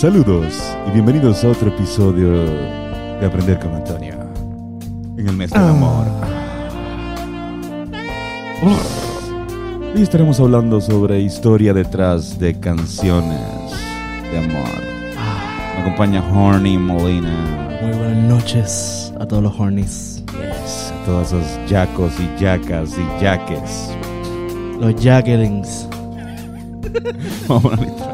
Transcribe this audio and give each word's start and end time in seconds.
Saludos 0.00 0.54
y 0.88 0.92
bienvenidos 0.92 1.44
a 1.44 1.48
otro 1.48 1.68
episodio 1.68 2.30
de 2.32 3.26
Aprender 3.26 3.58
con 3.58 3.74
Antonio. 3.74 4.14
En 5.18 5.28
el 5.28 5.36
mes 5.36 5.50
del 5.50 5.60
amor. 5.60 6.06
Hoy 9.94 10.00
estaremos 10.00 10.40
hablando 10.40 10.80
sobre 10.80 11.20
historia 11.20 11.74
detrás 11.74 12.38
de 12.38 12.58
canciones 12.58 13.42
de 14.32 14.38
amor. 14.38 14.70
Me 15.74 15.82
acompaña 15.82 16.26
Horny 16.32 16.78
Molina. 16.78 17.78
Muy 17.82 17.92
buenas 17.92 18.24
noches 18.24 19.12
a 19.20 19.26
todos 19.26 19.42
los 19.42 19.60
hornies. 19.60 20.24
Yes, 20.32 20.94
a 20.94 21.04
todos 21.04 21.26
esos 21.34 21.70
yacos 21.70 22.14
y 22.18 22.40
yacas 22.42 22.96
y 22.96 23.22
yaques. 23.22 23.94
Los 24.80 24.94
Jackelings. 24.94 25.86
Vamos 27.48 27.74
a. 27.74 28.09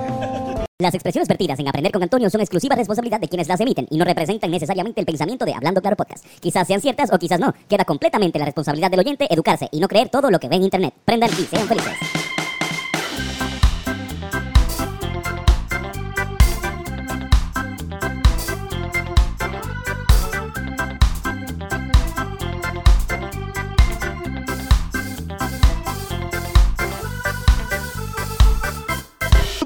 Las 0.86 0.94
expresiones 0.94 1.26
vertidas 1.26 1.58
en 1.58 1.66
Aprender 1.66 1.90
con 1.90 2.00
Antonio 2.00 2.30
son 2.30 2.40
exclusiva 2.40 2.76
responsabilidad 2.76 3.18
de 3.18 3.26
quienes 3.26 3.48
las 3.48 3.58
emiten 3.58 3.88
y 3.90 3.96
no 3.96 4.04
representan 4.04 4.52
necesariamente 4.52 5.00
el 5.00 5.04
pensamiento 5.04 5.44
de 5.44 5.52
Hablando 5.52 5.80
Claro 5.80 5.96
Podcast. 5.96 6.24
Quizás 6.38 6.64
sean 6.68 6.80
ciertas 6.80 7.12
o 7.12 7.18
quizás 7.18 7.40
no. 7.40 7.52
Queda 7.68 7.84
completamente 7.84 8.38
la 8.38 8.44
responsabilidad 8.44 8.88
del 8.88 9.00
oyente 9.00 9.26
educarse 9.28 9.68
y 9.72 9.80
no 9.80 9.88
creer 9.88 10.10
todo 10.10 10.30
lo 10.30 10.38
que 10.38 10.48
ve 10.48 10.54
en 10.54 10.62
Internet. 10.62 10.94
Prendan 11.04 11.30
y 11.30 11.42
sean 11.42 11.66
felices. 11.66 12.35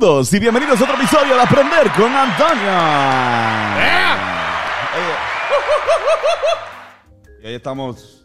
Saludos 0.01 0.33
y 0.33 0.39
bienvenidos 0.39 0.81
a 0.81 0.85
otro 0.85 0.97
episodio 0.97 1.35
de 1.35 1.43
Aprender 1.43 1.91
con 1.93 2.11
Antonio. 2.11 2.73
Y 7.43 7.47
ahí 7.47 7.55
estamos. 7.55 8.24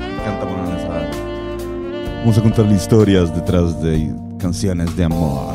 Me 0.00 0.16
encanta 0.16 0.40
poner 0.40 0.76
esa. 0.76 0.88
Vamos 2.18 2.36
a 2.36 2.42
contar 2.42 2.66
historias 2.66 3.32
detrás 3.32 3.80
de 3.80 4.12
canciones 4.40 4.96
de 4.96 5.04
amor. 5.04 5.54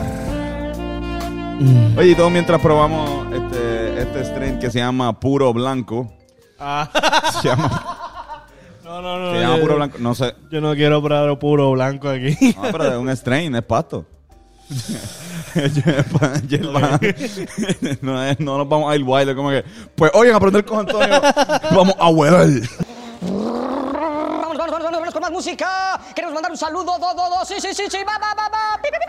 Oye, 1.98 2.12
y 2.12 2.16
todo 2.16 2.30
mientras 2.30 2.62
probamos 2.62 3.28
este, 3.34 4.02
este 4.02 4.24
strain 4.24 4.60
que 4.60 4.72
se 4.72 4.80
llama 4.80 5.20
Puro 5.20 5.52
Blanco. 5.52 6.10
Se 7.42 7.50
llama, 7.50 8.09
No, 8.90 9.02
no, 9.04 9.20
no. 9.20 9.32
se 9.34 9.40
llama 9.40 9.56
yo, 9.58 9.62
Puro 9.62 9.76
Blanco. 9.76 9.98
No 10.00 10.16
sé. 10.16 10.34
yo 10.52 10.62
no 10.62 10.74
quiero 10.74 11.00
probar 11.04 11.38
puro 11.38 11.70
blanco 11.72 12.10
aquí. 12.10 12.36
No, 12.56 12.64
pero 12.72 12.86
es 12.86 12.98
un 12.98 13.10
strain, 13.16 13.54
es 13.56 13.62
pasto. 13.62 14.04
No, 18.02 18.24
es- 18.24 18.40
no 18.40 18.58
nos 18.58 18.68
vamos 18.70 18.92
a 18.92 18.96
ir 18.96 19.04
wild, 19.04 19.36
como 19.36 19.50
que. 19.50 19.64
Pues 19.96 20.12
en 20.14 20.34
aprender 20.34 20.64
con 20.66 20.80
Antonio 20.80 21.22
vamos 21.72 21.96
a 22.00 22.10
huelar. 22.10 22.48
Vamos, 23.22 24.58
vamos, 24.58 24.58
vamos, 24.58 24.84
vamos, 24.84 24.92
vamos 24.92 25.14
con 25.14 25.22
más 25.22 25.32
música. 25.32 26.00
Queremos 26.16 26.34
mandar 26.34 26.52
un 26.52 26.58
saludo, 26.58 26.98
do, 27.00 27.14
do, 27.14 27.30
do, 27.30 27.46
sí, 27.46 27.56
sí, 27.60 27.74
sí, 27.74 27.84
sí, 27.90 27.98
va, 28.08 28.18
va, 28.18 28.34
va, 28.36 28.50
va, 28.50 28.80
pi, 28.82 28.90
pi, 28.90 28.98
pi, 28.98 29.06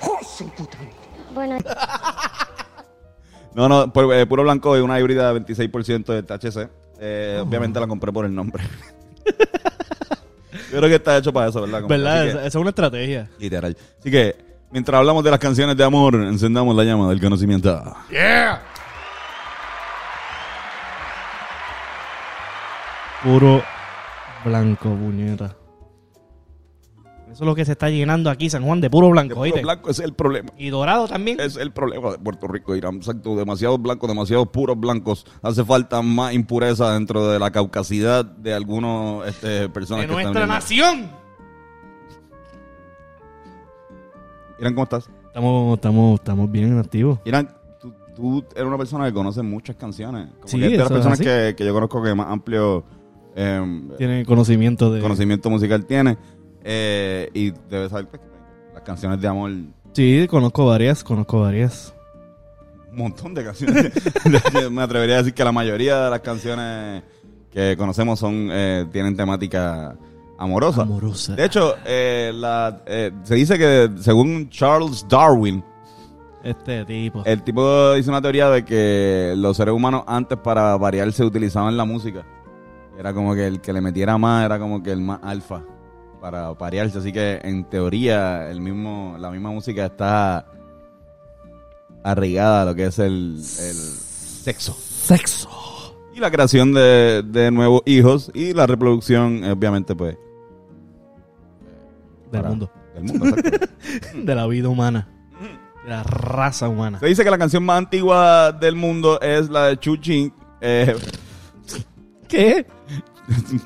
pi. 0.00 0.44
Bueno, 1.34 1.58
No, 3.54 3.68
no, 3.68 3.84
eh, 4.14 4.26
puro 4.26 4.42
blanco 4.42 4.76
y 4.76 4.80
una 4.80 4.98
híbrida 5.00 5.32
de 5.32 5.40
26% 5.40 6.04
de 6.12 6.22
THC. 6.22 6.68
Eh, 7.00 7.38
Obviamente 7.42 7.80
la 7.80 7.86
compré 7.86 8.12
por 8.12 8.24
el 8.24 8.34
nombre. 8.34 8.62
Yo 10.70 10.76
creo 10.78 10.88
que 10.88 10.96
está 10.96 11.16
hecho 11.16 11.32
para 11.32 11.48
eso, 11.48 11.60
¿verdad? 11.62 11.80
Esa 11.80 12.32
que- 12.32 12.38
esa 12.38 12.46
es 12.48 12.54
una 12.54 12.68
estrategia. 12.70 13.28
literal. 13.38 13.76
Así 13.98 14.10
que, 14.10 14.36
mientras 14.70 14.98
hablamos 14.98 15.24
de 15.24 15.30
las 15.30 15.40
canciones 15.40 15.76
de 15.76 15.82
amor, 15.84 16.14
encendamos 16.14 16.76
la 16.76 16.84
llama 16.84 17.08
del 17.08 17.20
conocimiento. 17.20 17.82
Puro 23.22 23.62
blanco, 24.44 24.94
puñeta. 24.94 25.54
Eso 27.40 27.46
es 27.46 27.48
lo 27.52 27.54
que 27.54 27.64
se 27.64 27.72
está 27.72 27.88
llenando 27.88 28.28
aquí, 28.28 28.50
San 28.50 28.62
Juan, 28.64 28.82
de 28.82 28.90
puro 28.90 29.06
De 29.06 29.12
blanco, 29.12 29.30
puro 29.30 29.40
¿oíste? 29.44 29.62
blanco 29.62 29.88
ese 29.88 30.02
es 30.02 30.08
el 30.08 30.14
problema. 30.14 30.50
Y 30.58 30.68
dorado 30.68 31.08
también. 31.08 31.40
Es 31.40 31.56
el 31.56 31.72
problema 31.72 32.10
de 32.10 32.18
Puerto 32.18 32.46
Rico, 32.48 32.76
Irán. 32.76 32.96
Exacto, 32.96 33.34
demasiados 33.34 33.80
blancos, 33.80 34.10
demasiados 34.10 34.48
puros 34.48 34.78
blancos. 34.78 35.24
Hace 35.40 35.64
falta 35.64 36.02
más 36.02 36.34
impureza 36.34 36.92
dentro 36.92 37.28
de 37.28 37.38
la 37.38 37.50
caucasidad 37.50 38.26
de 38.26 38.52
algunos 38.52 39.26
este, 39.26 39.70
personas 39.70 40.02
de 40.02 40.08
que 40.08 40.12
nuestra 40.12 40.46
nación. 40.46 41.08
Irán, 44.58 44.74
¿cómo 44.74 44.82
estás? 44.82 45.08
Estamos, 45.28 45.76
estamos, 45.76 46.20
estamos 46.20 46.52
bien 46.52 46.78
activos. 46.78 47.20
Irán, 47.24 47.56
tú, 47.80 47.94
tú 48.14 48.44
eres 48.54 48.66
una 48.66 48.76
persona 48.76 49.06
que 49.06 49.14
conoce 49.14 49.40
muchas 49.40 49.76
canciones. 49.76 50.28
Como 50.40 50.46
Sí, 50.46 50.58
que 50.58 50.66
es 50.66 50.72
de 50.72 50.76
las 50.76 50.88
es 50.88 50.92
personas 50.92 51.18
que, 51.18 51.54
que 51.56 51.64
yo 51.64 51.72
conozco 51.72 52.02
que 52.02 52.14
más 52.14 52.26
amplio 52.26 52.84
eh, 53.34 53.82
Tienen 53.96 54.24
conocimiento 54.24 54.92
de... 54.92 55.00
conocimiento 55.00 55.48
musical 55.50 55.86
tiene. 55.86 56.18
Eh, 56.62 57.30
y 57.34 57.50
debes 57.68 57.90
saber 57.90 58.06
pues, 58.08 58.22
las 58.74 58.82
canciones 58.82 59.20
de 59.20 59.28
amor, 59.28 59.50
un 59.50 59.74
Sí, 59.92 60.26
conozco 60.28 60.66
varias, 60.66 61.02
conozco 61.02 61.40
varias. 61.40 61.92
montón 62.92 63.34
de 63.34 63.44
canciones. 63.44 63.92
Me 64.70 64.82
atrevería 64.82 65.16
a 65.16 65.18
decir 65.18 65.34
que 65.34 65.44
la 65.44 65.52
mayoría 65.52 66.04
de 66.04 66.10
las 66.10 66.20
canciones 66.20 67.02
que 67.52 67.76
conocemos 67.76 68.18
son 68.18 68.48
eh, 68.52 68.86
tienen 68.92 69.16
temática 69.16 69.96
amorosa. 70.38 70.82
Amorosa. 70.82 71.34
De 71.34 71.44
hecho, 71.44 71.74
eh, 71.84 72.30
la, 72.34 72.82
eh, 72.86 73.10
se 73.24 73.34
dice 73.34 73.58
que 73.58 73.90
según 73.98 74.48
Charles 74.48 75.04
Darwin, 75.08 75.62
Este 76.44 76.84
tipo. 76.84 77.22
el 77.26 77.42
tipo 77.42 77.96
hizo 77.96 78.10
una 78.10 78.22
teoría 78.22 78.48
de 78.48 78.64
que 78.64 79.34
los 79.36 79.56
seres 79.56 79.74
humanos 79.74 80.04
antes 80.06 80.38
para 80.38 80.76
variar 80.76 81.12
se 81.12 81.24
utilizaban 81.24 81.76
la 81.76 81.84
música. 81.84 82.24
Era 82.96 83.12
como 83.12 83.34
que 83.34 83.46
el 83.46 83.60
que 83.60 83.72
le 83.72 83.80
metiera 83.80 84.16
más 84.18 84.44
era 84.44 84.58
como 84.58 84.82
que 84.82 84.92
el 84.92 85.00
más 85.00 85.18
alfa 85.22 85.62
para 86.20 86.54
parearse. 86.54 86.98
Así 86.98 87.12
que 87.12 87.40
en 87.42 87.64
teoría 87.64 88.50
el 88.50 88.60
mismo, 88.60 89.16
la 89.18 89.30
misma 89.30 89.50
música 89.50 89.86
está 89.86 90.46
arraigada 92.02 92.62
a 92.62 92.64
lo 92.66 92.74
que 92.74 92.86
es 92.86 92.98
el, 92.98 93.36
el 93.36 93.74
sexo. 93.76 94.72
Sexo. 94.74 95.48
Y 96.14 96.20
la 96.20 96.30
creación 96.30 96.72
de, 96.72 97.22
de 97.24 97.50
nuevos 97.50 97.82
hijos 97.86 98.30
y 98.34 98.52
la 98.52 98.66
reproducción, 98.66 99.44
obviamente, 99.44 99.94
pues, 99.94 100.16
Del 102.32 102.42
mundo. 102.44 102.70
del 102.94 103.04
mundo. 103.04 103.36
De 104.14 104.34
la 104.34 104.46
vida 104.46 104.68
humana. 104.68 105.08
De 105.84 105.88
la 105.90 106.02
raza 106.02 106.68
humana. 106.68 106.98
Se 107.00 107.06
dice 107.06 107.24
que 107.24 107.30
la 107.30 107.38
canción 107.38 107.64
más 107.64 107.78
antigua 107.78 108.52
del 108.52 108.76
mundo 108.76 109.20
es 109.20 109.48
la 109.48 109.66
de 109.66 109.78
Chu 109.78 109.96
Chin. 109.96 110.32
Eh, 110.60 110.94
¿Qué? 112.28 112.66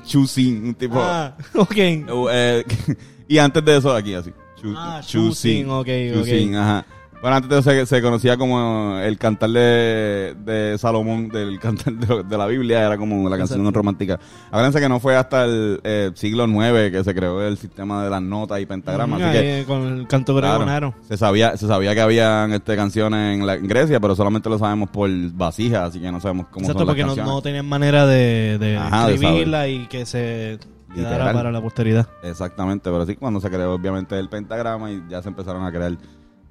Chu 0.05 0.27
Sin, 0.27 0.67
un 0.67 0.75
tipo. 0.75 0.95
Ah, 0.99 1.35
ok. 1.53 1.75
eh, 1.77 2.63
y 3.27 3.37
antes 3.37 3.63
de 3.63 3.77
eso, 3.77 3.93
aquí 3.93 4.13
así. 4.13 4.31
Chu, 4.61 4.73
Ah, 4.75 5.01
Sin, 5.33 5.69
ok, 5.69 5.87
Chu 6.13 6.19
ok. 6.19 6.25
Sin, 6.25 6.55
ajá. 6.55 6.85
Bueno, 7.21 7.37
antes 7.37 7.63
se, 7.63 7.85
se 7.87 8.01
conocía 8.03 8.37
como 8.37 8.99
el 8.99 9.17
cantar 9.17 9.49
de, 9.49 10.35
de 10.45 10.77
Salomón, 10.77 11.29
del 11.29 11.59
cantar 11.61 11.93
de, 11.93 12.23
de 12.23 12.37
la 12.37 12.45
Biblia, 12.45 12.85
era 12.85 12.97
como 12.97 13.27
la 13.29 13.35
canción 13.37 13.61
Exacto. 13.61 13.79
romántica. 13.79 14.19
Acuérdense 14.49 14.79
que 14.79 14.87
no 14.89 14.99
fue 14.99 15.15
hasta 15.15 15.45
el 15.45 15.79
eh, 15.83 16.11
siglo 16.13 16.45
IX 16.45 16.91
que 16.91 17.03
se 17.03 17.15
creó 17.15 17.41
el 17.41 17.57
sistema 17.57 18.03
de 18.03 18.11
las 18.11 18.21
notas 18.21 18.59
y 18.59 18.67
pentagramas. 18.67 19.19
así 19.21 19.31
que 19.39 19.63
con 19.65 19.81
el 19.87 20.07
canto 20.07 20.35
Claro. 20.39 20.93
Se 21.07 21.17
sabía, 21.17 21.57
se 21.57 21.65
sabía 21.67 21.95
que 21.95 22.01
habían 22.01 22.53
este, 22.53 22.75
canciones 22.75 23.39
en, 23.39 23.47
la- 23.47 23.55
en 23.55 23.67
Grecia, 23.67 23.99
pero 23.99 24.15
solamente 24.15 24.47
lo 24.49 24.59
sabemos 24.59 24.89
por 24.91 25.09
vasijas, 25.33 25.89
así 25.89 25.99
que 25.99 26.11
no 26.11 26.19
sabemos 26.21 26.47
cómo 26.51 26.65
Exacto, 26.65 26.79
son 26.79 26.87
las 26.87 26.91
porque 26.93 27.01
no, 27.03 27.07
canciones. 27.07 27.33
no 27.33 27.41
tenían 27.41 27.67
manera 27.67 28.05
de, 28.05 28.57
de 28.59 28.77
Ajá, 28.77 29.07
de 29.07 29.13
escribirla 29.15 29.67
y 29.67 29.87
que 29.87 30.05
se 30.05 30.59
quedara 30.93 31.33
para 31.33 31.51
la 31.51 31.61
posteridad. 31.61 32.07
Exactamente, 32.21 32.91
pero 32.91 33.05
sí 33.07 33.15
cuando 33.15 33.39
se 33.41 33.49
creó 33.49 33.73
obviamente 33.73 34.17
el 34.19 34.29
pentagrama 34.29 34.91
y 34.91 35.01
ya 35.09 35.23
se 35.23 35.29
empezaron 35.29 35.63
a 35.65 35.71
crear 35.71 35.97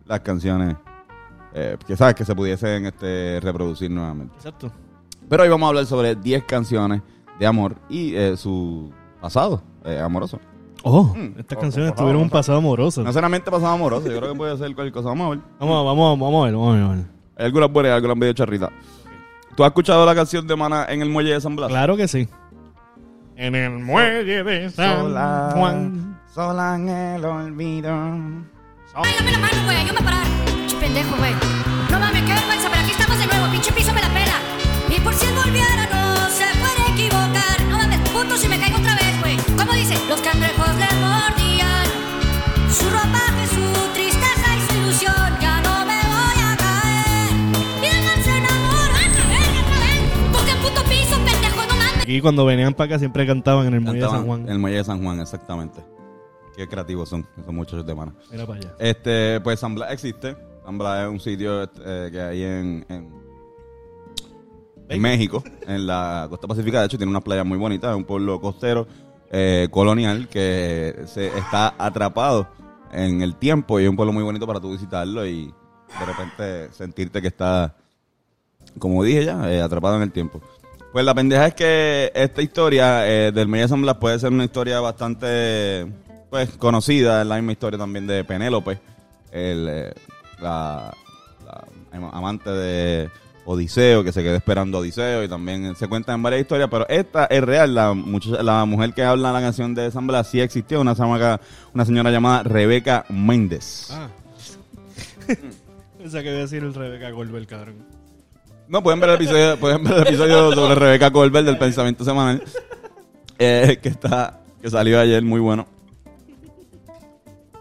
las 0.07 0.21
canciones 0.21 0.77
eh, 1.55 1.77
que 1.87 1.97
sabes 1.97 2.15
que 2.15 2.25
se 2.25 2.35
pudiesen 2.35 2.87
este, 2.87 3.39
reproducir 3.41 3.91
nuevamente. 3.91 4.35
Exacto. 4.37 4.71
Pero 5.29 5.43
hoy 5.43 5.49
vamos 5.49 5.67
a 5.67 5.69
hablar 5.69 5.87
sobre 5.87 6.15
10 6.17 6.45
canciones 6.45 7.03
de 7.39 7.47
amor 7.47 7.77
y 7.89 8.15
eh, 8.15 8.37
su 8.37 8.93
pasado 9.21 9.63
eh, 9.85 9.99
amoroso. 9.99 10.39
Oh, 10.83 11.05
Mm. 11.15 11.39
estas 11.39 11.57
Oh, 11.57 11.61
canciones 11.63 11.95
tuvieron 11.95 12.21
un 12.23 12.29
pasado 12.31 12.59
amoroso. 12.59 13.03
No 13.03 13.13
solamente 13.13 13.51
pasado 13.51 13.73
amoroso, 13.73 14.07
yo 14.11 14.19
creo 14.19 14.33
que 14.33 14.37
puede 14.39 14.57
ser 14.59 14.75
cualquier 14.75 14.93
cosa. 14.93 15.09
Vamos 15.09 15.27
a 15.27 15.31
ver. 15.31 15.39
Vamos, 15.59 15.85
vamos, 15.87 16.21
vamos 16.21 16.43
a 16.43 16.45
ver, 16.47 16.55
vamos 16.55 16.69
a 16.69 16.73
ver, 16.75 16.83
vamos 16.83 16.97
a 16.97 16.97
ver. 17.01 17.07
Hay 17.37 17.47
algunas 17.47 17.73
buenas 17.73 17.91
y 17.91 17.93
algunas 17.95 18.17
medio 18.19 18.33
charritas. 18.35 18.71
¿Tú 19.57 19.63
has 19.65 19.69
escuchado 19.69 20.05
la 20.05 20.15
canción 20.15 20.47
de 20.47 20.57
Mana 20.57 20.85
en 20.89 21.01
el 21.01 21.09
muelle 21.09 21.33
de 21.33 21.41
San 21.41 21.57
Blas? 21.57 21.69
Claro 21.69 21.97
que 21.97 22.07
sí. 22.09 22.29
En 23.37 23.55
el 23.55 23.71
muelle 23.79 24.45
de 24.45 24.71
San 24.71 25.13
Juan. 25.55 26.21
sola 26.35 26.77
en 26.77 26.89
el 26.89 27.25
olvido. 27.25 27.93
Oh. 28.97 29.03
Ay, 29.05 29.15
dame 29.19 29.33
la 29.33 29.39
mano, 29.39 29.65
güey, 29.65 29.77
ayúdame 29.77 30.01
a 30.01 30.05
parar. 30.05 30.27
Pinche 30.47 30.77
pendejo, 30.77 31.17
güey. 31.17 31.33
No 31.91 31.99
mames, 31.99 32.23
qué 32.23 32.33
vergüenza, 32.33 32.69
pero 32.71 32.83
aquí 32.83 32.93
estamos 32.93 33.19
de 33.19 33.27
nuevo, 33.27 33.51
pinche 33.51 33.73
piso 33.73 33.93
me 33.93 34.01
la 34.01 34.09
pela. 34.09 34.39
Y 34.89 35.01
por 35.01 35.15
si 35.15 35.27
él 35.27 35.35
volviera, 35.35 35.83
no 35.91 36.31
se 36.31 36.47
puede 36.63 36.83
equivocar. 36.95 37.57
No 37.69 37.79
mames, 37.79 37.99
punto 38.11 38.37
si 38.37 38.47
me 38.49 38.59
caigo 38.59 38.79
otra 38.79 38.95
vez, 38.95 39.21
güey. 39.21 39.37
¿Cómo 39.59 39.73
dice? 39.73 39.99
Los 40.09 40.21
cangrejos 40.21 40.71
le 40.79 40.87
mordían. 41.03 41.87
Su 42.71 42.87
ropaje, 42.89 43.43
su 43.51 43.67
tristeza 43.95 44.49
y 44.55 44.61
su 44.71 44.79
ilusión. 44.79 45.27
Ya 45.43 45.61
no 45.63 45.85
me 45.91 45.99
voy 46.15 46.39
a 46.39 46.57
caer. 46.57 47.35
Y 47.83 47.87
el 47.91 48.23
se 48.23 48.31
enamora, 48.31 48.95
otra 49.11 49.25
otra 49.59 49.79
vez. 49.83 49.99
Porque 50.31 50.53
puto 50.63 50.85
piso, 50.87 51.17
pendejo, 51.19 51.67
no 51.67 51.75
mames. 51.75 52.23
Cuando 52.23 52.45
venían 52.47 52.75
para 52.75 52.95
acá 52.95 52.99
siempre 53.01 53.27
cantaban 53.27 53.67
en 53.67 53.75
el 53.75 53.81
Muelle 53.81 54.03
de 54.03 54.09
San 54.09 54.25
Juan. 54.25 54.43
En 54.43 54.51
el 54.51 54.59
Muelle 54.61 54.77
de 54.79 54.85
San 54.85 55.03
Juan, 55.03 55.19
exactamente. 55.19 55.83
Qué 56.57 56.69
creativos 56.69 57.09
son 57.09 57.27
esos 57.37 57.53
muchachos 57.53 57.85
de 57.85 57.95
Mana. 57.95 58.15
Mira 58.31 58.47
para 58.47 58.61
allá. 58.61 58.75
Este, 58.79 59.41
pues 59.41 59.59
San 59.59 59.75
Blas 59.75 59.93
existe. 59.93 60.37
San 60.65 60.79
Blas 60.79 61.05
es 61.05 61.11
un 61.11 61.21
sitio 61.21 61.65
eh, 61.65 62.09
que 62.13 62.21
hay 62.21 62.43
en, 62.43 62.87
en, 62.89 63.13
en 64.89 65.03
México, 65.03 65.43
en 65.67 65.87
la 65.87 66.27
costa 66.31 66.47
pacífica. 66.47 66.81
De 66.81 66.87
hecho, 66.87 66.97
tiene 66.97 67.11
unas 67.11 67.25
playas 67.25 67.45
muy 67.45 67.59
bonitas. 67.59 67.91
Es 67.91 67.97
un 67.97 68.05
pueblo 68.05 68.41
costero 68.41 68.87
eh, 69.31 69.69
colonial 69.71 70.29
que 70.29 71.05
se 71.07 71.27
está 71.27 71.75
atrapado 71.77 72.47
en 72.93 73.21
el 73.21 73.35
tiempo 73.35 73.81
y 73.81 73.85
es 73.85 73.91
un 73.91 73.97
pueblo 73.97 74.13
muy 74.13 74.23
bonito 74.23 74.47
para 74.47 74.61
tú 74.61 74.71
visitarlo 74.71 75.27
y 75.27 75.47
de 75.47 76.07
repente 76.07 76.73
sentirte 76.73 77.21
que 77.21 77.29
está, 77.29 77.75
como 78.79 79.03
dije 79.03 79.25
ya, 79.25 79.51
eh, 79.53 79.61
atrapado 79.61 79.97
en 79.97 80.03
el 80.03 80.13
tiempo. 80.13 80.41
Pues 80.93 81.05
la 81.05 81.15
pendeja 81.15 81.49
es 81.49 81.55
que 81.55 82.13
esta 82.15 82.43
historia 82.43 83.09
eh, 83.09 83.33
del 83.33 83.51
de 83.51 83.67
San 83.67 83.83
Blas 83.83 83.97
puede 83.97 84.19
ser 84.21 84.31
una 84.31 84.45
historia 84.45 84.79
bastante 84.79 85.93
pues 86.35 86.51
conocida, 86.59 87.21
es 87.23 87.29
la 87.29 87.37
misma 87.37 87.53
historia 87.53 87.79
también 87.79 88.09
de 88.09 88.25
Penélope, 88.25 88.73
el, 89.31 89.69
eh, 89.71 89.93
la, 90.41 90.93
la 91.47 91.65
am- 91.93 92.11
amante 92.13 92.51
de 92.51 93.09
Odiseo, 93.45 94.03
que 94.03 94.11
se 94.11 94.21
quedó 94.21 94.35
esperando 94.35 94.79
a 94.79 94.81
Odiseo 94.81 95.23
y 95.23 95.29
también 95.29 95.77
se 95.77 95.87
cuentan 95.87 96.21
varias 96.25 96.41
historias, 96.43 96.69
pero 96.69 96.89
esta 96.89 97.27
es 97.27 97.41
real, 97.41 97.73
la, 97.73 97.93
muchacha- 97.95 98.43
la 98.43 98.65
mujer 98.65 98.93
que 98.95 99.05
habla 99.05 99.29
en 99.29 99.35
la 99.35 99.41
canción 99.43 99.77
de 99.77 99.93
San 99.93 100.09
Blas 100.09 100.27
sí 100.29 100.41
existió, 100.41 100.81
una, 100.81 100.97
una 101.73 101.85
señora 101.85 102.11
llamada 102.11 102.43
Rebeca 102.43 103.05
Méndez. 103.11 103.91
Ah. 103.93 104.09
Pensaba 105.99 106.23
que 106.25 106.31
iba 106.31 106.39
a 106.39 106.43
decir 106.43 106.65
el 106.65 106.75
Rebeca 106.75 107.11
Goldberg, 107.13 107.47
cabrón. 107.47 107.77
No, 108.67 108.83
pueden 108.83 108.99
ver 108.99 109.11
el 109.11 109.15
episodio, 109.15 109.57
pueden 109.57 109.85
ver 109.85 109.99
el 109.99 110.03
episodio 110.09 110.51
sobre 110.53 110.75
Rebeca 110.75 111.13
Colbert 111.13 111.47
del 111.47 111.59
Pensamiento 111.59 112.05
Semanal. 112.05 112.43
eh, 113.39 113.79
que 113.81 113.89
está, 113.89 114.41
que 114.61 114.69
salió 114.69 114.99
ayer, 114.99 115.23
muy 115.23 115.39
bueno. 115.39 115.69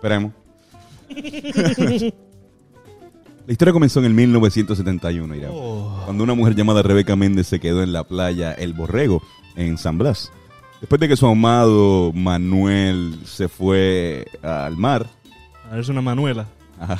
Esperemos. 0.03 0.33
La 3.45 3.51
historia 3.53 3.71
comenzó 3.71 3.99
en 3.99 4.05
el 4.05 4.13
1971, 4.13 5.33
Irán, 5.35 5.51
cuando 6.03 6.25
una 6.25 6.33
mujer 6.33 6.55
llamada 6.55 6.81
Rebeca 6.81 7.15
Méndez 7.15 7.47
se 7.47 7.61
quedó 7.61 7.81
en 7.83 7.93
la 7.93 8.03
playa 8.03 8.51
El 8.51 8.73
Borrego, 8.73 9.23
en 9.55 9.77
San 9.77 9.97
Blas. 9.97 10.29
Después 10.81 10.99
de 10.99 11.07
que 11.07 11.15
su 11.15 11.25
amado 11.25 12.11
Manuel 12.13 13.17
se 13.23 13.47
fue 13.47 14.25
al 14.41 14.75
mar, 14.75 15.07
A 15.67 15.71
ver, 15.71 15.79
es 15.79 15.87
una 15.87 16.01
Manuela. 16.01 16.47
Ajá. 16.81 16.99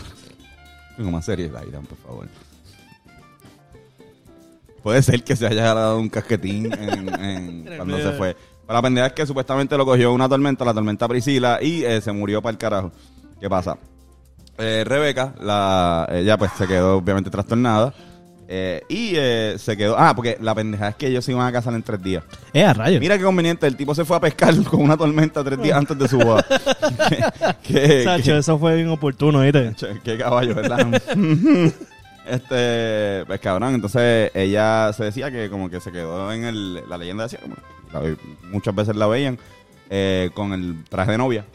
Tengo 0.96 1.12
más 1.12 1.26
series, 1.26 1.52
Irán, 1.68 1.86
por 1.86 1.98
favor. 1.98 2.30
Puede 4.82 5.02
ser 5.02 5.26
que 5.26 5.36
se 5.36 5.46
haya 5.46 5.74
dado 5.74 6.00
un 6.00 6.08
casquetín 6.08 6.72
en, 6.72 7.66
cuando 7.78 7.98
se 7.98 8.12
fue. 8.14 8.38
Pero 8.74 8.82
la 8.82 8.88
pendeja 8.88 9.06
es 9.08 9.14
que 9.14 9.28
supuestamente 9.28 9.78
lo 9.78 9.86
cogió 9.86 10.12
una 10.12 10.28
tormenta, 10.28 10.66
la 10.66 10.74
tormenta 10.74 11.08
Priscila, 11.08 11.60
y 11.62 11.84
eh, 11.84 12.02
se 12.02 12.12
murió 12.12 12.42
para 12.42 12.54
el 12.54 12.58
carajo. 12.58 12.92
¿Qué 13.40 13.48
pasa? 13.48 13.78
Eh, 14.58 14.84
Rebeca, 14.84 15.36
la, 15.42 16.08
ella 16.12 16.40
pues 16.40 16.50
se 16.58 16.66
quedó 16.66 16.98
obviamente 16.98 17.30
trastornada. 17.30 17.94
eh, 18.48 18.82
y 18.90 19.12
eh, 19.16 19.58
se 19.60 19.78
quedó. 19.78 19.96
Ah, 19.96 20.16
porque 20.16 20.40
la 20.42 20.56
pendeja 20.56 20.88
es 20.88 20.96
que 20.96 21.06
ellos 21.06 21.24
se 21.24 21.34
iban 21.34 21.46
a 21.46 21.52
casar 21.52 21.76
en 21.76 21.84
tres 21.84 22.02
días. 22.02 22.24
Eh, 22.52 22.64
a 22.64 22.74
rayos. 22.74 23.00
Mira 23.00 23.16
qué 23.20 23.24
conveniente, 23.24 23.68
el 23.68 23.76
tipo 23.78 23.94
se 23.94 24.06
fue 24.06 24.18
a 24.18 24.20
pescar 24.20 24.56
con 24.64 24.82
una 24.82 24.98
tormenta 24.98 25.44
tres 25.44 25.62
días 25.62 25.78
antes 25.78 25.96
de 26.00 26.08
su 26.08 26.18
boda. 26.18 26.44
¿Qué- 27.64 27.74
qué- 27.76 28.04
Sacho, 28.04 28.36
eso 28.38 28.58
fue 28.58 28.76
bien 28.78 28.90
oportuno, 28.90 29.42
¿viste? 29.42 29.72
Qué 30.04 30.18
caballo, 30.18 30.56
¿verdad? 30.56 30.80
este, 32.28 33.24
pues 33.28 33.40
cabrón, 33.40 33.76
entonces 33.76 34.32
ella 34.34 34.92
se 34.94 35.04
decía 35.06 35.30
que 35.32 35.50
como 35.50 35.70
que 35.70 35.80
se 35.80 35.92
quedó 35.92 36.32
en 36.34 36.44
el, 36.46 36.90
la 36.90 36.98
leyenda 36.98 37.24
decía, 37.26 37.40
como, 37.40 37.56
muchas 38.52 38.74
veces 38.76 38.96
la 38.96 39.08
veían 39.08 39.38
eh, 39.90 40.30
con 40.34 40.54
el 40.54 40.84
traje 40.90 41.12
de 41.12 41.18
novia 41.18 41.46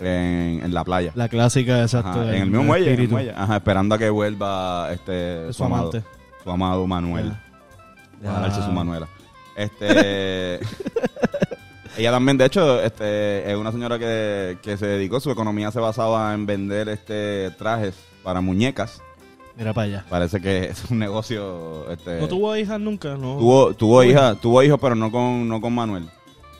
en, 0.00 0.60
en 0.64 0.74
la 0.74 0.84
playa. 0.84 1.12
La 1.14 1.28
clásica, 1.28 1.82
exacto. 1.82 2.20
Ajá, 2.20 2.34
en 2.36 2.42
el 2.42 2.50
mismo 2.50 2.64
muelle, 2.64 2.86
en 2.86 2.88
el 2.88 2.94
espíritu. 2.94 3.14
muelle. 3.14 3.32
Ajá, 3.36 3.56
esperando 3.56 3.94
a 3.94 3.98
que 3.98 4.10
vuelva 4.10 4.88
este 4.92 5.52
Su 5.52 5.64
amado, 5.64 5.90
amante. 5.90 6.04
su 6.42 6.50
amado 6.50 6.86
Manuel. 6.86 7.32
Darse 8.20 8.62
su 8.62 8.70
Manuela. 8.72 9.06
Este. 9.56 10.58
ella 11.96 12.10
también, 12.10 12.38
de 12.38 12.46
hecho, 12.46 12.80
este, 12.82 13.50
es 13.50 13.56
una 13.56 13.70
señora 13.70 13.98
que, 13.98 14.58
que 14.62 14.76
se 14.76 14.86
dedicó, 14.86 15.20
su 15.20 15.30
economía 15.30 15.70
se 15.70 15.78
basaba 15.80 16.34
en 16.34 16.46
vender 16.46 16.88
este 16.88 17.50
trajes 17.52 17.94
para 18.22 18.40
muñecas. 18.40 19.00
Mira 19.56 19.72
para 19.72 19.84
allá. 19.86 20.04
Parece 20.08 20.40
que 20.40 20.64
es 20.64 20.90
un 20.90 20.98
negocio. 20.98 21.90
Este, 21.90 22.20
¿No 22.20 22.28
tuvo 22.28 22.56
hijas 22.56 22.80
nunca? 22.80 23.16
No. 23.16 23.36
tuvo, 23.38 23.74
tuvo 23.74 24.02
hija, 24.02 24.34
tuvo 24.34 24.62
hijos, 24.62 24.78
pero 24.80 24.94
no 24.94 25.10
con, 25.10 25.48
no 25.48 25.60
con 25.60 25.74
Manuel. 25.74 26.04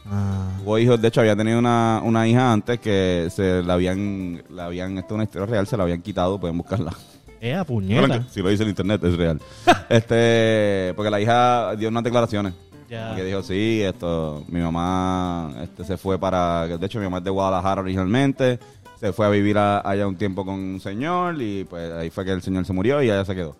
Ah. 0.07 0.51
Tuvo 0.59 0.79
hijos, 0.79 1.01
de 1.01 1.09
hecho, 1.09 1.21
había 1.21 1.35
tenido 1.35 1.59
una, 1.59 2.01
una 2.05 2.29
hija 2.29 2.53
antes 2.53 2.79
que 2.79 3.29
se 3.31 3.63
la 3.63 3.75
habían, 3.75 4.43
la 4.51 4.67
habían, 4.67 4.99
esto 4.99 5.09
es 5.09 5.15
una 5.15 5.25
historia 5.25 5.47
real, 5.47 5.67
se 5.67 5.77
la 5.77 5.85
habían 5.85 6.03
quitado, 6.03 6.39
pueden 6.39 6.59
buscarla. 6.59 6.93
Eh, 7.41 7.63
puñeta. 7.67 8.21
que 8.21 8.31
si 8.31 8.41
lo 8.41 8.49
dice 8.49 8.63
en 8.63 8.71
internet, 8.71 9.05
es 9.05 9.17
real. 9.17 9.39
este, 9.91 10.95
porque 10.97 11.11
la 11.11 11.21
hija 11.21 11.77
dio 11.77 11.89
unas 11.89 12.03
declaraciones. 12.03 12.55
Ya. 12.89 13.15
Que 13.17 13.25
dijo, 13.25 13.43
sí, 13.43 13.83
esto, 13.83 14.45
mi 14.49 14.61
mamá 14.61 15.53
este, 15.63 15.85
se 15.85 15.97
fue 15.97 16.19
para, 16.19 16.67
de 16.67 16.87
hecho 16.87 16.99
mi 16.99 17.05
mamá 17.05 17.19
es 17.19 17.25
de 17.25 17.31
Guadalajara 17.31 17.81
originalmente, 17.81 18.59
se 19.05 19.13
fue 19.13 19.27
a 19.27 19.29
vivir 19.29 19.59
a- 19.59 19.87
allá 19.87 20.07
un 20.07 20.17
tiempo 20.17 20.47
con 20.47 20.55
un 20.55 20.81
señor 20.81 21.41
y 21.43 21.65
pues 21.65 21.93
ahí 21.93 22.09
fue 22.09 22.25
que 22.25 22.31
el 22.33 22.41
señor 22.41 22.65
se 22.65 22.73
murió 22.73 23.03
y 23.03 23.07
ella 23.07 23.23
se 23.25 23.35
quedó. 23.35 23.55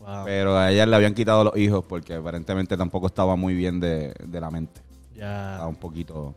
Wow. 0.00 0.24
Pero 0.26 0.58
a 0.58 0.70
ella 0.70 0.84
le 0.84 0.94
habían 0.94 1.14
quitado 1.14 1.44
los 1.44 1.56
hijos 1.56 1.84
porque 1.88 2.14
aparentemente 2.14 2.76
tampoco 2.76 3.06
estaba 3.06 3.34
muy 3.34 3.54
bien 3.54 3.80
de, 3.80 4.12
de 4.22 4.40
la 4.40 4.50
mente. 4.50 4.82
Ya. 5.16 5.52
Estaba 5.52 5.68
un 5.68 5.76
poquito 5.76 6.34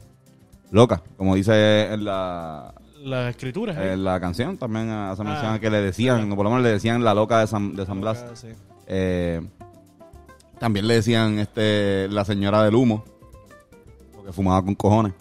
loca, 0.72 1.02
como 1.18 1.36
dice 1.36 1.92
en 1.94 2.06
la, 2.06 2.74
La 3.04 3.30
escritura. 3.30 3.74
¿eh? 3.74 3.94
en 3.94 4.04
la 4.06 4.18
canción, 4.22 4.58
también 4.58 4.90
hace 4.90 5.24
mención 5.26 5.54
Ah, 5.56 5.60
que 5.60 5.70
le 5.70 5.82
decían, 5.82 6.30
por 6.30 6.46
lo 6.46 6.52
menos 6.52 6.64
le 6.64 6.70
decían 6.72 7.04
la 7.04 7.14
loca 7.14 7.40
de 7.42 7.48
San, 7.48 7.76
de 7.76 7.86
San 7.86 8.00
Blas. 8.00 8.26
Ah, 8.30 8.36
sí. 8.36 8.48
Eh, 8.88 9.42
también 10.58 10.88
le 10.88 10.94
decían 10.96 11.38
este 11.40 12.08
la 12.08 12.24
señora 12.24 12.64
del 12.64 12.76
humo, 12.76 13.04
porque 14.16 14.32
fumaba 14.32 14.64
con 14.64 14.74
cojones. 14.76 15.12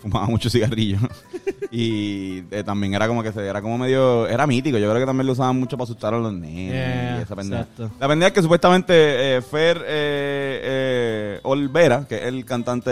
Fumaba 0.00 0.26
mucho 0.26 0.50
cigarrillo. 0.50 0.98
y 1.70 2.38
eh, 2.50 2.62
también 2.64 2.94
era 2.94 3.06
como 3.08 3.22
que 3.22 3.32
se 3.32 3.46
era 3.46 3.60
como 3.62 3.78
medio. 3.78 4.26
Era 4.26 4.46
mítico. 4.46 4.78
Yo 4.78 4.88
creo 4.88 5.00
que 5.00 5.06
también 5.06 5.26
lo 5.26 5.32
usaban 5.32 5.58
mucho 5.58 5.76
para 5.76 5.84
asustar 5.84 6.14
a 6.14 6.18
los 6.18 6.32
nenes. 6.32 6.72
Yeah, 6.72 7.18
y 7.18 7.22
esa 7.22 7.36
pendeja. 7.36 7.62
exacto. 7.62 7.90
La 7.98 8.08
pendeja 8.08 8.28
es 8.28 8.34
que 8.34 8.42
supuestamente 8.42 9.36
eh, 9.36 9.42
Fer 9.42 9.78
eh, 9.78 10.60
eh, 10.62 11.40
Olvera, 11.42 12.06
que 12.08 12.16
es 12.16 12.22
el 12.22 12.44
cantante 12.44 12.90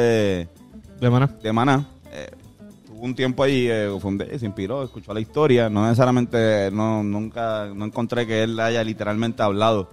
De 1.00 1.10
maná. 1.10 1.26
de 1.42 1.52
Maná, 1.52 1.86
tuvo 2.86 3.04
un 3.04 3.14
tiempo 3.14 3.42
ahí, 3.42 3.68
fue 4.00 4.10
un 4.10 4.18
día, 4.18 4.38
se 4.38 4.46
inspiró, 4.46 4.82
escuchó 4.82 5.12
la 5.14 5.20
historia, 5.20 5.68
no 5.68 5.84
necesariamente, 5.84 6.70
no, 6.72 7.02
nunca, 7.02 7.70
no 7.74 7.84
encontré 7.84 8.26
que 8.26 8.42
él 8.42 8.58
haya 8.58 8.82
literalmente 8.82 9.42
hablado. 9.42 9.90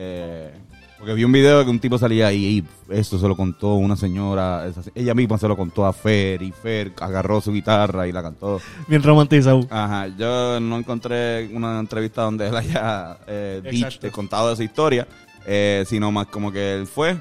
Eh, 0.00 0.52
porque 0.98 1.14
vi 1.14 1.24
un 1.24 1.32
video 1.32 1.64
que 1.64 1.70
un 1.70 1.78
tipo 1.78 1.96
salía 1.98 2.26
ahí 2.26 2.58
y 2.88 2.92
esto 2.92 3.18
se 3.18 3.28
lo 3.28 3.36
contó 3.36 3.74
una 3.74 3.94
señora, 3.96 4.66
esa- 4.66 4.82
ella 4.94 5.14
misma 5.14 5.38
se 5.38 5.46
lo 5.48 5.56
contó 5.56 5.86
a 5.86 5.92
Fer 5.92 6.42
y 6.42 6.50
Fer 6.52 6.92
agarró 7.00 7.40
su 7.40 7.52
guitarra 7.52 8.06
y 8.08 8.12
la 8.12 8.22
cantó. 8.22 8.60
Bien 8.88 9.02
romantizado. 9.02 9.60
Ajá, 9.70 10.08
yo 10.08 10.58
no 10.60 10.76
encontré 10.78 11.48
una 11.54 11.78
entrevista 11.78 12.22
donde 12.22 12.48
él 12.48 12.56
haya 12.56 13.16
eh, 13.26 13.62
dicho, 13.70 14.10
contado 14.12 14.52
esa 14.52 14.64
historia, 14.64 15.06
eh, 15.46 15.84
sino 15.86 16.10
más 16.10 16.26
como 16.26 16.50
que 16.50 16.74
él 16.74 16.86
fue 16.86 17.16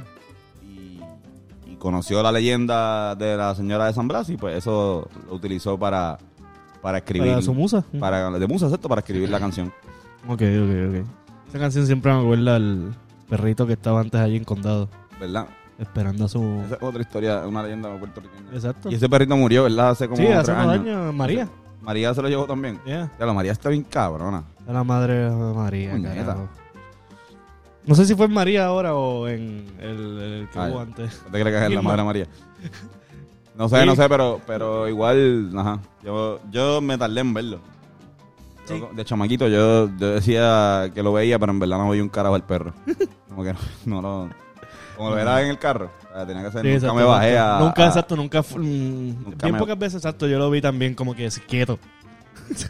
y, 0.63 0.99
y 1.71 1.75
conoció 1.77 2.23
la 2.23 2.31
leyenda 2.31 3.15
de 3.15 3.37
la 3.37 3.53
señora 3.55 3.85
de 3.85 3.93
San 3.93 4.07
Blas 4.07 4.29
y 4.29 4.37
pues 4.37 4.57
eso 4.57 5.07
lo 5.27 5.35
utilizó 5.35 5.77
para, 5.77 6.17
para 6.81 6.97
escribir. 6.97 7.29
Para 7.29 7.41
su 7.43 7.53
musa. 7.53 7.83
Para, 7.99 8.31
de 8.31 8.47
musa, 8.47 8.67
¿cierto? 8.69 8.89
Para 8.89 8.99
escribir 9.01 9.29
la 9.29 9.39
canción. 9.39 9.71
Ok, 10.27 10.41
ok, 10.41 10.89
ok. 10.89 11.07
Esa 11.49 11.59
canción 11.59 11.85
siempre 11.85 12.11
me 12.13 12.19
acuerda 12.21 12.55
al 12.55 12.95
perrito 13.29 13.65
que 13.67 13.73
estaba 13.73 13.99
antes 14.01 14.19
allí 14.19 14.37
en 14.37 14.43
Condado. 14.43 14.89
¿Verdad? 15.19 15.47
Esperando 15.79 16.25
a 16.25 16.27
su... 16.27 16.41
Esa 16.65 16.75
es 16.75 16.81
otra 16.83 17.01
historia, 17.01 17.45
una 17.47 17.61
leyenda 17.63 17.95
puertorriqueña. 17.97 18.51
Exacto. 18.53 18.89
Y 18.89 18.95
ese 18.95 19.07
perrito 19.07 19.35
murió, 19.37 19.63
¿verdad? 19.63 19.91
Hace 19.91 20.07
como 20.07 20.17
Sí, 20.21 20.27
hace 20.27 20.51
unos 20.51 20.65
años. 20.67 20.87
años. 20.87 21.13
María. 21.13 21.47
María 21.81 22.13
se 22.13 22.21
lo 22.21 22.27
llevó 22.29 22.45
también. 22.45 22.79
Yeah. 22.85 23.11
Ya, 23.19 23.25
la 23.25 23.33
María 23.33 23.51
está 23.51 23.69
bien 23.69 23.83
cabrona. 23.83 24.43
A 24.67 24.73
la 24.73 24.83
madre 24.83 25.13
de 25.29 25.53
María. 25.53 25.95
No 27.85 27.95
sé 27.95 28.05
si 28.05 28.15
fue 28.15 28.25
en 28.25 28.33
María 28.33 28.65
ahora 28.65 28.95
o 28.95 29.27
en 29.27 29.65
el, 29.79 30.19
el 30.19 30.49
que 30.51 30.59
Ay. 30.59 30.71
hubo 30.71 30.79
antes. 30.81 31.21
¿No 31.25 31.31
te 31.31 31.39
crees 31.41 31.45
que 31.57 31.63
es 31.63 31.69
la 31.69 31.75
Irma. 31.75 31.81
madre 31.83 32.03
María? 32.03 32.27
No 33.57 33.69
sé, 33.69 33.79
Sí. 33.79 33.85
no 33.85 33.95
sé, 33.95 34.09
pero, 34.09 34.41
pero 34.45 34.87
igual, 34.89 35.51
ajá. 35.57 35.79
Yo, 36.03 36.39
yo 36.51 36.81
me 36.81 36.97
tardé 36.97 37.21
en 37.21 37.33
verlo. 37.33 37.59
Yo. 38.75 38.89
De 38.93 39.05
chamaquito 39.05 39.47
yo, 39.47 39.89
yo 39.97 40.09
decía 40.15 40.91
que 40.93 41.01
lo 41.03 41.13
veía, 41.13 41.37
pero 41.39 41.51
en 41.51 41.59
verdad 41.59 41.77
no 41.77 41.89
veía 41.89 42.03
un 42.03 42.09
carajo 42.09 42.35
al 42.35 42.43
perro. 42.43 42.73
Como 43.29 43.43
que 43.43 43.53
no, 43.53 43.59
no 43.85 44.01
lo... 44.01 44.29
Como 44.97 45.11
lo 45.11 45.17
era 45.19 45.41
en 45.43 45.49
el 45.49 45.59
carro. 45.59 45.91
o 46.09 46.13
sea, 46.15 46.25
tenía 46.25 46.43
que 46.43 46.51
ser, 46.51 46.61
Sí, 46.61 46.67
nunca 46.69 46.75
exacto, 46.77 46.95
me 46.95 47.03
bajé 47.03 47.29
nunca- 47.31 47.57
a... 47.57 47.59
Nunca, 47.59 47.83
a- 47.83 47.87
exacto, 47.87 48.15
nunca. 48.15 48.41
mm, 48.41 49.23
Nunca 49.25 49.45
bien 49.45 49.53
me- 49.53 49.59
pocas 49.59 49.77
veces, 49.77 49.95
exacto, 49.97 50.27
yo 50.27 50.39
lo 50.39 50.49
vi 50.49 50.59
también 50.61 50.95
como 50.95 51.13
que 51.15 51.29
quieto. 51.47 51.77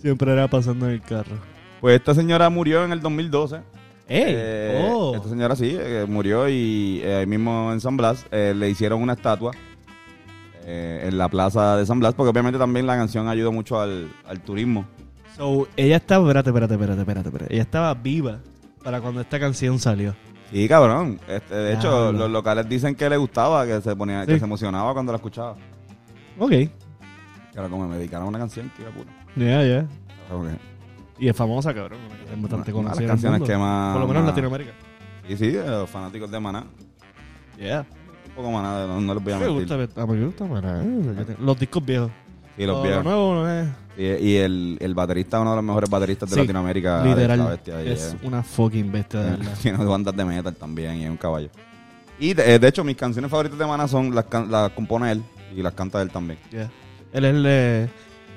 Siempre 0.00 0.32
era 0.32 0.48
pasando 0.48 0.86
en 0.86 0.92
el 0.92 1.02
carro. 1.02 1.36
Pues 1.80 1.96
esta 1.96 2.14
señora 2.14 2.48
murió 2.50 2.84
en 2.84 2.92
el 2.92 3.00
2012 3.00 3.56
¡Ey! 4.08 4.24
Eh, 4.36 4.88
oh. 4.92 5.14
Esta 5.14 5.28
señora 5.28 5.54
sí, 5.56 5.76
eh, 5.78 6.04
murió 6.08 6.48
y 6.48 7.00
eh, 7.04 7.16
ahí 7.16 7.26
mismo 7.26 7.72
en 7.72 7.80
San 7.80 7.96
Blas 7.96 8.26
eh, 8.32 8.52
le 8.56 8.68
hicieron 8.68 9.00
una 9.02 9.12
estatua 9.12 9.52
eh, 10.64 11.04
en 11.08 11.18
la 11.18 11.28
plaza 11.28 11.76
de 11.76 11.86
San 11.86 12.00
Blas, 12.00 12.14
porque 12.14 12.30
obviamente 12.30 12.58
también 12.58 12.86
la 12.86 12.96
canción 12.96 13.28
ayudó 13.28 13.52
mucho 13.52 13.80
al, 13.80 14.10
al 14.26 14.40
turismo. 14.40 14.86
So, 15.36 15.68
ella 15.76 15.96
estaba, 15.96 16.24
espérate, 16.24 16.50
espérate, 16.50 16.74
espérate, 16.74 17.00
espérate, 17.00 17.28
espérate. 17.28 17.54
Ella 17.54 17.62
estaba 17.62 17.94
viva 17.94 18.40
para 18.82 19.00
cuando 19.00 19.20
esta 19.20 19.38
canción 19.40 19.78
salió. 19.78 20.14
Sí, 20.52 20.68
cabrón. 20.68 21.20
Este, 21.28 21.54
de 21.54 21.74
hecho, 21.74 21.90
Diablo. 21.90 22.18
los 22.18 22.30
locales 22.30 22.68
dicen 22.68 22.94
que 22.94 23.08
le 23.08 23.16
gustaba, 23.16 23.64
que 23.66 23.80
se 23.80 23.94
ponía, 23.94 24.22
Sí. 24.24 24.32
que 24.32 24.38
se 24.40 24.44
emocionaba 24.44 24.92
cuando 24.92 25.12
la 25.12 25.16
escuchaba. 25.16 25.56
Ok. 26.38 26.52
Era 26.52 27.68
como 27.68 27.86
me 27.88 27.96
dedicaron 27.96 28.26
a 28.26 28.28
una 28.30 28.38
canción, 28.40 28.70
que 28.76 28.82
era 28.82 28.90
puta. 28.90 29.12
Ya, 29.36 29.62
ya. 29.64 29.86
Como 30.28 30.44
que- 30.46 30.58
Y 31.18 31.28
es 31.28 31.36
famosa, 31.36 31.72
cabrón. 31.74 32.00
una 32.00 32.16
canción 32.16 32.42
bastante 32.42 32.72
una 32.72 32.80
de 32.80 32.84
las 32.84 32.96
conocida. 32.96 32.98
en 32.98 33.02
el 33.04 33.08
canciones 33.10 33.38
mundo. 33.40 33.52
que 33.52 33.58
más- 33.58 33.92
Por 33.92 34.00
lo 34.00 34.06
menos 34.08 34.20
en 34.20 34.24
más- 34.26 34.30
Latinoamérica. 34.32 34.72
Sí, 35.28 35.36
sí, 35.36 35.52
los 35.52 35.88
fanáticos 35.90 36.30
de 36.30 36.40
Maná. 36.40 36.64
Yeah. 37.58 37.86
Poco 38.40 38.50
Maná, 38.52 38.86
no, 38.86 39.00
no 39.00 39.14
les 39.14 39.22
voy 39.24 39.32
a 39.32 39.38
Me 39.38 39.46
mentir. 39.46 39.76
gusta, 39.78 40.02
a 40.02 40.06
mí 40.06 40.16
me 40.18 40.26
gusta. 40.26 40.44
Eh, 40.44 41.36
Los 41.40 41.58
discos 41.58 41.84
viejos. 41.84 42.10
Sí, 42.56 42.66
los 42.66 42.76
Lo- 42.76 42.82
viejos. 42.82 43.04
Lo 43.04 43.10
nuevo 43.10 43.34
no 43.34 43.50
es. 43.50 43.68
Sí, 43.96 44.02
y 44.02 44.36
el, 44.36 44.78
el 44.80 44.94
baterista, 44.94 45.40
uno 45.40 45.50
de 45.50 45.56
los 45.56 45.64
mejores 45.64 45.90
bateristas 45.90 46.28
de 46.30 46.34
Sí, 46.34 46.40
Latinoamérica. 46.40 47.04
Literal. 47.04 47.38
esta 47.40 47.50
bestia, 47.50 47.82
y 47.84 47.88
es 47.92 48.02
es- 48.04 48.16
una 48.22 48.42
fucking 48.42 48.90
bestia, 48.92 49.20
de 49.20 49.30
verdad. 49.32 49.52
Tiene 49.62 49.84
bandas 49.84 50.16
de 50.16 50.24
metal 50.24 50.54
también 50.54 50.96
y 50.96 51.04
es 51.04 51.10
un 51.10 51.16
caballo. 51.16 51.48
Y 52.18 52.34
de, 52.34 52.54
eh, 52.54 52.58
de 52.58 52.68
hecho, 52.68 52.84
mis 52.84 52.96
canciones 52.96 53.30
favoritas 53.30 53.58
de 53.58 53.66
Maná 53.66 53.88
son 53.88 54.14
las, 54.14 54.24
can- 54.26 54.50
las 54.50 54.70
compone 54.72 55.12
él 55.12 55.22
y 55.56 55.62
las 55.62 55.72
canta 55.74 56.00
él 56.02 56.10
también. 56.10 56.38
Yeah. 56.50 56.70
Él 57.12 57.24
es 57.24 57.34
el 57.34 57.42
de. 57.42 57.88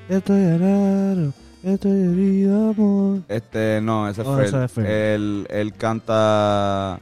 Estoy 0.09 0.57
raro, 0.57 1.31
estoy 1.63 1.91
herido, 1.91 2.69
amor. 2.71 3.19
Este, 3.29 3.79
no, 3.81 4.07
ese 4.09 4.21
Oh, 4.21 4.33
fue 4.35 4.45
esa 4.45 4.57
él. 4.59 4.63
es 4.65 4.71
Fer. 4.71 4.85
él. 4.85 5.47
Él 5.49 5.73
canta. 5.73 6.99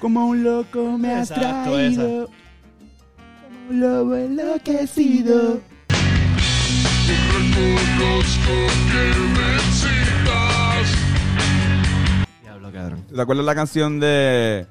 Como 0.00 0.26
un 0.26 0.42
loco 0.42 0.96
me 0.98 1.12
ha 1.12 1.20
Exacto, 1.20 1.72
traído. 1.72 2.26
Como 2.26 3.70
un 3.70 3.80
lobo 3.80 4.16
enloquecido. 4.16 5.60
Diablo, 12.42 12.72
cabrón. 12.72 13.04
¿Te 13.14 13.20
acuerdas 13.20 13.44
la 13.46 13.54
canción 13.54 14.00
de. 14.00 14.66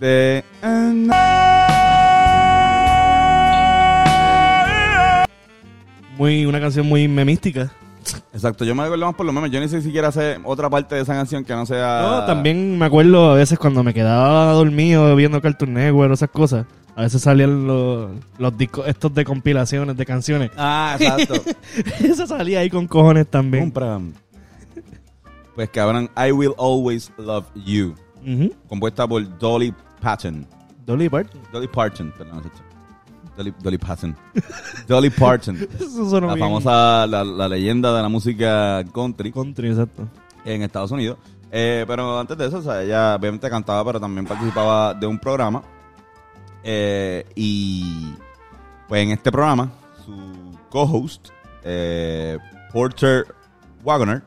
de. 0.00 0.44
Muy, 6.16 6.46
una 6.46 6.60
canción 6.60 6.86
muy 6.86 7.08
memística. 7.08 7.70
Exacto, 8.32 8.64
yo 8.64 8.74
me 8.74 8.84
acuerdo 8.84 9.06
más 9.06 9.14
por 9.14 9.26
lo 9.26 9.32
menos. 9.32 9.50
Yo 9.50 9.60
ni 9.60 9.68
sé 9.68 9.82
siquiera 9.82 10.08
hacer 10.08 10.40
otra 10.44 10.70
parte 10.70 10.94
de 10.94 11.02
esa 11.02 11.14
canción 11.14 11.44
que 11.44 11.52
no 11.54 11.66
sea. 11.66 12.02
No, 12.02 12.26
también 12.26 12.78
me 12.78 12.86
acuerdo 12.86 13.30
a 13.30 13.34
veces 13.34 13.58
cuando 13.58 13.82
me 13.82 13.94
quedaba 13.94 14.52
dormido 14.52 15.14
viendo 15.16 15.40
Cartoon 15.40 15.74
Network 15.74 16.10
o 16.10 16.14
esas 16.14 16.30
cosas. 16.30 16.66
A 16.94 17.02
veces 17.02 17.20
salían 17.22 17.66
los, 17.66 18.10
los 18.38 18.56
discos 18.56 18.88
estos 18.88 19.12
de 19.14 19.24
compilaciones 19.24 19.96
de 19.96 20.06
canciones. 20.06 20.50
Ah, 20.56 20.96
exacto. 21.00 21.34
Eso 22.02 22.26
salía 22.26 22.60
ahí 22.60 22.70
con 22.70 22.86
cojones 22.86 23.26
también. 23.26 23.64
Compra. 23.64 24.00
Pues 25.54 25.68
cabrón, 25.70 26.10
I 26.16 26.32
Will 26.32 26.54
Always 26.58 27.12
Love 27.18 27.46
You. 27.54 27.94
Compuesta 28.68 29.06
por 29.06 29.38
Dolly 29.38 29.74
Parton. 30.00 30.46
Dolly 30.84 31.08
Parton. 31.08 31.40
Dolly 31.52 31.68
Parton, 31.68 32.12
perdón. 32.16 32.42
Dolly, 33.36 33.54
Dolly 33.62 33.78
Parton. 33.78 34.16
Dolly 34.88 35.10
Parton. 35.10 35.56
Eso 35.78 36.20
La 36.20 36.34
bien 36.34 36.38
famosa, 36.38 37.06
la, 37.06 37.24
la 37.24 37.48
leyenda 37.48 37.94
de 37.94 38.02
la 38.02 38.08
música 38.08 38.82
country 38.94 39.32
Country, 39.32 39.70
exacto. 39.70 40.08
en 40.44 40.62
Estados 40.62 40.90
Unidos. 40.90 41.18
Eh, 41.50 41.84
pero 41.86 42.18
antes 42.18 42.36
de 42.36 42.46
eso, 42.46 42.58
o 42.58 42.62
sea, 42.62 42.82
ella 42.82 43.14
obviamente 43.14 43.48
cantaba, 43.48 43.84
pero 43.84 44.00
también 44.00 44.26
participaba 44.26 44.94
de 44.94 45.06
un 45.06 45.18
programa. 45.18 45.62
Eh, 46.62 47.24
y 47.34 48.12
pues 48.88 49.02
en 49.02 49.12
este 49.12 49.30
programa, 49.30 49.70
su 50.04 50.58
co-host, 50.68 51.28
eh, 51.62 52.38
Porter 52.72 53.26
Wagoner, 53.84 54.22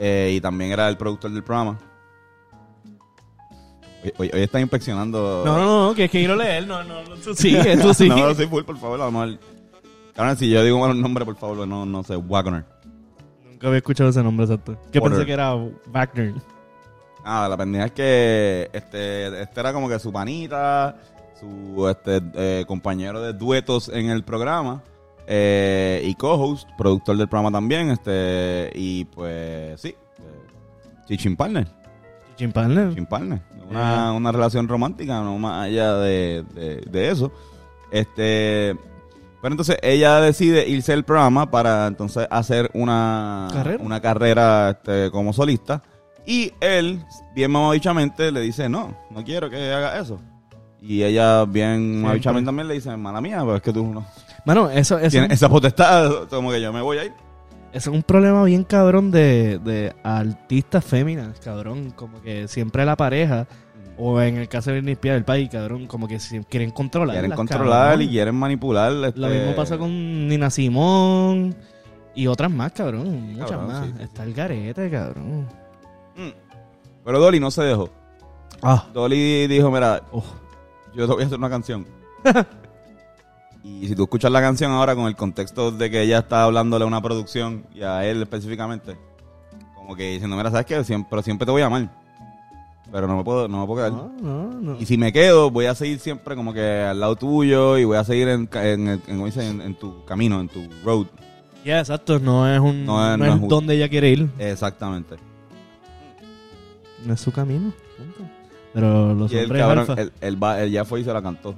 y 0.00 0.40
también 0.40 0.70
era 0.70 0.88
el 0.88 0.96
productor 0.96 1.32
del 1.32 1.42
programa. 1.42 1.76
Hoy, 4.16 4.30
hoy- 4.32 4.40
están 4.42 4.60
inspeccionando. 4.62 5.42
No, 5.44 5.58
no, 5.58 5.88
no, 5.88 5.94
que 5.94 6.04
es 6.04 6.10
que 6.10 6.18
quiero 6.18 6.36
leer. 6.36 6.66
No, 6.66 6.84
no, 6.84 7.02
no, 7.02 7.16
tú 7.16 7.34
sigue, 7.34 7.76
tú 7.76 7.92
sigue. 7.94 8.14
no, 8.14 8.34
sí, 8.34 8.46
full, 8.46 8.62
por 8.62 8.78
favor, 8.78 8.98
vamos 8.98 9.22
a 9.22 9.26
ver. 9.26 9.38
Cabrón, 10.14 10.36
si 10.36 10.50
yo 10.50 10.62
digo 10.64 10.78
mal 10.78 11.00
nombre, 11.00 11.24
por 11.24 11.36
favor, 11.36 11.66
no, 11.66 11.84
no 11.86 12.02
sé, 12.02 12.16
Wagoner. 12.16 12.64
Nunca 13.48 13.66
había 13.66 13.78
escuchado 13.78 14.10
ese 14.10 14.22
nombre 14.22 14.46
exacto. 14.46 14.78
Que 14.92 15.00
pensé 15.00 15.26
que 15.26 15.32
era 15.32 15.54
Wagner. 15.86 16.34
Ah, 17.24 17.46
la 17.48 17.56
pendeja 17.56 17.86
es 17.86 17.92
que 17.92 18.70
este, 18.72 19.42
este 19.42 19.60
era 19.60 19.72
como 19.72 19.88
que 19.88 19.98
su 19.98 20.12
panita, 20.12 20.96
su 21.38 21.88
este, 21.88 22.20
eh, 22.34 22.64
compañero 22.66 23.20
de 23.20 23.32
duetos 23.32 23.88
en 23.90 24.08
el 24.10 24.22
programa 24.24 24.82
eh, 25.26 26.02
y 26.04 26.14
co-host, 26.14 26.68
productor 26.78 27.16
del 27.16 27.28
programa 27.28 27.56
también, 27.56 27.90
este 27.90 28.70
y 28.74 29.04
pues 29.06 29.80
sí, 29.80 29.88
eh, 29.88 31.04
Chichin 31.06 31.36
Partner, 31.36 31.66
Jim. 32.38 33.06
Una, 33.70 34.12
una 34.12 34.32
relación 34.32 34.66
romántica, 34.68 35.20
no 35.20 35.36
más 35.38 35.64
allá 35.66 35.94
de, 35.96 36.44
de- 36.54 36.80
de 36.90 37.10
eso. 37.10 37.30
Este, 37.90 38.76
pero 39.42 39.52
entonces 39.52 39.76
ella 39.82 40.20
decide 40.20 40.68
irse 40.68 40.92
del 40.92 41.04
programa 41.04 41.50
para 41.50 41.86
entonces 41.86 42.26
hacer 42.30 42.70
una 42.74 43.48
Carrera. 43.52 43.82
una 43.84 44.00
carrera 44.00 44.70
este, 44.70 45.10
como 45.10 45.32
solista. 45.32 45.82
Y 46.26 46.52
él, 46.60 47.02
bien 47.34 47.50
mamabichamente, 47.50 48.30
le 48.32 48.40
dice, 48.40 48.68
no, 48.68 48.94
no 49.10 49.24
quiero 49.24 49.48
que 49.48 49.72
haga 49.72 49.98
eso. 49.98 50.20
Y 50.80 51.02
ella, 51.02 51.44
bien 51.44 52.02
mamabichamente 52.02 52.46
también 52.46 52.68
le 52.68 52.74
dice, 52.74 52.96
mala 52.96 53.20
mía, 53.20 53.38
pero 53.40 53.56
es 53.56 53.62
que 53.62 53.72
tú 53.72 53.86
no 53.86 54.06
Mano, 54.44 54.70
eso, 54.70 54.98
eso, 54.98 55.10
tienes 55.10 55.32
esa 55.32 55.48
potestad, 55.48 56.28
como 56.28 56.50
que 56.50 56.60
yo 56.60 56.72
me 56.72 56.80
voy 56.80 56.98
a 56.98 57.04
ir. 57.04 57.12
Eso 57.72 57.90
es 57.90 57.96
un 57.96 58.02
problema 58.02 58.44
bien 58.44 58.64
cabrón 58.64 59.10
de, 59.10 59.58
de 59.58 59.94
artistas 60.02 60.84
féminas, 60.84 61.38
cabrón. 61.40 61.90
Como 61.90 62.20
que 62.22 62.48
siempre 62.48 62.84
la 62.84 62.96
pareja, 62.96 63.46
o 63.96 64.20
en 64.20 64.36
el 64.36 64.48
caso 64.48 64.70
de 64.70 64.76
Britney 64.78 64.92
Spears, 64.94 65.18
el 65.18 65.24
país, 65.24 65.48
cabrón, 65.50 65.86
como 65.86 66.06
que 66.08 66.18
si- 66.20 66.40
quieren 66.44 66.70
controlar. 66.70 67.16
Quieren 67.16 67.32
controlar 67.32 68.00
y 68.00 68.08
quieren 68.08 68.34
manipular. 68.34 68.92
Lo 68.92 69.06
este, 69.06 69.20
mismo 69.20 69.54
pasa 69.54 69.76
con 69.76 70.28
Nina 70.28 70.50
Simón 70.50 71.54
y 72.14 72.26
otras 72.26 72.50
más, 72.50 72.72
cabrón. 72.72 73.32
Muchas 73.32 73.50
cabrón, 73.50 73.68
más. 73.68 73.86
sí, 73.86 73.92
sí, 73.96 74.02
Está 74.02 74.24
el 74.24 74.34
garete, 74.34 74.90
cabrón. 74.90 75.46
Mm. 76.16 76.30
Pero 77.04 77.20
Dolly 77.20 77.40
no 77.40 77.50
se 77.50 77.62
dejó. 77.62 77.90
Ah. 78.62 78.86
Dolly 78.92 79.46
dijo, 79.46 79.70
mira, 79.70 80.02
yo 80.94 81.06
te 81.06 81.12
voy 81.12 81.22
a 81.22 81.26
hacer 81.26 81.38
una 81.38 81.50
canción. 81.50 81.86
y 83.82 83.86
si 83.88 83.94
tú 83.94 84.02
escuchas 84.04 84.30
la 84.32 84.40
canción 84.40 84.72
ahora 84.72 84.94
con 84.94 85.06
el 85.06 85.16
contexto 85.16 85.70
de 85.70 85.90
que 85.90 86.02
ella 86.02 86.18
está 86.18 86.44
hablándole 86.44 86.84
a 86.84 86.88
una 86.88 87.00
producción 87.02 87.64
y 87.74 87.82
a 87.82 88.04
él 88.06 88.22
específicamente, 88.22 88.96
como 89.76 89.94
que 89.96 90.12
diciendo, 90.12 90.36
mira, 90.36 90.50
¿sabes 90.50 90.66
qué? 90.66 90.82
Siempre, 90.84 91.08
pero 91.10 91.22
siempre 91.22 91.46
te 91.46 91.52
voy 91.52 91.62
a 91.62 91.66
amar. 91.66 91.88
Pero 92.90 93.06
no 93.06 93.18
me 93.18 93.24
puedo, 93.24 93.48
no 93.48 93.60
me 93.60 93.66
puedo 93.66 93.78
quedar. 93.80 93.92
No, 93.92 94.10
no, 94.22 94.60
no. 94.60 94.76
Y 94.80 94.86
si 94.86 94.96
me 94.96 95.12
quedo, 95.12 95.50
voy 95.50 95.66
a 95.66 95.74
seguir 95.74 95.98
siempre 95.98 96.34
como 96.34 96.54
que 96.54 96.80
al 96.82 96.98
lado 96.98 97.16
tuyo 97.16 97.76
y 97.76 97.84
voy 97.84 97.98
a 97.98 98.04
seguir 98.04 98.28
en, 98.28 98.48
en, 98.54 98.88
en- 99.06 99.74
tu 99.74 100.04
camino, 100.06 100.40
en 100.40 100.48
tu 100.48 100.66
road. 100.84 101.06
Ya, 101.64 101.80
exacto. 101.80 102.18
No 102.18 102.48
es 102.50 102.58
un. 102.58 102.86
No 102.86 103.14
No 103.18 103.26
es- 103.26 103.48
donde 103.48 103.74
ella 103.76 103.90
quiere 103.90 104.08
ir. 104.10 104.30
Exactamente. 104.38 105.16
No 107.04 107.12
es 107.14 107.20
su 107.20 107.30
camino. 107.30 107.72
punto. 107.96 108.30
Pero 108.72 109.14
los 109.14 109.30
Y 109.32 109.36
el 109.36 109.44
hombres 109.44 109.62
cabrón, 109.62 109.78
alfa. 109.90 110.00
él, 110.00 110.12
él 110.20 110.42
va- 110.42 110.62
él 110.62 110.70
ya 110.70 110.84
fue 110.86 111.00
y 111.00 111.04
se 111.04 111.12
la 111.12 111.20
cantó. 111.22 111.54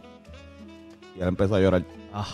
Y 1.20 1.22
él 1.22 1.28
empezó 1.28 1.54
a 1.56 1.60
llorar 1.60 1.84
Ah, 2.14 2.26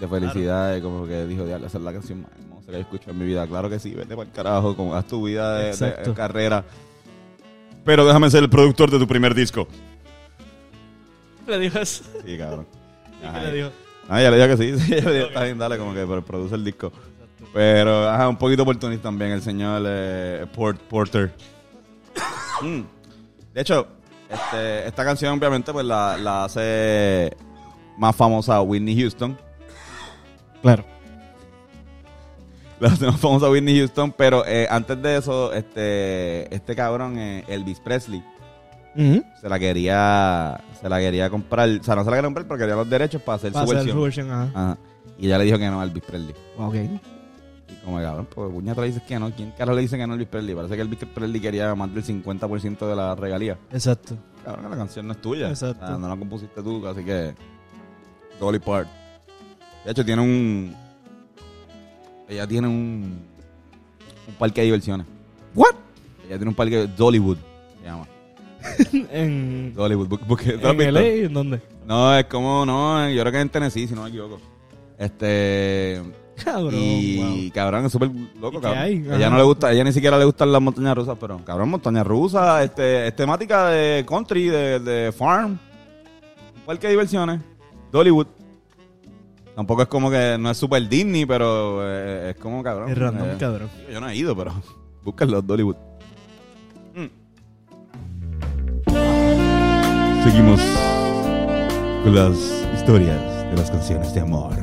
de 0.00 0.08
felicidad, 0.08 0.80
como 0.80 1.06
que 1.06 1.26
dijo, 1.26 1.44
diablo, 1.44 1.66
esa 1.66 1.76
es 1.78 1.84
la 1.84 1.92
canción 1.92 2.22
más 2.22 2.30
hermosa 2.32 2.66
que 2.66 2.72
yo 2.72 2.78
escucho 2.78 3.10
en 3.10 3.18
mi 3.18 3.26
vida. 3.26 3.46
Claro 3.46 3.68
que 3.70 3.78
sí, 3.78 3.90
vete 3.94 4.16
para 4.16 4.26
el 4.28 4.34
carajo, 4.34 4.74
como 4.74 4.94
haz 4.96 5.06
tu 5.06 5.22
vida 5.24 5.58
de, 5.58 5.76
de- 5.76 6.02
de 6.02 6.14
carrera. 6.14 6.64
Pero 7.84 8.06
déjame 8.06 8.30
ser 8.30 8.42
el 8.42 8.48
productor 8.50 8.90
de 8.90 8.98
tu 8.98 9.06
primer 9.06 9.34
disco. 9.34 9.68
le 11.46 11.58
dijo 11.58 11.78
eso. 11.78 12.04
Sí, 12.24 12.38
cabrón. 12.38 12.66
¿Y 13.22 13.26
Ajá. 13.26 13.42
le 13.42 13.52
dijo? 13.52 13.70
Ah, 14.08 14.20
ya 14.22 14.30
le 14.30 14.36
dijo 14.44 14.56
que 14.56 14.62
sí, 14.76 14.78
sí, 14.86 14.94
ella 14.94 15.10
le 15.10 15.14
dijo, 15.16 15.26
está 15.28 15.44
bien, 15.44 15.58
dale, 15.58 15.76
como 15.78 15.92
que 15.94 16.06
produce 16.26 16.54
el 16.54 16.64
disco. 16.64 16.90
Pero, 17.52 18.08
ajá, 18.08 18.28
un 18.28 18.38
poquito 18.38 18.62
oportunista 18.62 19.02
también 19.04 19.32
el 19.32 19.42
señor 19.42 19.82
eh, 19.86 20.46
Port, 20.54 20.80
Porter. 20.80 21.32
Mm. 22.62 22.82
De 23.54 23.60
hecho, 23.60 23.86
este, 24.30 24.86
esta 24.86 25.04
canción 25.04 25.36
obviamente 25.36 25.72
pues 25.72 25.84
la, 25.84 26.16
la 26.16 26.44
hace 26.44 27.36
más 28.02 28.16
famosa 28.16 28.60
Whitney 28.60 28.96
Houston. 29.00 29.38
Claro. 30.60 30.84
La 32.80 32.88
más 32.88 33.20
famosa 33.20 33.48
Whitney 33.48 33.78
Houston, 33.78 34.10
pero 34.10 34.44
eh, 34.44 34.66
antes 34.68 35.00
de 35.00 35.16
eso, 35.16 35.52
este, 35.52 36.52
este 36.52 36.74
cabrón, 36.74 37.16
eh, 37.16 37.44
Elvis 37.46 37.78
Presley, 37.78 38.24
se 38.96 39.48
la 39.48 39.56
quería, 39.60 40.60
se 40.80 40.88
la 40.88 40.98
quería 40.98 41.30
comprar, 41.30 41.68
o 41.68 41.82
sea, 41.84 41.94
no 41.94 42.02
se 42.02 42.10
la 42.10 42.16
quería 42.16 42.26
comprar, 42.26 42.46
pero 42.48 42.58
quería 42.58 42.74
los 42.74 42.90
derechos 42.90 43.22
para 43.22 43.36
hacer 43.36 43.54
Va 43.54 43.60
a 43.60 43.62
su 43.62 43.68
ser 43.68 43.76
versión. 43.76 43.96
su 43.96 44.02
versión, 44.02 44.30
ajá. 44.32 44.50
Ajá. 44.52 44.78
Y 45.16 45.26
ella 45.26 45.38
le 45.38 45.44
dijo 45.44 45.58
que 45.58 45.70
no 45.70 45.80
a 45.80 45.84
Elvis 45.84 46.02
Presley. 46.02 46.34
Ok. 46.58 46.74
Y 46.74 47.84
como 47.84 48.00
cabrón, 48.00 48.26
pues 48.34 48.50
puñeta 48.52 48.80
le 48.80 48.86
dices 48.88 49.02
que 49.04 49.16
no. 49.18 49.30
¿Quién 49.30 49.52
carajo 49.52 49.76
le 49.76 49.82
dice 49.82 49.96
que 49.96 50.04
no 50.06 50.14
a 50.14 50.16
Elvis 50.16 50.28
Presley? 50.28 50.54
Parece 50.56 50.74
que 50.74 50.82
Elvis 50.82 50.98
Presley 51.14 51.40
quería 51.40 51.72
más 51.76 51.94
del 51.94 52.04
50% 52.04 52.78
de 52.88 52.96
la 52.96 53.14
regalía. 53.14 53.58
Exacto. 53.70 54.16
Cabrón, 54.44 54.70
la 54.70 54.76
canción 54.76 55.06
no 55.06 55.12
es 55.12 55.20
tuya. 55.20 55.48
Exacto. 55.48 55.84
O 55.84 55.88
sea, 55.88 55.98
no 55.98 56.08
la 56.08 56.16
compusiste 56.16 56.60
tú, 56.62 56.84
así 56.88 57.04
que. 57.04 57.32
Dolly 58.42 58.58
Part. 58.58 58.88
De 59.84 59.92
hecho, 59.92 60.04
tiene 60.04 60.20
un. 60.20 60.74
Ella 62.28 62.46
tiene 62.46 62.66
un. 62.66 63.22
Un 64.26 64.34
parque 64.34 64.60
de 64.60 64.64
diversiones. 64.66 65.06
¿What? 65.54 65.74
Ella 66.26 66.36
tiene 66.38 66.48
un 66.48 66.54
parque 66.54 66.76
de 66.76 66.86
Dollywood. 66.88 67.38
Se 67.78 67.84
llama. 67.84 68.06
en, 69.12 69.72
Dollywood. 69.74 70.08
Porque, 70.26 70.58
¿tú 70.58 70.66
has 70.66 70.78
en? 70.78 70.94
LA, 70.94 71.00
¿en 71.00 71.32
dónde? 71.32 71.60
No, 71.86 72.16
es 72.18 72.24
como. 72.24 72.66
No, 72.66 73.08
yo 73.10 73.20
creo 73.20 73.32
que 73.32 73.38
es 73.38 73.42
en 73.42 73.48
Tennessee, 73.48 73.86
si 73.86 73.94
no 73.94 74.02
me 74.02 74.08
equivoco. 74.08 74.40
Este. 74.98 76.02
Cabrón, 76.42 76.74
y 76.74 77.18
wow. 77.18 77.52
cabrón, 77.54 77.84
es 77.84 77.92
súper 77.92 78.10
loco, 78.40 78.56
¿Y 78.56 78.60
qué 78.60 78.62
cabrón. 78.62 78.82
hay? 78.82 79.06
Ella 79.12 79.30
no 79.30 79.36
le 79.36 79.42
gusta, 79.44 79.70
ella 79.70 79.84
ni 79.84 79.92
siquiera 79.92 80.18
le 80.18 80.24
gustan 80.24 80.50
las 80.50 80.60
montañas 80.60 80.96
rusas, 80.96 81.16
pero 81.20 81.38
cabrón, 81.44 81.68
montañas 81.68 82.04
rusas, 82.04 82.64
este, 82.64 83.06
es 83.06 83.14
temática 83.14 83.68
de 83.68 84.04
country, 84.08 84.46
de, 84.46 84.80
de 84.80 85.12
farm, 85.12 85.52
un 85.52 86.62
parque 86.66 86.86
de 86.86 86.94
diversiones, 86.94 87.40
Dollywood. 87.92 88.26
Tampoco 89.54 89.82
es 89.82 89.88
como 89.88 90.10
que 90.10 90.38
no 90.40 90.50
es 90.50 90.56
super 90.56 90.88
Disney, 90.88 91.26
pero 91.26 91.86
eh, 91.86 92.30
es 92.30 92.36
como 92.36 92.62
cabrón. 92.62 92.90
Es 92.90 92.96
random, 92.96 93.28
eh, 93.28 93.36
cabrón. 93.38 93.68
Yo 93.90 94.00
no 94.00 94.08
he 94.08 94.16
ido, 94.16 94.34
pero 94.34 94.54
búscalo, 95.04 95.42
Dollywood. 95.42 95.76
Mm. 96.94 97.08
Seguimos 100.24 100.60
con 102.02 102.14
las 102.14 102.38
historias 102.74 103.20
de 103.50 103.56
las 103.56 103.70
canciones 103.70 104.14
de 104.14 104.20
amor. 104.20 104.54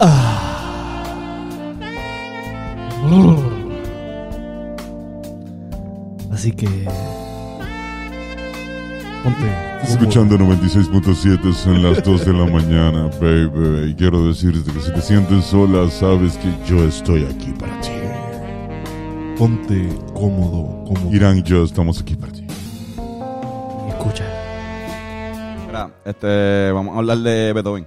Así 6.30 6.52
que. 6.52 6.86
Ponte. 9.24 9.50
Escuchando 9.82 10.36
96.7, 10.38 11.52
son 11.54 11.82
las 11.82 12.02
2 12.04 12.26
de 12.26 12.32
la 12.34 12.44
mañana, 12.44 13.10
baby. 13.20 13.90
Y 13.90 13.94
quiero 13.94 14.26
decirte 14.28 14.70
que 14.70 14.80
si 14.80 14.92
te 14.92 15.00
sientes 15.00 15.44
sola, 15.46 15.90
sabes 15.90 16.36
que 16.36 16.48
yo 16.66 16.84
estoy 16.84 17.24
aquí 17.24 17.52
para 17.58 17.80
ti. 17.80 17.88
Ponte 19.38 19.88
cómodo, 20.12 20.84
cómodo. 20.84 21.14
Irán 21.14 21.38
y 21.38 21.42
yo 21.42 21.64
estamos 21.64 22.00
aquí 22.00 22.14
para 22.16 22.32
ti. 22.32 22.46
Escucha. 23.88 24.24
Mira, 25.66 25.90
este, 26.04 26.70
vamos 26.72 26.94
a 26.94 26.98
hablar 26.98 27.18
de 27.18 27.52
Beethoven. 27.54 27.86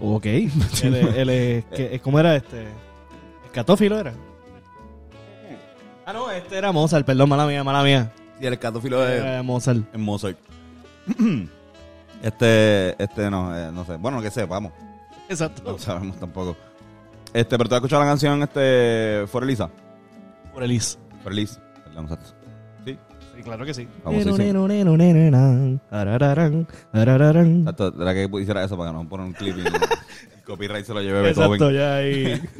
Ok. 0.00 0.26
él, 0.26 0.50
es- 0.82 0.92
él 1.16 1.30
es- 1.30 1.64
que- 1.66 2.00
¿Cómo 2.00 2.20
era 2.20 2.36
este? 2.36 2.66
¿Escatófilo 3.46 3.98
era? 3.98 4.12
Ah, 6.06 6.12
no, 6.12 6.30
este 6.30 6.56
era 6.58 6.70
Mozart, 6.72 7.06
perdón, 7.06 7.28
mala 7.30 7.46
mía, 7.46 7.64
mala 7.64 7.82
mía. 7.82 8.12
Sí, 8.40 8.46
el 8.46 8.54
escatófilo 8.54 9.06
es 9.06 9.20
Era 9.20 9.42
Mozart. 9.42 9.94
en 9.94 10.00
Mozart. 10.00 10.38
este, 12.22 13.02
este 13.02 13.30
no, 13.30 13.54
eh, 13.54 13.70
no 13.70 13.84
sé. 13.84 13.96
Bueno, 13.96 14.22
que 14.22 14.30
sepamos. 14.30 14.72
Exacto. 15.28 15.72
No 15.72 15.78
sabemos 15.78 16.18
tampoco. 16.18 16.56
Este, 17.34 17.58
pero 17.58 17.68
tú 17.68 17.74
has 17.74 17.80
escuchado 17.80 18.02
la 18.02 18.08
canción, 18.08 18.42
este, 18.42 19.24
For 19.28 19.44
Elisa. 19.44 19.68
Por 20.54 20.62
Elise. 20.62 20.98
For 21.22 21.32
Elisa. 21.32 21.60
Perdón, 21.84 22.04
exacto. 22.04 22.30
Sí. 22.86 22.98
Sí, 23.36 23.42
claro 23.42 23.64
que 23.66 23.74
sí. 23.74 23.86
Famosísimo. 24.02 24.36
Arararán, 25.90 26.66
arararán. 26.92 27.60
Exacto, 27.60 27.94
era 28.00 28.14
que 28.14 28.28
hiciera 28.40 28.64
eso 28.64 28.76
para 28.76 28.90
que 28.90 28.96
no 28.96 29.08
poner 29.08 29.26
un 29.26 29.32
clip 29.34 29.58
y 29.58 29.60
el 29.60 29.72
copyright 30.46 30.86
se 30.86 30.94
lo 30.94 31.02
lleve 31.02 31.20
Beethoven. 31.20 31.52
Exacto, 31.52 31.70
ya 31.70 31.96
ahí. 31.96 32.40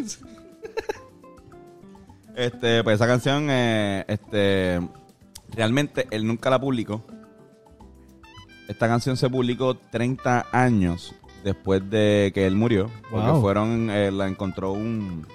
Este, 2.37 2.83
pues 2.83 2.95
esa 2.95 3.07
canción, 3.07 3.49
eh, 3.51 4.05
este, 4.09 4.81
realmente 5.55 6.07
él 6.11 6.27
nunca 6.27 6.51
la 6.51 6.61
publicó. 6.61 7.03
Esta 8.69 8.87
canción 8.87 9.17
se 9.17 9.29
publicó 9.29 9.75
30 9.77 10.47
años 10.53 11.15
después 11.45 11.89
de 11.91 12.31
que 12.35 12.47
él 12.47 12.55
murió. 12.55 12.89
Porque 13.11 13.31
Wow. 13.31 13.41
fueron, 13.41 13.91
eh, 13.91 14.11
la 14.13 14.29
encontró 14.29 14.73
un, 14.73 15.27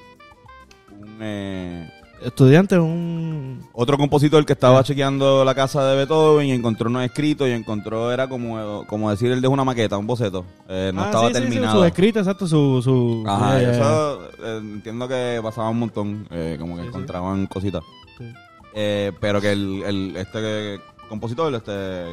un 0.98 1.18
eh, 1.20 1.90
Estudiante, 2.24 2.80
un. 2.80 3.60
otro 3.74 3.98
compositor 3.98 4.46
que 4.46 4.54
estaba 4.54 4.82
chequeando 4.86 5.44
la 5.44 5.54
casa 5.54 5.86
de 5.86 5.98
Beethoven 5.98 6.48
y 6.48 6.52
encontró 6.54 6.90
unos 6.90 7.04
escritos 7.04 7.48
y 7.50 7.52
encontró, 7.52 8.10
era 8.12 8.30
como, 8.30 8.86
como 8.88 9.12
decir, 9.12 9.30
él 9.32 9.42
dejó 9.42 9.54
una 9.54 9.66
maqueta, 9.66 9.98
un 9.98 10.08
boceto. 10.08 10.46
Eh, 10.70 10.92
no 10.94 11.02
Ah, 11.02 11.06
estaba 11.08 11.28
sí, 11.28 11.34
sí, 11.34 11.42
sí, 11.42 11.50
terminado. 11.50 11.78
su 11.80 11.84
escrito, 11.86 12.20
exacto, 12.20 12.48
su. 12.48 12.82
su 12.82 13.24
Ajá, 13.28 13.62
eso 13.62 14.24
eh, 14.44 14.60
entiendo 14.62 15.10
que 15.10 15.42
pasaba 15.44 15.70
un 15.70 15.78
montón, 15.80 16.26
eh, 16.32 16.56
como 16.58 16.78
que 16.78 16.84
sí. 16.84 16.88
encontraban 16.88 17.48
cositas. 17.48 17.84
Eh, 18.76 19.12
pero 19.22 19.40
que 19.40 19.52
el, 19.54 19.84
el- 19.84 20.18
este 20.18 20.80
compositor, 21.08 21.54
este 21.56 22.04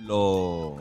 lo, 0.00 0.76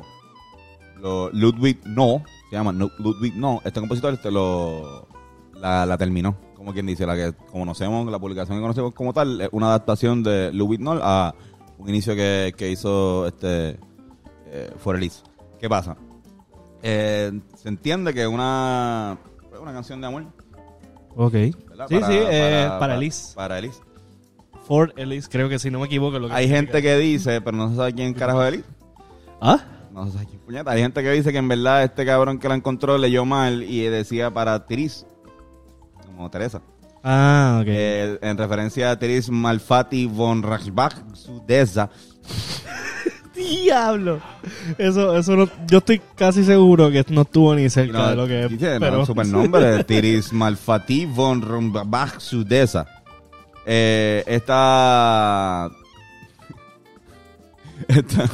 lo 1.00 1.30
Ludwig 1.32 1.80
No, 1.86 2.24
se 2.50 2.56
llama 2.56 2.74
Ludwig 2.74 3.36
No, 3.36 3.62
este 3.64 3.80
compositor 3.80 4.14
este 4.14 4.30
lo 4.32 5.08
la, 5.56 5.86
la 5.86 5.98
terminó, 5.98 6.36
como 6.56 6.74
quien 6.74 6.86
dice, 6.86 7.06
la 7.06 7.16
que 7.16 7.34
conocemos, 7.52 8.12
la 8.12 8.20
publicación 8.20 8.58
que 8.58 8.62
conocemos 8.62 8.94
como 8.94 9.14
tal, 9.14 9.40
es 9.40 9.50
una 9.54 9.68
adaptación 9.68 10.22
de 10.24 10.52
Ludwig 10.52 10.82
No 10.82 11.00
a 11.02 11.34
un 11.78 11.88
inicio 11.90 12.16
que, 12.16 12.54
que 12.58 12.70
hizo 12.70 13.26
este 13.28 13.80
eh, 14.48 14.74
For 14.78 14.98
Elise. 14.98 15.24
¿Qué 15.60 15.70
pasa? 15.70 15.96
Eh, 16.82 17.32
se 17.56 17.70
entiende 17.70 18.14
que 18.14 18.24
es 18.24 18.28
una, 18.28 19.18
una 19.62 19.72
canción 19.72 20.02
de 20.02 20.08
amor. 20.08 20.26
Ok. 21.16 21.32
¿verdad? 21.70 21.86
Sí, 21.88 21.96
sí, 22.00 22.20
eh, 22.30 22.68
para 22.80 22.96
Elise. 22.96 23.34
Para 23.36 23.60
Elise. 23.60 23.80
Ford 24.64 24.92
Elise, 24.96 25.28
creo 25.30 25.50
que 25.50 25.60
si 25.60 25.70
no 25.70 25.80
me 25.80 25.88
equivoco. 25.88 26.20
Lo 26.20 26.28
que 26.28 26.34
Hay 26.34 26.48
gente 26.48 26.82
que 26.82 26.98
dice, 26.98 27.42
pero 27.42 27.58
no 27.58 27.70
se 27.70 27.76
sabe 27.76 27.94
quién 27.94 28.14
carajo 28.14 28.44
es 28.44 28.54
Elise. 28.54 28.70
¿Ah? 29.42 29.60
No 29.92 30.06
se 30.08 30.14
sabe 30.14 30.26
quién 30.26 30.40
puñeta. 30.42 30.72
Hay 30.72 30.82
gente 30.82 31.04
que 31.04 31.12
dice 31.12 31.32
que 31.32 31.38
en 31.38 31.48
verdad 31.48 31.84
este 31.84 32.06
cabrón 32.06 32.40
que 32.40 32.48
la 32.48 32.56
encontró 32.56 32.98
leyó 32.98 33.26
mal 33.26 33.64
y 33.64 33.82
decía 33.82 34.32
para 34.32 34.66
Tiris. 34.66 35.06
Como 36.06 36.30
Teresa. 36.30 36.62
Ah, 37.04 37.60
ok. 37.62 37.68
Eh, 37.68 38.20
en 38.22 38.38
referencia 38.38 38.92
a 38.92 38.98
Tiris 38.98 39.30
Malfatti 39.30 40.06
von 40.06 40.42
Rachbach 40.42 40.96
Sudesa. 41.14 41.90
Diablo. 43.36 44.22
Eso, 44.78 45.18
eso 45.18 45.36
no, 45.36 45.50
yo 45.68 45.80
estoy 45.80 46.02
casi 46.16 46.46
seguro 46.46 46.90
que 46.92 47.04
no 47.10 47.24
estuvo 47.24 47.54
ni 47.56 47.70
cerca 47.70 48.12
de 48.12 48.16
lo 48.16 48.28
que 48.28 48.46
es. 48.46 48.50
Dice, 48.50 48.74
no, 48.76 48.80
pero, 48.80 49.06
supernombre. 49.06 49.84
Tiris 49.88 50.32
Malfatti 50.32 51.06
von 51.06 51.42
Rachbach 51.42 52.20
Sudesa. 52.20 53.03
Eh, 53.66 54.24
esta... 54.28 55.70
Esta... 57.88 58.30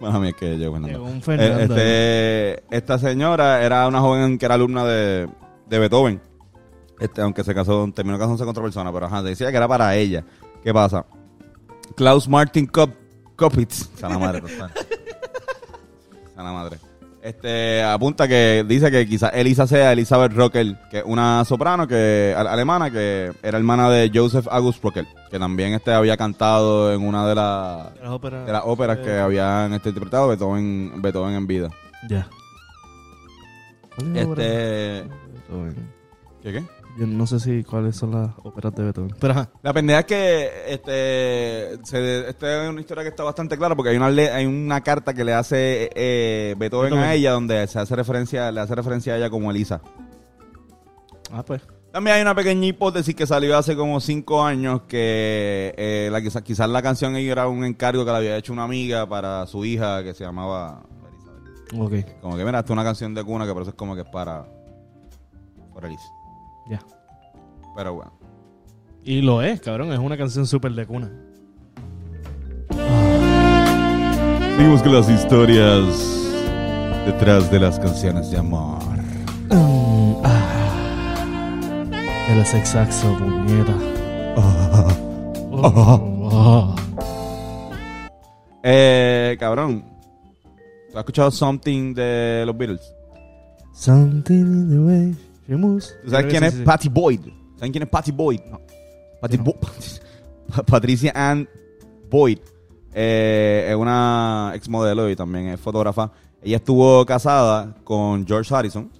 Bueno, 0.00 0.24
es 0.24 0.34
que 0.34 0.58
yo, 0.58 0.72
Fernando. 0.72 0.88
Llegó 0.88 1.04
un 1.04 1.20
Fernando 1.20 1.74
Eh, 1.76 2.54
este, 2.62 2.76
esta 2.76 2.98
señora 2.98 3.62
era 3.62 3.86
una 3.86 4.00
joven 4.00 4.38
que 4.38 4.46
era 4.46 4.54
alumna 4.54 4.84
de, 4.84 5.28
de 5.68 5.78
Beethoven. 5.78 6.20
Este, 6.98 7.20
aunque 7.20 7.44
se 7.44 7.54
casó, 7.54 7.90
terminó 7.94 8.18
casándose 8.18 8.44
con 8.44 8.50
otra 8.50 8.62
persona, 8.62 8.92
pero 8.92 9.06
ajá, 9.06 9.22
decía 9.22 9.50
que 9.50 9.56
era 9.56 9.68
para 9.68 9.94
ella. 9.96 10.24
¿Qué 10.62 10.72
pasa? 10.72 11.04
Klaus 11.96 12.28
Martin 12.28 12.66
Kop, 12.66 12.90
Kopitz. 13.36 13.90
Sana 13.96 14.18
madre. 14.18 14.42
Sana 16.34 16.52
madre. 16.52 16.78
Este, 17.22 17.82
apunta 17.82 18.26
que 18.26 18.64
dice 18.66 18.90
que 18.90 19.06
quizás 19.06 19.32
Elisa 19.34 19.66
sea 19.66 19.92
Elizabeth 19.92 20.32
Rockel, 20.32 20.78
que 20.90 20.98
es 21.00 21.04
una 21.04 21.44
soprano 21.44 21.86
que 21.86 22.34
ale- 22.34 22.48
alemana 22.48 22.90
que 22.90 23.30
era 23.42 23.58
hermana 23.58 23.90
de 23.90 24.10
Joseph 24.14 24.46
August 24.50 24.82
Rockel, 24.82 25.06
que 25.30 25.38
también 25.38 25.74
este 25.74 25.92
había 25.92 26.16
cantado 26.16 26.92
en 26.94 27.06
una 27.06 27.26
de, 27.28 27.34
las 27.34 27.94
De 27.94 28.00
las 28.00 28.10
óperas. 28.10 28.46
de 28.46 28.52
las 28.52 28.62
óperas 28.64 28.98
que 29.00 29.18
habían 29.18 29.74
este, 29.74 29.90
interpretado 29.90 30.28
Beethoven, 30.28 31.02
Beethoven 31.02 31.34
en 31.34 31.46
vida. 31.46 31.68
Ya. 32.08 32.26
¿Cuál 33.96 34.16
es 34.16 34.24
la 34.26 34.30
ópera 34.32 34.44
Este? 34.48 35.04
¿qué 36.42 36.52
qué? 36.52 36.64
Yo 37.00 37.06
no 37.06 37.26
sé 37.26 37.40
si 37.40 37.64
cuáles 37.64 37.96
son 37.96 38.10
las 38.10 38.28
óperas 38.44 38.74
de 38.74 38.82
Beethoven. 38.84 39.14
Pero 39.18 39.32
ajá. 39.32 39.50
La 39.62 39.72
pendeja 39.72 40.00
es 40.00 40.04
que 40.04 40.50
este, 40.68 41.78
se, 41.84 42.28
esta 42.28 42.64
es 42.64 42.70
una 42.70 42.80
historia 42.80 43.02
que 43.02 43.08
está 43.08 43.22
bastante 43.24 43.56
clara 43.56 43.74
porque 43.74 43.88
hay 43.90 43.96
una 43.96 44.10
le- 44.10 44.30
hay 44.30 44.44
una 44.44 44.82
carta 44.82 45.14
que 45.14 45.24
le 45.24 45.32
hace 45.32 45.88
eh, 45.94 46.54
Beethoven, 46.58 46.90
Beethoven. 46.90 47.08
a 47.10 47.14
ella 47.14 47.32
donde 47.32 47.66
se 47.68 47.78
hace 47.78 47.96
referencia, 47.96 48.52
le 48.52 48.60
hace 48.60 48.74
referencia 48.74 49.14
a 49.14 49.16
ella 49.16 49.30
como 49.30 49.50
Elisa. 49.50 49.80
Ah, 51.32 51.42
pues. 51.42 51.62
También 51.90 52.16
hay 52.16 52.22
una 52.22 52.34
pequeña 52.34 52.66
hipótesis 52.66 53.14
que 53.14 53.26
salió 53.26 53.56
hace 53.56 53.74
como 53.74 53.98
cinco 54.00 54.44
años 54.44 54.82
que 54.82 55.74
eh, 55.78 56.08
la, 56.12 56.20
quizás, 56.20 56.42
quizás 56.42 56.68
la 56.68 56.82
canción 56.82 57.16
era 57.16 57.48
un 57.48 57.64
encargo 57.64 58.04
que 58.04 58.10
le 58.10 58.16
había 58.18 58.36
hecho 58.36 58.52
una 58.52 58.64
amiga 58.64 59.08
para 59.08 59.46
su 59.46 59.64
hija 59.64 60.02
que 60.04 60.12
se 60.12 60.22
llamaba 60.22 60.82
Elizabeth. 61.72 62.04
Ok. 62.14 62.20
Como 62.20 62.36
que 62.36 62.44
mira, 62.44 62.58
esta 62.58 62.72
es 62.72 62.74
una 62.74 62.84
canción 62.84 63.14
de 63.14 63.24
cuna 63.24 63.46
que 63.46 63.52
por 63.54 63.62
eso 63.62 63.70
es 63.70 63.76
como 63.76 63.94
que 63.94 64.02
es 64.02 64.08
para 64.08 64.44
por 65.72 65.84
Elisa. 65.84 66.04
Ya. 66.70 66.78
Pero 67.76 67.94
bueno. 67.94 68.12
Y 69.02 69.22
lo 69.22 69.42
es, 69.42 69.60
cabrón. 69.60 69.92
Es 69.92 69.98
una 69.98 70.16
canción 70.16 70.46
súper 70.46 70.72
de 70.72 70.86
cuna. 70.86 71.10
Seguimos 74.56 74.82
con 74.82 74.94
las 74.94 75.08
historias 75.08 75.84
detrás 77.06 77.50
de 77.50 77.58
las 77.58 77.78
canciones 77.80 78.30
de 78.30 78.38
amor. 78.38 78.78
El 82.28 82.46
sexaxo, 82.46 83.18
puñeta. 83.18 83.76
Oh. 85.52 86.74
Eh, 88.62 89.38
cabrón. 89.40 89.82
¿Tú 90.90 90.98
has 90.98 91.00
escuchado 91.00 91.30
Something 91.30 91.94
de 91.94 92.44
los 92.44 92.54
Beatles? 92.54 92.94
Something 93.72 94.34
in 94.34 94.68
the 94.68 94.78
way 94.78 95.29
she 95.50 95.56
moves. 95.56 95.94
¿Tú 96.04 96.10
sabes 96.10 96.26
quién 96.26 96.44
es 96.44 96.54
sí. 96.54 96.62
Patty 96.62 96.88
Boyd? 96.88 97.20
¿Saben 97.56 97.72
quién 97.72 97.82
es 97.82 97.88
Patty 97.88 98.12
Boyd? 98.12 98.40
No. 98.50 98.60
Patty 99.20 99.36
No. 99.38 99.44
Bo- 99.44 99.58
Patricia 100.66 101.12
Ann 101.14 101.48
Boyd. 102.10 102.38
eh, 102.94 103.66
es 103.70 103.76
una 103.76 104.52
ex 104.54 104.68
modelo 104.68 105.08
y 105.10 105.16
también 105.16 105.48
es 105.48 105.60
fotógrafa. 105.60 106.10
Ella 106.42 106.56
estuvo 106.56 107.04
casada 107.04 107.74
con 107.84 108.26
George 108.26 108.54
Harrison. 108.54 108.90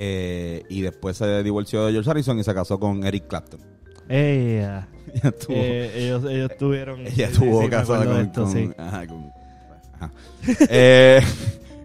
Eh, 0.00 0.62
y 0.68 0.80
después 0.82 1.16
se 1.16 1.42
divorció 1.42 1.86
de 1.86 1.92
George 1.92 2.08
Harrison 2.10 2.38
y 2.38 2.44
se 2.44 2.54
casó 2.54 2.78
con 2.78 3.04
Eric 3.04 3.26
Clapton. 3.26 3.60
Ella. 4.08 4.86
Ella 5.14 5.32
Eh, 5.48 5.92
ellos, 5.96 6.24
ellos 6.30 6.50
tuvieron. 6.58 7.00
ella 7.06 7.26
estuvo 7.28 7.62
sí, 7.62 7.68
casada 7.68 8.04
con. 8.04 8.16
esto, 8.20 8.42
con- 8.44 8.52
sí. 8.52 8.70
ajá, 8.78 9.06
con- 9.06 9.30
ajá. 9.94 10.12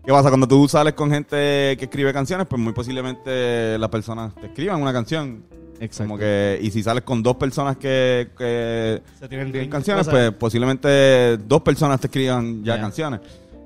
¿Qué 0.05 0.11
pasa? 0.11 0.27
Cuando 0.29 0.47
tú 0.47 0.67
sales 0.67 0.93
con 0.93 1.09
gente 1.09 1.35
que 1.77 1.85
escribe 1.85 2.11
canciones, 2.11 2.45
pues 2.47 2.61
muy 2.61 2.73
posiblemente 2.73 3.77
las 3.77 3.89
personas 3.89 4.35
te 4.35 4.47
escriban 4.47 4.81
una 4.81 4.91
canción. 4.91 5.43
Exacto. 5.79 6.09
Como 6.09 6.17
que, 6.19 6.59
y 6.61 6.71
si 6.71 6.83
sales 6.83 7.03
con 7.03 7.23
dos 7.23 7.37
personas 7.37 7.77
que, 7.77 8.29
que 8.37 9.01
Se 9.17 9.27
tienen 9.29 9.47
escriben 9.47 9.69
canciones, 9.69 10.07
pues 10.09 10.31
posiblemente 10.31 11.37
dos 11.37 11.61
personas 11.61 12.01
te 12.01 12.07
escriban 12.07 12.63
ya 12.65 12.79
canciones. 12.81 13.21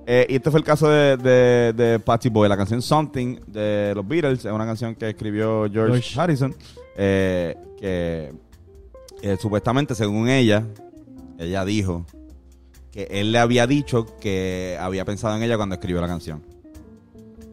Eh, 0.06 0.26
y 0.30 0.36
este 0.36 0.52
fue 0.52 0.60
el 0.60 0.64
caso 0.64 0.88
de, 0.90 1.18
de, 1.18 1.74
de 1.74 2.00
Patsy 2.00 2.30
Boy. 2.30 2.48
La 2.48 2.56
canción 2.56 2.82
Something 2.82 3.40
de 3.48 3.94
los 3.96 4.08
Beatles 4.08 4.46
es 4.46 4.52
una 4.52 4.66
canción 4.66 4.96
que 4.96 5.10
escribió 5.10 5.68
George, 5.72 6.02
George. 6.02 6.20
Harrison. 6.20 6.56
eh, 6.98 7.56
que 7.80 8.32
eh, 9.22 9.38
supuestamente, 9.40 9.96
según 9.96 10.30
ella, 10.30 10.64
ella 11.38 11.66
dijo 11.66 12.06
que 12.98 13.08
él 13.12 13.32
le 13.32 13.38
había 13.38 13.68
dicho 13.68 14.08
que 14.20 14.76
había 14.82 15.06
pensado 15.06 15.36
en 15.36 15.44
ella 15.44 15.56
cuando 15.56 15.76
escribió 15.76 16.02
la 16.02 16.08
canción. 16.08 16.42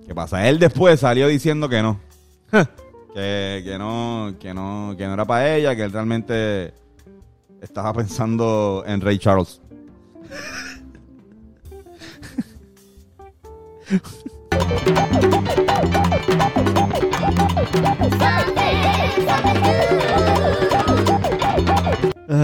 ¿Qué 0.07 0.15
pasa? 0.15 0.49
Él 0.49 0.59
después 0.59 1.01
salió 1.01 1.29
diciendo 1.29 1.69
que 1.69 1.83
no. 1.83 2.01
que, 2.51 3.61
que 3.63 3.77
no, 3.79 4.35
que 4.41 4.55
no, 4.55 4.95
que 4.97 5.07
no 5.07 5.13
era 5.13 5.27
para 5.27 5.55
ella, 5.55 5.77
que 5.77 5.83
él 5.83 5.93
realmente 5.93 6.73
estaba 7.61 7.93
pensando 7.93 8.85
en 8.87 9.03
Ray 9.03 9.19
Charles. 9.19 9.61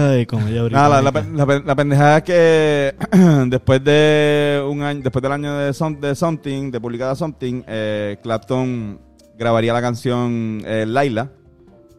Ay, 0.09 0.25
como 0.25 0.45
ahorita. 0.47 0.69
Nada, 0.69 0.89
la, 0.97 1.01
la, 1.01 1.11
pen- 1.11 1.37
la 1.37 1.45
pen- 1.45 1.63
la 1.65 1.75
pendejada 1.75 2.17
es 2.17 2.23
que 2.23 2.95
después 3.47 3.83
de 3.83 4.63
un 4.69 4.81
año, 4.81 5.01
después 5.03 5.21
del 5.21 5.31
año 5.31 5.57
de, 5.57 5.73
Some- 5.73 5.99
de 5.99 6.15
Something, 6.15 6.71
de 6.71 6.79
publicada 6.81 7.15
Something, 7.15 7.63
eh, 7.67 8.17
Clapton 8.23 8.99
grabaría 9.37 9.73
la 9.73 9.81
canción 9.81 10.61
eh, 10.65 10.85
Laila, 10.87 11.29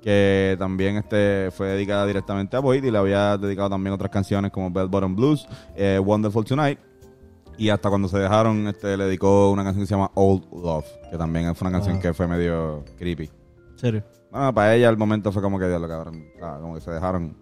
que 0.03 0.57
también 0.59 0.97
este 0.97 1.51
fue 1.53 1.69
dedicada 1.69 2.07
directamente 2.07 2.57
a 2.57 2.61
Boyd 2.61 2.83
y 2.85 2.91
le 2.91 2.99
había 2.99 3.37
dedicado 3.39 3.71
también 3.71 3.95
otras 3.95 4.11
canciones 4.11 4.51
como 4.51 4.71
Bell 4.71 4.89
Bottom 4.89 5.15
Blues, 5.15 5.47
eh, 5.77 6.01
Wonderful 6.03 6.45
Tonight. 6.45 6.79
Y 7.59 7.69
hasta 7.69 7.91
cuando 7.91 8.09
se 8.09 8.19
dejaron, 8.19 8.67
este 8.67 8.97
le 8.97 9.05
dedicó 9.05 9.51
una 9.53 9.63
canción 9.63 9.83
que 9.85 9.87
se 9.87 9.95
llama 9.95 10.11
Old 10.15 10.45
Love, 10.53 10.87
que 11.11 11.19
también 11.19 11.55
fue 11.55 11.69
una 11.69 11.77
canción 11.79 11.99
Ah. 11.99 12.01
que 12.01 12.15
fue 12.15 12.27
medio 12.27 12.83
creepy. 12.99 13.31
serio. 13.77 14.03
Bueno, 14.31 14.55
para 14.55 14.75
ella 14.75 14.89
el 14.89 14.97
momento 14.97 15.31
fue 15.31 15.43
como 15.43 15.59
que 15.59 15.69
diablo, 15.69 15.87
cabrón. 15.87 16.25
Ah, 16.43 16.57
como 16.61 16.75
que 16.75 16.81
se 16.81 16.91
dejaron 16.91 17.37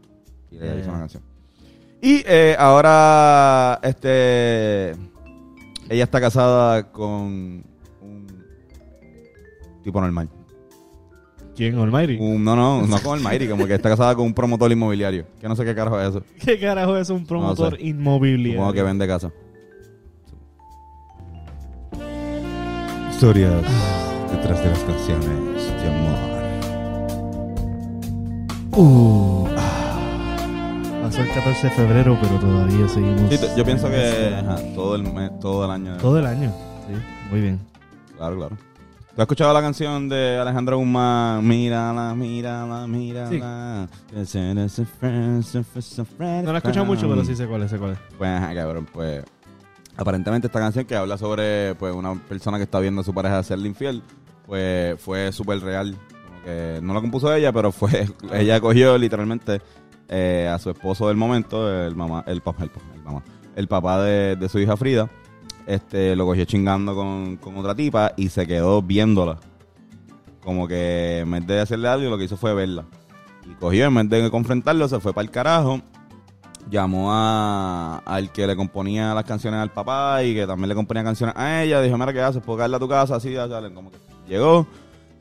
y 0.51 0.57
ella 0.57 0.75
Ya, 0.75 0.81
hizo 0.81 0.91
una 0.91 0.99
canción. 1.01 1.23
Y 2.03 2.23
eh, 2.27 2.57
ahora, 2.59 3.79
este. 3.83 4.91
Ella 5.89 6.05
está 6.05 6.21
casada 6.21 6.91
con 6.93 7.11
un 7.11 7.65
tipo 9.83 10.01
normal. 10.01 10.29
¿Quién? 11.57 11.77
Almighty. 11.79 12.17
Un- 12.19 12.43
no, 12.45 12.55
no, 12.57 12.87
no 12.87 13.01
con 13.03 13.19
el 13.19 13.25
Mayri, 13.25 13.49
como 13.49 13.67
que 13.67 13.75
está 13.75 13.91
casada 13.91 14.15
con 14.15 14.25
un 14.25 14.33
promotor 14.33 14.71
inmobiliario. 14.73 15.27
Que 15.41 15.49
no 15.49 15.57
sé 15.57 15.65
qué 15.65 15.75
carajo 15.75 16.01
es 16.01 16.09
eso. 16.11 16.23
¿Qué 16.45 16.59
carajo 16.59 16.97
es 16.97 17.11
un 17.11 17.27
promotor 17.27 17.73
No 17.73 17.79
sé. 17.79 17.85
inmobiliario? 17.87 18.53
Supongo 18.55 18.73
que 18.73 18.83
vende 18.83 19.07
casa. 19.07 19.31
Historias 23.11 23.63
detrás 24.31 24.63
de 24.63 24.71
las 24.71 24.79
canciones 24.85 25.83
de 25.83 25.89
amor. 25.89 26.19
Uh. 28.73 29.47
Pasó 31.11 31.23
el 31.23 31.33
14 31.33 31.67
de 31.67 31.75
febrero, 31.75 32.17
pero 32.23 32.39
todavía 32.39 32.89
seguimos. 32.89 33.35
Sí, 33.35 33.47
yo 33.57 33.65
pienso 33.65 33.91
que 33.91 34.33
ajá, 34.33 34.59
todo 34.77 34.95
el 34.95 35.03
mes, 35.03 35.33
todo 35.41 35.65
el 35.65 35.73
año. 35.73 35.97
Todo 35.97 36.21
el 36.21 36.27
año. 36.27 36.55
Sí, 36.87 36.95
muy 37.33 37.41
bien. 37.41 37.59
Claro, 38.17 38.37
claro. 38.37 38.57
¿Tú 38.57 39.15
has 39.17 39.23
escuchado 39.23 39.53
la 39.53 39.61
canción 39.61 40.09
de 40.09 40.39
Alejandro 40.39 40.79
Guzmán? 40.79 41.45
Mírala, 41.45 42.15
mírala, 42.15 42.87
mírala. 42.87 43.29
No 43.29 43.89
la 46.45 46.53
he 46.53 46.57
escuchado 46.59 46.87
mucho, 46.87 47.09
pero 47.09 47.25
sí 47.25 47.35
sé 47.35 47.49
cuál 47.49 47.65
es, 47.65 47.73
sé 47.73 47.79
cuál 47.79 47.91
es. 47.91 47.99
Pues, 48.17 48.31
ajá, 48.31 48.55
cabrón, 48.55 48.87
pues. 48.93 49.25
Aparentemente 49.97 50.47
esta 50.47 50.61
canción 50.61 50.85
que 50.85 50.95
habla 50.95 51.19
sobre 51.19 51.75
pues 51.75 51.93
una 51.93 52.15
persona 52.15 52.57
que 52.57 52.63
está 52.63 52.79
viendo 52.79 53.01
a 53.01 53.05
su 53.05 53.13
pareja 53.13 53.41
hacerle 53.41 53.67
infiel, 53.67 54.05
pues 54.47 55.01
fue 55.01 55.33
súper 55.33 55.61
real. 55.61 55.97
Como 56.25 56.45
que 56.45 56.79
no 56.81 56.95
la 56.95 57.01
compuso 57.01 57.35
ella, 57.35 57.53
pero 57.53 57.73
fue 57.73 58.09
ella 58.33 58.61
cogió 58.61 58.97
literalmente 58.97 59.61
eh, 60.11 60.51
a 60.53 60.59
su 60.59 60.69
esposo 60.69 61.09
del 61.09 61.17
momento, 61.17 61.83
el 61.87 61.97
mamá, 61.97 62.23
el 62.27 62.43
papá, 62.43 62.65
el, 62.65 62.71
el 62.95 63.03
mamá, 63.03 63.23
el 63.57 63.69
papá 63.69 64.03
de, 64.03 64.37
de 64.37 64.49
su 64.49 64.59
hija 64.59 64.77
Frida, 64.77 65.09
este 65.67 66.15
lo 66.17 66.27
cogió 66.27 66.45
chingando 66.45 66.95
con, 66.95 67.37
con 67.37 67.57
otra 67.57 67.75
tipa 67.75 68.13
y 68.17 68.29
se 68.29 68.47
quedó 68.47 68.83
viéndola. 68.83 69.39
Como 70.43 70.69
que 70.69 71.21
en 71.21 71.31
vez 71.31 71.47
de 71.47 71.61
hacerle 71.61 71.89
algo, 71.89 72.11
lo 72.11 72.19
que 72.19 72.25
hizo 72.25 72.37
fue 72.37 72.53
verla. 72.53 72.85
Y 73.49 73.55
cogió, 73.55 73.87
en 73.87 73.95
vez 73.95 74.23
de 74.23 74.31
confrontarlo, 74.31 74.89
se 74.89 75.01
fue 75.01 75.15
para 75.15 75.25
el 75.25 75.31
carajo 75.31 75.81
llamó 76.69 77.13
a, 77.13 77.99
al 78.05 78.31
que 78.31 78.47
le 78.47 78.57
componía 78.57 79.15
las 79.15 79.25
canciones 79.25 79.61
al 79.61 79.71
papá 79.71 80.23
y 80.23 80.35
que 80.35 80.47
también 80.47 80.69
le 80.69 80.75
componía 80.75 81.05
canciones 81.05 81.35
a 81.37 81.63
ella. 81.63 81.81
Dijo, 81.81 81.97
mira, 81.97 82.13
¿qué 82.13 82.21
haces? 82.21 82.43
¿Puedo 82.43 82.59
caerle 82.59 82.77
a 82.77 82.81
tu 82.81 82.89
casa? 82.89 83.17
Así, 83.17 83.33
ya 83.33 83.49
salen. 83.49 83.75
Como 83.75 83.91
que 83.91 83.99
llegó, 84.29 84.67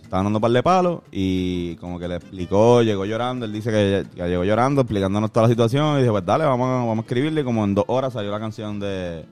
estaba 0.10 0.24
dando 0.24 0.38
un 0.38 0.42
par 0.42 0.50
de 0.50 0.64
palos 0.64 1.02
y 1.12 1.76
como 1.76 2.00
que 2.00 2.08
le 2.08 2.16
explicó, 2.16 2.82
llegó 2.82 3.06
llorando. 3.06 3.46
Él 3.46 3.54
dice 3.54 3.70
que, 3.70 4.06
que 4.16 4.28
llegó 4.28 4.44
llorando, 4.44 4.82
explicándonos 4.82 5.32
toda 5.32 5.44
la 5.46 5.50
situación. 5.50 6.00
Y 6.00 6.02
dijo, 6.02 6.14
pues 6.14 6.26
dale, 6.26 6.46
vamos, 6.46 6.66
a- 6.68 6.78
vamos 6.86 6.98
a 6.98 7.02
escribirle. 7.02 7.42
Y 7.42 7.44
como 7.44 7.64
en 7.64 7.76
dos 7.76 7.86
horas 7.88 8.14
salió 8.14 8.32
la 8.32 8.40
canción 8.40 8.80
de... 8.80 9.24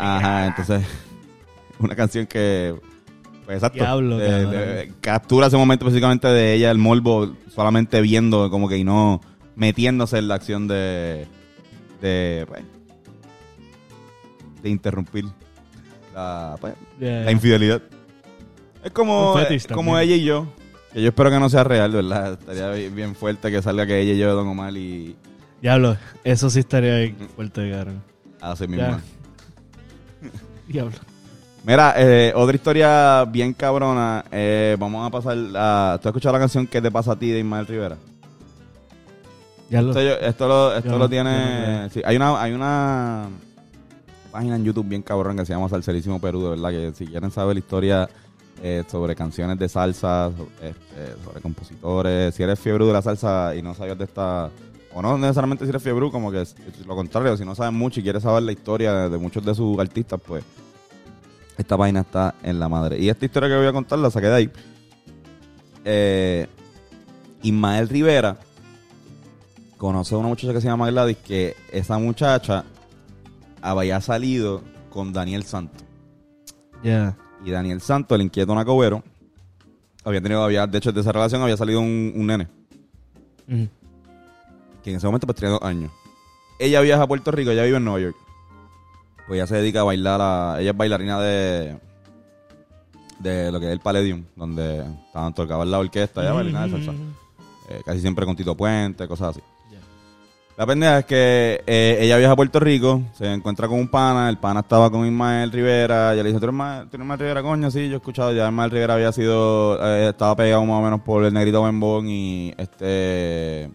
Ajá, 0.00 0.46
entonces, 0.46 0.84
una 1.78 1.94
canción 1.94 2.26
que... 2.26 2.74
Pues 3.44 3.56
exacto. 3.58 3.78
Diablo, 3.78 4.18
de- 4.18 4.92
captura 5.00 5.46
ese 5.46 5.56
momento 5.56 5.84
específicamente 5.84 6.26
de 6.26 6.54
ella, 6.54 6.72
el 6.72 6.78
morbo, 6.78 7.32
solamente 7.54 8.00
viendo 8.00 8.50
como 8.50 8.68
que 8.68 8.78
y 8.78 8.84
no 8.84 9.20
metiéndose 9.54 10.18
en 10.18 10.26
la 10.28 10.34
acción 10.34 10.66
de 10.68 11.26
de 12.02 12.44
pues, 12.48 12.62
de 14.62 14.68
interrumpir 14.70 15.24
la, 16.14 16.56
pues, 16.60 16.74
la 17.24 17.30
infidelidad. 17.32 17.80
Es 18.84 18.90
como, 18.92 19.38
eh, 19.38 19.58
como 19.72 19.98
ella 19.98 20.14
y 20.16 20.24
yo. 20.24 20.46
Que 20.92 21.02
yo 21.02 21.08
espero 21.08 21.30
que 21.30 21.38
no 21.38 21.48
sea 21.50 21.64
real, 21.64 21.90
¿verdad? 21.92 22.32
Estaría 22.32 22.70
bi- 22.70 22.88
bien 22.88 23.14
fuerte 23.14 23.50
que 23.50 23.60
salga 23.60 23.86
que 23.86 24.00
ella 24.00 24.12
y 24.14 24.18
yo 24.18 24.28
de 24.28 24.32
Don 24.34 24.46
Omar 24.48 24.74
y 24.76 25.16
Diablo, 25.60 25.96
eso 26.24 26.48
sí 26.50 26.60
estaría 26.60 26.96
bien 26.98 27.16
fuerte, 27.34 27.70
cabrón. 27.70 28.02
así 28.40 28.64
Ya. 28.64 28.68
mismo. 28.68 29.00
Diablo. 30.68 30.96
Mira, 31.64 31.94
eh, 31.98 32.32
otra 32.34 32.54
historia 32.54 33.24
bien 33.24 33.52
cabrona. 33.52 34.24
eh, 34.30 34.76
vamos 34.78 35.06
a 35.06 35.10
pasar 35.10 35.36
a... 35.56 35.98
¿Tú 36.00 36.08
has 36.08 36.12
escuchado 36.12 36.32
la 36.34 36.38
canción 36.38 36.66
¿Qué 36.66 36.80
te 36.80 36.90
pasa 36.90 37.12
a 37.12 37.16
ti 37.18 37.30
de 37.30 37.40
Ismael 37.40 37.66
Rivera? 37.66 37.96
Diablo. 39.68 39.90
Esto, 39.90 40.02
yo- 40.02 40.26
esto 40.26 40.48
lo, 40.48 40.76
esto 40.76 40.96
lo 40.98 41.08
tiene. 41.08 41.90
sí, 41.90 42.00
hay 42.04 42.16
una, 42.16 42.40
hay 42.40 42.52
una 42.52 43.26
página 44.30 44.56
en 44.56 44.64
YouTube 44.64 44.86
bien 44.88 45.02
cabrón 45.02 45.36
que 45.36 45.44
se 45.44 45.52
llama 45.52 45.68
Salserísimo 45.68 46.20
Perú, 46.20 46.42
de 46.44 46.50
verdad. 46.50 46.70
Que 46.70 46.92
si 46.94 47.06
quieren 47.06 47.30
saber 47.30 47.56
la 47.56 47.60
historia 47.60 48.08
eh, 48.62 48.82
sobre 48.88 49.14
canciones 49.14 49.56
de 49.58 49.68
salsa, 49.68 50.32
este, 50.60 51.22
sobre 51.24 51.40
compositores, 51.40 52.34
si 52.34 52.42
eres 52.42 52.58
fiebre 52.58 52.84
de 52.84 52.92
la 52.92 53.02
salsa 53.02 53.54
y 53.54 53.62
no 53.62 53.72
sabes 53.74 53.96
de 53.96 54.04
esta. 54.04 54.50
O 54.92 55.00
no 55.00 55.16
necesariamente 55.16 55.64
si 55.64 55.70
eres 55.70 55.82
fiebre, 55.82 56.10
como 56.10 56.32
que 56.32 56.42
es, 56.42 56.56
lo 56.84 56.96
contrario, 56.96 57.36
si 57.36 57.44
no 57.44 57.54
sabes 57.54 57.72
mucho 57.72 58.00
y 58.00 58.02
quieres 58.02 58.22
saber 58.22 58.42
la 58.42 58.50
historia 58.50 59.08
de, 59.08 59.18
muchos 59.18 59.44
de 59.44 59.54
sus 59.54 59.78
artistas, 59.78 60.20
pues 60.26 60.42
esta 61.56 61.76
página 61.76 62.00
está 62.00 62.34
en 62.42 62.58
la 62.58 62.68
madre. 62.68 62.98
Y 62.98 63.08
esta 63.08 63.24
historia 63.24 63.48
que 63.48 63.56
voy 63.56 63.66
a 63.66 63.72
contar 63.72 63.98
la 64.00 64.10
saqué 64.10 64.26
de 64.26 64.34
ahí. 64.34 64.50
Eh, 65.84 66.48
Rivera 67.88 68.38
conoce 69.76 70.14
a 70.14 70.18
una 70.18 70.28
muchacha 70.28 70.52
que 70.52 70.60
se 70.60 70.66
llama 70.66 70.90
Gladys, 70.90 71.18
que 71.18 71.54
esa 71.70 71.98
muchacha 71.98 72.64
había 73.62 74.00
salido 74.00 74.62
con 74.90 75.12
Daniel 75.12 75.44
Santos. 75.44 75.84
Ya. 76.82 77.16
Y 77.44 77.50
Daniel 77.50 77.80
Santos, 77.80 78.16
el 78.16 78.22
inquieto 78.22 78.54
Nacobero, 78.54 79.02
había 80.04 80.20
tenido, 80.20 80.42
había, 80.42 80.66
de 80.66 80.78
hecho, 80.78 80.92
de 80.92 81.00
esa 81.00 81.12
relación 81.12 81.42
había 81.42 81.56
salido 81.56 81.80
un, 81.80 82.12
un 82.16 82.26
nene, 82.26 82.48
que 84.82 84.90
en 84.90 84.96
ese 84.96 85.06
momento 85.06 85.26
pues 85.26 85.36
tenía 85.36 85.52
dos 85.52 85.62
años. 85.62 85.90
Ella 86.58 86.80
viaja 86.80 87.02
a 87.02 87.06
Puerto 87.06 87.30
Rico, 87.30 87.50
ella 87.50 87.64
vive 87.64 87.76
en 87.76 87.84
Nueva 87.84 88.00
York. 88.00 88.16
Pues 89.26 89.38
ella 89.38 89.46
se 89.46 89.56
dedica 89.56 89.80
a 89.80 89.84
bailar, 89.84 90.20
a- 90.20 90.56
ella 90.60 90.70
es 90.70 90.76
bailarina 90.76 91.20
de 91.20 91.78
de 93.20 93.50
lo 93.50 93.58
que 93.58 93.66
es 93.66 93.72
el 93.72 93.80
Palladium, 93.80 94.24
donde 94.36 94.78
estaban 95.06 95.34
tocaban 95.34 95.68
la 95.70 95.78
orquesta, 95.80 96.20
ella 96.22 96.32
bailarina 96.32 96.64
de 96.66 96.70
salsa. 96.70 96.92
Eh, 97.70 97.82
casi 97.84 98.00
siempre 98.00 98.24
con 98.24 98.36
Tito 98.36 98.56
Puente, 98.56 99.06
cosas 99.08 99.30
así. 99.36 99.40
La 100.58 100.66
pendeja 100.66 100.98
es 100.98 101.04
que 101.04 101.62
eh, 101.68 101.98
ella 102.00 102.16
viaja 102.16 102.32
a 102.32 102.36
Puerto 102.36 102.58
Rico, 102.58 103.00
se 103.16 103.32
encuentra 103.32 103.68
con 103.68 103.78
un 103.78 103.86
pana, 103.86 104.28
el 104.28 104.38
pana 104.38 104.58
estaba 104.58 104.90
con 104.90 105.06
Ismael 105.06 105.52
Rivera, 105.52 106.12
ella 106.12 106.24
le 106.24 106.30
dice, 106.30 106.40
¿tú 106.40 106.46
eres 106.46 106.54
Ismael, 106.54 106.88
tú 106.90 106.96
Rivera, 107.16 107.42
coño? 107.44 107.70
Sí, 107.70 107.86
yo 107.88 107.94
he 107.94 107.96
escuchado, 107.98 108.32
ya 108.32 108.48
Ismael 108.48 108.72
Rivera 108.72 108.94
había 108.94 109.12
sido, 109.12 109.78
eh, 109.80 110.08
estaba 110.08 110.34
pegado 110.34 110.64
más 110.64 110.80
o 110.80 110.82
menos 110.82 111.00
por 111.02 111.22
el 111.22 111.32
negrito 111.32 111.62
Bembón 111.62 112.08
y 112.08 112.52
este, 112.58 113.70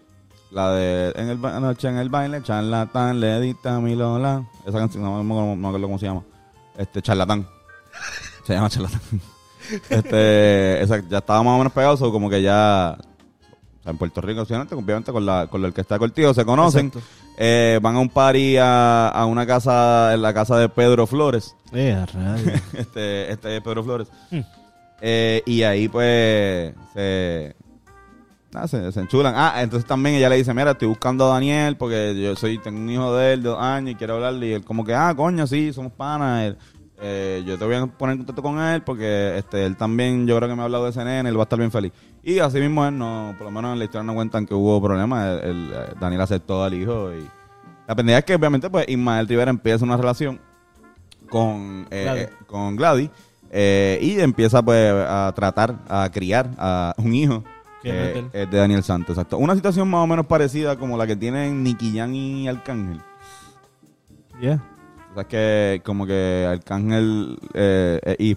la 0.50 0.72
de, 0.72 1.12
en 1.16 1.30
el 1.30 1.40
noche 1.40 1.88
en 1.88 1.96
el 1.96 2.10
baile, 2.10 2.42
charlatán, 2.42 3.18
le 3.18 3.54
mi 3.80 3.94
Lola, 3.94 4.44
esa 4.66 4.76
canción, 4.76 5.04
no, 5.04 5.24
me 5.24 5.32
acuerdo- 5.32 5.46
no 5.52 5.56
me 5.56 5.68
acuerdo 5.68 5.86
cómo 5.86 5.98
se 5.98 6.04
llama, 6.04 6.22
este, 6.76 7.00
charlatán, 7.00 7.48
se 8.46 8.52
llama 8.52 8.68
charlatán. 8.68 9.00
Este, 9.88 10.82
esa, 10.82 10.98
ya 11.08 11.16
estaba 11.16 11.42
más 11.42 11.54
o 11.54 11.56
menos 11.56 11.72
pegado, 11.72 11.96
so 11.96 12.12
como 12.12 12.28
que 12.28 12.42
ya, 12.42 12.98
o 13.84 13.86
sea, 13.86 13.90
en 13.90 13.98
Puerto 13.98 14.22
Rico, 14.22 14.40
obviamente, 14.42 15.12
con 15.12 15.26
la, 15.26 15.46
con 15.46 15.60
la 15.60 15.68
orquesta 15.68 15.96
de 15.96 15.98
Cortijo 15.98 16.32
se 16.32 16.46
conocen. 16.46 16.90
Eh, 17.36 17.78
van 17.82 17.96
a 17.96 17.98
un 17.98 18.08
party 18.08 18.56
a, 18.56 19.08
a 19.08 19.26
una 19.26 19.46
casa, 19.46 20.14
en 20.14 20.22
la 20.22 20.32
casa 20.32 20.56
de 20.58 20.70
Pedro 20.70 21.06
Flores. 21.06 21.54
Eh, 21.70 22.02
este, 22.72 23.30
este 23.30 23.60
Pedro 23.60 23.84
Flores. 23.84 24.08
Hmm. 24.30 24.40
Eh, 25.02 25.42
y 25.44 25.62
ahí 25.64 25.88
pues 25.88 26.72
se, 26.94 27.54
nada, 28.52 28.68
se, 28.68 28.90
se 28.90 29.00
enchulan. 29.00 29.34
Ah, 29.36 29.56
entonces 29.58 29.86
también 29.86 30.16
ella 30.16 30.30
le 30.30 30.36
dice, 30.36 30.54
mira, 30.54 30.70
estoy 30.70 30.88
buscando 30.88 31.26
a 31.26 31.34
Daniel 31.34 31.76
porque 31.76 32.18
yo 32.18 32.34
soy, 32.36 32.56
tengo 32.56 32.78
un 32.78 32.88
hijo 32.88 33.14
de 33.14 33.34
él 33.34 33.42
de 33.42 33.50
dos 33.50 33.60
años 33.60 33.90
y 33.90 33.94
quiero 33.96 34.14
hablarle. 34.14 34.46
Y 34.46 34.52
él 34.54 34.64
como 34.64 34.82
que, 34.82 34.94
ah, 34.94 35.12
coño, 35.14 35.46
sí, 35.46 35.74
somos 35.74 35.92
panas. 35.92 36.44
Él, 36.44 36.56
eh, 37.02 37.42
yo 37.44 37.58
te 37.58 37.66
voy 37.66 37.74
a 37.74 37.86
poner 37.86 38.14
en 38.14 38.18
contacto 38.20 38.42
con 38.42 38.58
él 38.58 38.80
porque 38.82 39.36
este 39.36 39.66
él 39.66 39.76
también, 39.76 40.26
yo 40.26 40.38
creo 40.38 40.48
que 40.48 40.54
me 40.54 40.62
ha 40.62 40.64
hablado 40.64 40.84
de 40.84 40.90
ese 40.90 41.04
nene, 41.04 41.28
él 41.28 41.36
va 41.36 41.42
a 41.42 41.44
estar 41.44 41.58
bien 41.58 41.70
feliz. 41.70 41.92
Y 42.24 42.38
así 42.38 42.58
mismo 42.58 42.86
él 42.86 42.96
no, 42.96 43.34
por 43.36 43.46
lo 43.46 43.50
menos 43.50 43.72
en 43.74 43.78
la 43.78 43.84
historia 43.84 44.02
no 44.04 44.14
cuentan 44.14 44.46
que 44.46 44.54
hubo 44.54 44.80
problemas. 44.82 45.42
El- 45.42 45.50
el, 45.50 45.72
eh, 45.74 45.92
Daniel 46.00 46.22
aceptó 46.22 46.64
al 46.64 46.72
hijo 46.74 47.12
y 47.12 47.28
la 47.86 47.94
pendeja 47.94 48.18
es 48.20 48.24
que 48.24 48.34
obviamente 48.34 48.70
pues 48.70 48.86
Ismael 48.88 49.28
Rivera 49.28 49.50
empieza 49.50 49.84
una 49.84 49.96
relación 49.98 50.40
con, 51.28 51.86
eh, 51.90 52.02
Gladys. 52.04 52.22
eh, 52.24 52.30
con 52.46 52.76
Gladys 52.76 53.10
eh, 53.50 53.98
y 54.00 54.20
empieza 54.20 54.62
pues 54.62 54.90
a 55.06 55.32
tratar, 55.36 55.76
a 55.88 56.08
criar 56.12 56.50
a 56.58 56.94
un 56.96 57.14
hijo 57.14 57.44
es 57.82 58.32
de 58.32 58.46
Daniel 58.58 58.82
Santos. 58.82 59.16
Exacto. 59.18 59.36
Una 59.36 59.54
situación 59.54 59.86
más 59.90 60.00
o 60.02 60.06
menos 60.06 60.24
parecida 60.24 60.76
como 60.78 60.96
la 60.96 61.06
que 61.06 61.16
tienen 61.16 61.62
Nicky 61.62 61.94
Jam 61.98 62.14
y 62.14 62.48
Arcángel. 62.48 63.00
Yeah. 64.40 64.62
O 65.10 65.14
sea, 65.14 65.22
es 65.22 65.28
que 65.28 65.82
como 65.84 66.06
que 66.06 66.46
Arcángel 66.50 67.38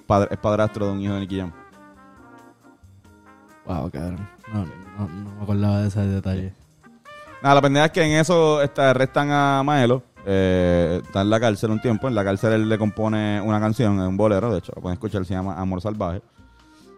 padre- 0.06 0.28
es 0.32 0.38
padrastro 0.39 0.88
de 0.88 0.91
un 0.91 1.02
hijo 1.02 1.13
de 1.13 1.19
Nicky 1.21 1.39
Jam. 1.39 1.54
Wow, 3.67 3.91
cabrón. 3.91 4.30
No, 4.53 4.65
no, 4.65 5.08
no 5.10 5.36
me 5.36 5.43
acordaba 5.43 5.82
de 5.82 5.88
ese 5.89 6.01
detalle. 6.08 6.53
Nada, 7.43 7.56
la 7.56 7.62
pendeja 7.62 7.86
es 7.88 7.91
que 7.91 8.03
en 8.03 8.13
eso 8.13 8.62
este, 8.62 8.82
arrestan 8.82 9.30
a 9.32 9.62
Maelo. 9.63 10.01
eh, 10.25 11.01
está 11.06 11.21
en 11.21 11.30
la 11.30 11.39
cárcel 11.39 11.71
un 11.71 11.82
tiempo. 11.82 12.08
En 12.08 12.15
la 12.15 12.23
cárcel 12.23 12.53
él 12.53 12.69
le 12.69 12.77
compone 12.77 13.39
una 13.41 13.60
canción, 13.60 13.99
un 13.99 14.17
bolero, 14.17 14.51
de 14.51 14.60
hecho, 14.60 14.73
lo 14.75 14.82
pueden 14.82 14.93
escuchar, 14.95 15.25
se 15.25 15.34
llama 15.34 15.56
Amor 15.60 15.82
Salvaje. 15.82 16.21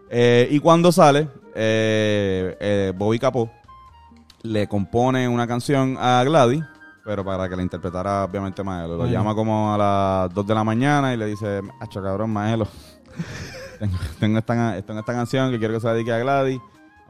Eh, 0.08 0.48
y 0.50 0.58
cuando 0.58 0.90
sale, 0.90 1.28
eh, 1.54 2.92
Bobby 2.96 3.18
Capó 3.18 3.50
le 4.42 4.66
compone 4.66 5.28
una 5.28 5.46
canción 5.46 5.96
a 6.00 6.24
Gladys, 6.24 6.64
pero 7.04 7.24
para 7.24 7.48
que 7.48 7.54
la 7.56 7.62
interpretara 7.62 8.24
obviamente 8.24 8.62
Maelo. 8.64 8.96
Lo 8.96 9.06
llama 9.06 9.34
como 9.34 9.74
a 9.74 9.78
las 9.78 10.34
2 10.34 10.46
de 10.46 10.54
la 10.54 10.64
mañana 10.64 11.12
y 11.12 11.16
le 11.16 11.26
dice, 11.26 11.60
hacho 11.80 12.02
cabrón, 12.02 12.30
Maelo, 12.30 12.66
tengo, 13.80 13.96
tengo 14.20 14.38
esta, 14.38 14.82
tengo 14.82 15.00
esta 15.00 15.12
canción 15.12 15.50
que 15.50 15.58
quiero 15.58 15.74
que 15.74 15.80
se 15.80 15.86
la 15.86 15.94
dedique 15.94 16.12
a 16.12 16.18
Gladys. 16.18 16.60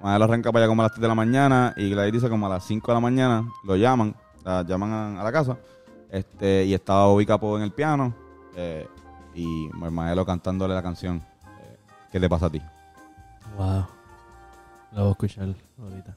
Maelo 0.03 0.25
arranca 0.25 0.51
para 0.51 0.65
allá 0.65 0.71
como 0.71 0.81
a 0.81 0.85
las 0.87 0.93
3 0.93 1.03
de 1.03 1.09
la 1.09 1.15
mañana 1.15 1.75
y 1.77 1.91
Gladys 1.91 2.13
dice 2.15 2.31
como 2.31 2.47
a 2.47 2.49
las 2.49 2.65
5 2.65 2.87
de 2.87 2.95
la 2.95 3.01
mañana, 3.01 3.47
lo 3.65 3.77
llaman, 3.77 4.15
la 4.45 4.63
llaman 4.63 4.93
a, 4.93 5.21
a 5.21 5.25
la 5.25 5.33
casa, 5.33 5.59
este 6.11 6.65
y 6.65 6.73
estaba 6.73 7.07
Bobby 7.07 7.27
Capó 7.27 7.59
en 7.59 7.65
el 7.65 7.73
piano 7.73 8.15
eh, 8.57 8.89
y 9.35 9.69
Maelo 9.75 10.25
cantándole 10.25 10.75
la 10.75 10.83
canción, 10.83 11.19
eh, 11.19 11.77
¿qué 12.11 12.19
te 12.19 12.29
pasa 12.31 12.47
a 12.47 12.51
ti? 12.51 12.63
Wow. 13.59 13.87
La 14.93 15.01
voy 15.03 15.09
a 15.09 15.11
escuchar 15.11 15.55
ahorita. 15.79 16.17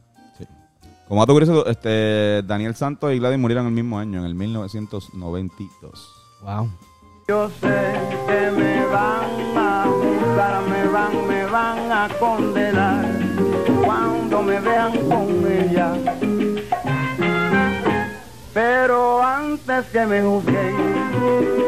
Como 1.08 1.20
dato 1.20 1.34
curioso, 1.34 1.66
este, 1.66 2.42
Daniel 2.44 2.76
Santos 2.76 3.12
y 3.14 3.20
Gladys 3.20 3.38
murieron 3.38 3.68
el 3.68 3.74
mismo 3.74 4.00
año, 4.00 4.20
en 4.20 4.26
el 4.26 4.36
1992. 4.36 6.10
Wow. 6.42 6.70
Yo 7.28 7.50
sé 7.50 7.94
que 8.28 8.52
me 8.52 8.73
a 12.04 12.10
condenar 12.20 13.06
cuando 13.86 14.42
me 14.42 14.60
vean 14.60 14.92
con 15.08 15.48
ella. 15.50 15.94
Pero 18.54 19.24
antes 19.24 19.86
que 19.86 20.06
me 20.06 20.22
juzguen, 20.22 20.76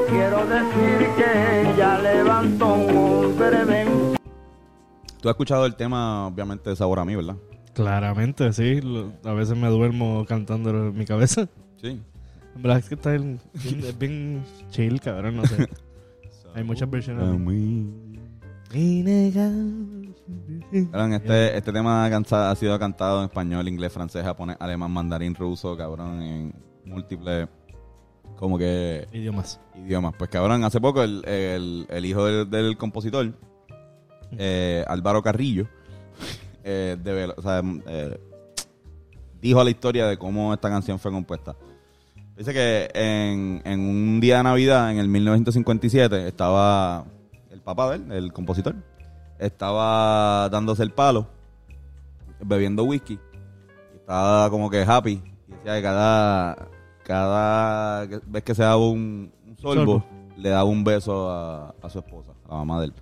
quiero 0.10 0.46
decir 0.46 1.08
que 1.16 1.62
ella 1.62 1.98
levantó 2.00 2.74
un 2.74 2.98
hombre 2.98 3.86
Tú 5.22 5.30
has 5.30 5.34
escuchado 5.34 5.66
el 5.66 5.76
tema, 5.76 6.28
obviamente, 6.28 6.70
de 6.70 6.76
Sabor 6.76 7.00
a 7.00 7.06
mí, 7.06 7.16
¿verdad? 7.16 7.38
Claramente, 7.74 8.52
sí. 8.52 8.82
A 9.24 9.34
veces 9.34 9.58
me 9.58 9.70
duermo 9.70 10.26
cantándolo 10.28 10.90
en 10.90 10.98
mi 10.98 11.06
cabeza. 11.06 11.48
Sí. 11.82 12.02
En 12.56 12.62
verdad 12.62 12.80
es 12.80 12.90
que 12.90 12.96
está 12.96 13.12
bien, 13.12 13.40
es 13.54 13.98
bien 13.98 14.44
chill, 14.70 15.00
cabrón, 15.00 15.38
no 15.38 15.46
sé. 15.46 15.68
Hay 16.54 16.64
muchas 16.64 16.90
versiones. 16.90 17.24
Cabrón, 20.92 21.14
este, 21.14 21.58
este 21.58 21.72
tema 21.72 22.06
ha 22.08 22.56
sido 22.56 22.78
cantado 22.80 23.20
en 23.20 23.26
español, 23.26 23.68
inglés, 23.68 23.92
francés, 23.94 24.24
japonés, 24.24 24.58
alemán, 24.60 24.92
mandarín, 24.92 25.36
ruso, 25.36 25.78
cabrón, 25.78 26.22
en 26.22 26.54
múltiples, 26.86 27.48
como 28.36 28.58
que, 28.58 29.08
Idiomas. 29.14 29.60
idiomas. 29.76 30.14
Pues 30.18 30.30
cabrón, 30.30 30.64
hace 30.64 30.82
poco 30.82 31.04
el, 31.04 31.24
el- 31.28 31.86
el 31.90 32.06
hijo 32.06 32.26
del, 32.26 32.50
del 32.50 32.78
compositor, 32.78 33.34
eh, 34.38 34.84
Álvaro 34.88 35.22
Carrillo, 35.22 35.68
eh, 36.64 36.98
devel- 37.02 37.34
o 37.38 37.42
sea, 37.42 37.62
eh, 37.88 38.20
dijo 39.42 39.64
la 39.64 39.70
historia 39.70 40.08
de 40.08 40.18
cómo 40.18 40.54
esta 40.54 40.70
canción 40.70 40.98
fue 41.00 41.12
compuesta. 41.12 41.56
Dice 42.36 42.52
que 42.52 42.90
en, 42.94 43.62
en 43.64 43.80
un 43.80 44.20
día 44.20 44.38
de 44.38 44.44
Navidad, 44.44 44.92
en 44.92 44.98
el 44.98 45.08
1957, 45.08 46.28
estaba 46.28 47.06
el 47.52 47.62
papá 47.62 47.92
de 47.92 47.96
él, 47.98 48.12
el 48.12 48.34
compositor, 48.34 48.76
estaba 49.40 50.50
dándose 50.50 50.84
el 50.84 50.92
palo, 50.92 51.28
bebiendo 52.40 52.84
whisky, 52.84 53.20
estaba 53.96 54.50
como 54.50 54.70
que 54.70 54.84
happy, 54.84 55.22
y 55.48 55.52
decía 55.52 55.76
que 55.76 55.82
cada, 55.82 56.68
cada 57.04 58.06
vez 58.28 58.44
que 58.44 58.56
se 58.56 58.64
daba 58.64 58.78
un, 58.78 59.32
un 59.48 59.58
sorbo, 59.58 60.00
Sorbo. 60.00 60.06
le 60.38 60.50
daba 60.50 60.64
un 60.64 60.84
beso 60.84 61.30
a, 61.30 61.74
a 61.82 61.90
su 61.90 62.00
esposa, 62.00 62.32
a 62.46 62.50
la 62.50 62.56
mamá 62.58 62.80
de 62.82 62.86
él. 62.88 62.94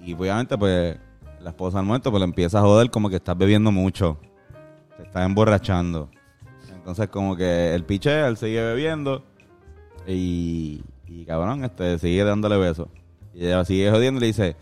Y 0.00 0.14
obviamente, 0.14 0.58
pues, 0.58 0.98
la 1.40 1.50
esposa 1.50 1.78
al 1.78 1.86
momento, 1.86 2.10
pues 2.10 2.20
le 2.20 2.24
empieza 2.24 2.58
a 2.58 2.62
joder 2.62 2.90
como 2.90 3.08
que 3.08 3.16
estás 3.16 3.36
bebiendo 3.36 3.70
mucho, 3.72 4.18
te 4.96 5.04
estás 5.04 5.26
emborrachando. 5.26 6.10
Entonces, 6.74 7.08
como 7.08 7.36
que 7.36 7.74
el 7.74 7.84
piche, 7.84 8.26
él 8.26 8.36
sigue 8.36 8.62
bebiendo 8.62 9.24
y, 10.06 10.82
y 11.06 11.24
cabrón, 11.24 11.64
este, 11.64 11.98
sigue 11.98 12.24
dándole 12.24 12.58
besos. 12.58 12.88
Y 13.32 13.46
ella 13.46 13.64
sigue 13.64 13.90
jodiendo 13.90 14.18
y 14.18 14.20
le 14.20 14.26
dice, 14.28 14.56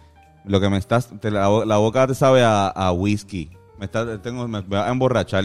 lo 0.44 0.60
que 0.60 0.68
me 0.70 0.76
estás, 0.78 1.08
te- 1.20 1.30
la, 1.30 1.48
bo- 1.48 1.64
la 1.64 1.76
boca 1.78 2.06
te 2.06 2.14
sabe 2.14 2.42
a, 2.42 2.68
a 2.68 2.92
whisky. 2.92 3.50
Me, 3.78 3.86
está, 3.86 4.20
tengo, 4.22 4.46
me, 4.48 4.62
me 4.62 4.76
va 4.76 4.86
a 4.88 4.90
emborrachar. 4.90 5.44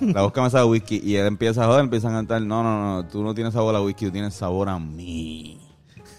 La 0.00 0.22
boca 0.22 0.42
me 0.42 0.50
sabe 0.50 0.62
a 0.64 0.66
whisky. 0.66 1.00
Y 1.04 1.16
él 1.16 1.26
empieza 1.26 1.64
a 1.64 1.66
joder, 1.66 1.80
empieza 1.80 2.08
a 2.08 2.12
cantar, 2.12 2.40
no, 2.42 2.62
no, 2.62 3.02
no, 3.02 3.08
tú 3.08 3.22
no 3.22 3.34
tienes 3.34 3.52
sabor 3.54 3.74
a 3.76 3.80
whisky, 3.82 4.06
tú 4.06 4.12
tienes 4.12 4.34
sabor 4.34 4.68
a 4.68 4.78
mí. 4.78 5.60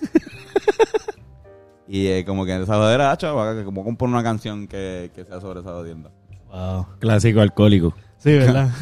y 1.88 2.08
eh, 2.08 2.24
como 2.26 2.46
que 2.46 2.56
esa 2.62 2.76
jodera, 2.76 3.12
hacha, 3.12 3.32
va, 3.32 3.56
que 3.56 3.64
como 3.64 3.84
compone 3.84 4.14
una 4.14 4.24
canción 4.24 4.68
que, 4.68 5.12
que 5.16 5.24
sea 5.26 5.40
sobre 5.40 5.62
esa 5.62 5.72
jodienda. 5.72 6.12
Wow. 6.52 6.86
Clásico 7.00 7.42
alcohólico. 7.42 7.94
Sí, 8.18 8.32
¿verdad? 8.32 8.70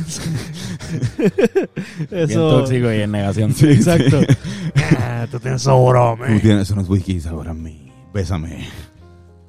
Bien 1.17 2.29
Eso. 2.29 2.49
tóxico 2.59 2.91
y 2.91 3.01
en 3.01 3.11
negación. 3.11 3.51
Exacto. 3.59 4.21
Ah, 4.99 5.27
tú 5.29 5.39
tienes 5.39 5.61
sabor 5.61 5.97
a 5.97 6.15
Tú 6.15 6.31
mí. 6.33 6.39
tienes 6.39 6.69
unos 6.71 6.89
whisky, 6.89 7.19
sabor 7.19 7.47
a 7.49 7.53
mí. 7.53 7.91
Bésame. 8.13 8.67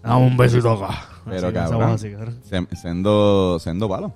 Dame 0.07 0.27
un 0.27 0.37
besito 0.37 0.71
acá. 0.71 1.09
Pero 1.25 1.53
cabrón, 1.53 1.83
así, 1.90 2.12
cabrón. 2.12 2.38
Sendo, 2.45 3.59
sendo 3.59 3.88
palo. 3.88 4.14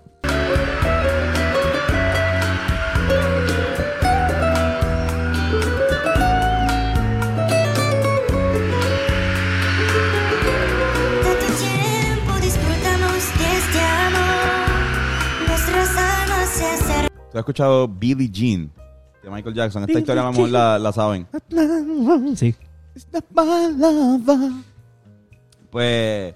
Tanto 11.24 11.46
¿Tú 17.32 17.38
has 17.38 17.40
escuchado 17.40 17.88
Billie 17.88 18.30
Jean 18.30 18.70
de 19.24 19.30
Michael 19.30 19.54
Jackson? 19.56 19.82
Esta 19.82 19.98
historia 19.98 20.28
a 20.28 20.32
la, 20.48 20.78
la 20.78 20.92
saben. 20.92 21.26
Sí. 22.36 22.54
Pues, 25.70 26.34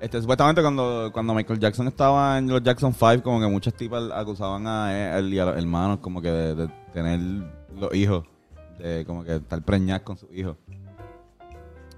este, 0.00 0.20
supuestamente 0.20 0.62
cuando, 0.62 1.10
cuando 1.12 1.34
Michael 1.34 1.60
Jackson 1.60 1.88
estaba 1.88 2.38
en 2.38 2.48
los 2.48 2.62
Jackson 2.62 2.92
5, 2.92 3.22
como 3.22 3.40
que 3.40 3.46
muchas 3.46 3.74
tipas 3.74 4.10
acusaban 4.12 4.66
a 4.66 5.16
él 5.18 5.32
y 5.32 5.38
a 5.38 5.46
los 5.46 5.56
hermanos 5.56 5.98
como 5.98 6.20
que 6.20 6.30
de, 6.30 6.68
tener 6.92 7.20
los 7.74 7.94
hijos, 7.94 8.24
de 8.78 9.04
como 9.06 9.24
que 9.24 9.36
estar 9.36 9.62
preñadas 9.62 10.02
con 10.02 10.16
sus 10.16 10.28
hijos. 10.32 10.56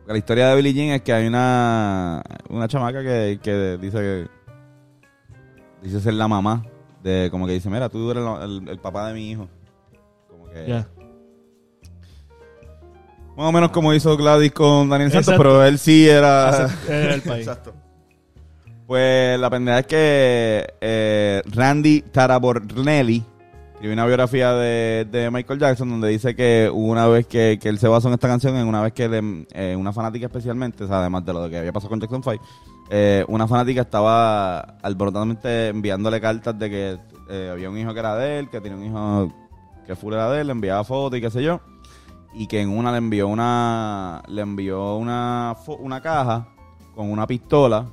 La 0.07 0.19
historia 0.19 0.49
de 0.49 0.57
Billie 0.57 0.75
Jean 0.75 0.89
es 0.91 1.03
que 1.03 1.15
hay 1.15 1.27
una, 1.27 2.23
una 2.51 2.69
chamaca 2.69 3.03
que, 3.03 3.41
que 3.43 3.79
dice 3.79 3.99
que 3.99 4.29
dice 5.83 6.01
ser 6.01 6.15
la 6.15 6.29
mamá 6.29 6.65
de 7.05 7.29
como 7.31 7.47
que 7.47 7.53
dice, 7.53 7.71
mira, 7.71 7.89
tú 7.89 8.11
eres 8.11 8.25
el, 8.43 8.79
papá 8.81 9.09
de 9.09 9.15
mi 9.15 9.31
hijo. 9.31 9.47
Como 10.29 10.49
que. 10.49 10.85
Más 13.37 13.47
o 13.49 13.53
menos 13.53 13.71
como 13.71 13.93
hizo 13.95 14.17
Gladys 14.17 14.53
con 14.53 14.89
Daniel 14.89 15.11
Santos, 15.11 15.29
Exacto. 15.35 15.43
pero 15.43 15.65
él 15.65 15.79
sí 15.79 16.09
era 16.09 16.71
Era 16.89 17.15
el 17.15 17.23
país. 17.23 17.47
Exacto. 17.47 17.75
Pues 18.87 19.39
la 19.41 19.49
pendeja 19.51 19.79
es 19.81 19.87
que 19.87 20.67
eh, 20.81 21.43
Randy 21.47 22.03
Tarabornelli 22.03 23.25
escribió 23.73 23.95
una 23.95 24.05
biografía 24.07 24.53
de, 24.53 25.07
de 25.11 25.31
Michael 25.31 25.59
Jackson 25.59 25.89
donde 25.89 26.09
dice 26.09 26.37
que 26.37 26.69
hubo 26.73 26.93
una 26.93 27.07
vez 27.09 27.27
que, 27.27 27.59
que 27.61 27.71
él 27.71 27.79
se 27.79 27.89
basó 27.89 28.09
en 28.09 28.15
esta 28.15 28.29
canción, 28.29 28.57
en 28.57 28.67
una 28.67 28.83
vez 28.83 28.93
que 28.93 29.09
le- 29.09 29.47
eh, 29.55 29.75
una 29.75 29.93
fanática 29.93 30.27
especialmente, 30.27 30.85
o 30.85 30.87
sea, 30.87 31.01
además 31.01 31.25
de 31.25 31.33
lo 31.33 31.49
que 31.49 31.59
había 31.59 31.73
pasado 31.73 31.91
con 31.91 32.01
Jackson 32.01 32.23
5, 32.23 32.45
eh, 32.91 33.25
una 33.29 33.49
fanática 33.49 33.81
estaba 33.81 34.61
alborotadamente 34.83 35.69
enviándole 35.69 36.21
cartas 36.21 36.59
de 36.59 36.71
que 36.71 36.99
eh, 37.31 37.49
había 37.53 37.71
un 37.71 37.79
hijo 37.79 37.95
que 37.95 38.01
era 38.01 38.17
de 38.17 38.39
él, 38.39 38.51
que 38.51 38.61
tenía 38.61 38.77
un 38.77 38.85
hijo 38.85 39.33
que 39.87 39.97
full 39.97 40.13
era 40.13 40.31
de 40.31 40.43
él, 40.43 40.47
le 40.49 40.53
enviaba 40.53 40.85
fotos 40.85 41.19
y 41.19 41.23
qué 41.23 41.31
sé 41.31 41.43
yo 41.43 41.61
y 42.35 42.47
que 42.47 42.61
en 42.61 42.69
una 42.69 42.91
le 42.91 42.99
envió 42.99 43.29
una 43.29 44.23
le 44.27 44.43
envió 44.43 44.97
una 44.97 45.57
una 45.79 46.01
caja 46.01 46.49
con 46.95 47.11
una 47.11 47.27
pistola, 47.27 47.87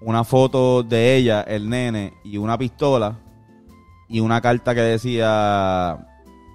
una 0.00 0.24
foto 0.24 0.82
de 0.82 1.16
ella, 1.16 1.42
el 1.42 1.68
nene 1.68 2.14
y 2.22 2.36
una 2.36 2.56
pistola 2.56 3.18
y 4.08 4.20
una 4.20 4.40
carta 4.40 4.74
que 4.74 4.82
decía 4.82 6.06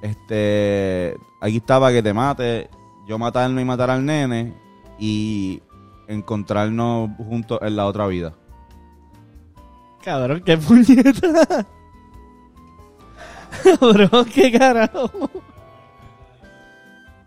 este 0.02 1.18
aquí 1.42 1.58
estaba 1.58 1.92
que 1.92 2.04
te 2.04 2.14
mate, 2.14 2.70
yo 3.08 3.18
matarme 3.18 3.62
y 3.62 3.66
matar 3.66 3.90
al 3.90 4.06
nene 4.06 4.54
y 5.00 5.62
encontrarnos 6.08 7.10
juntos 7.18 7.60
en 7.62 7.76
la 7.76 7.88
otra 7.88 8.08
vida. 8.08 8.34
Cabrón, 10.04 10.42
qué 10.46 10.58
puñeta. 10.58 11.66
Cabrón, 13.80 14.26
qué 14.34 14.52
carajo. 14.52 15.10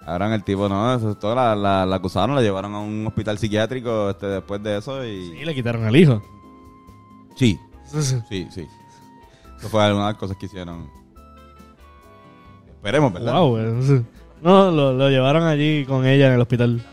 Ahora 0.07 0.33
el 0.35 0.45
tipo 0.45 0.69
no, 0.69 0.95
eso 0.95 1.11
es 1.11 1.19
todo, 1.19 1.35
la, 1.35 1.57
la, 1.57 1.85
la 1.85 1.97
acusaron, 1.97 2.37
la 2.37 2.41
llevaron 2.43 2.73
a 2.75 2.79
un 2.81 3.05
hospital 3.09 3.39
psiquiátrico 3.39 4.11
este 4.11 4.27
después 4.27 4.63
de 4.63 4.79
eso 4.79 5.05
y 5.05 5.09
Y 5.41 5.45
le 5.45 5.53
quitaron 5.55 5.85
al 5.85 5.97
hijo. 5.97 6.23
sí, 7.35 7.59
Sí, 8.29 8.47
sí. 8.51 8.67
Eso 9.59 9.69
fue 9.69 9.83
alguna 9.85 10.07
de 10.07 10.13
las 10.13 10.19
cosas 10.21 10.37
que 10.37 10.47
hicieron. 10.47 10.89
Esperemos, 12.69 13.13
¿verdad? 13.13 13.33
Wow, 13.41 13.59
eso- 13.59 14.05
No, 14.43 14.71
lo, 14.71 14.93
lo 14.93 15.09
llevaron 15.11 15.43
allí 15.45 15.85
con 15.87 16.05
ella 16.07 16.29
en 16.29 16.35
el 16.35 16.41
hospital. 16.41 16.85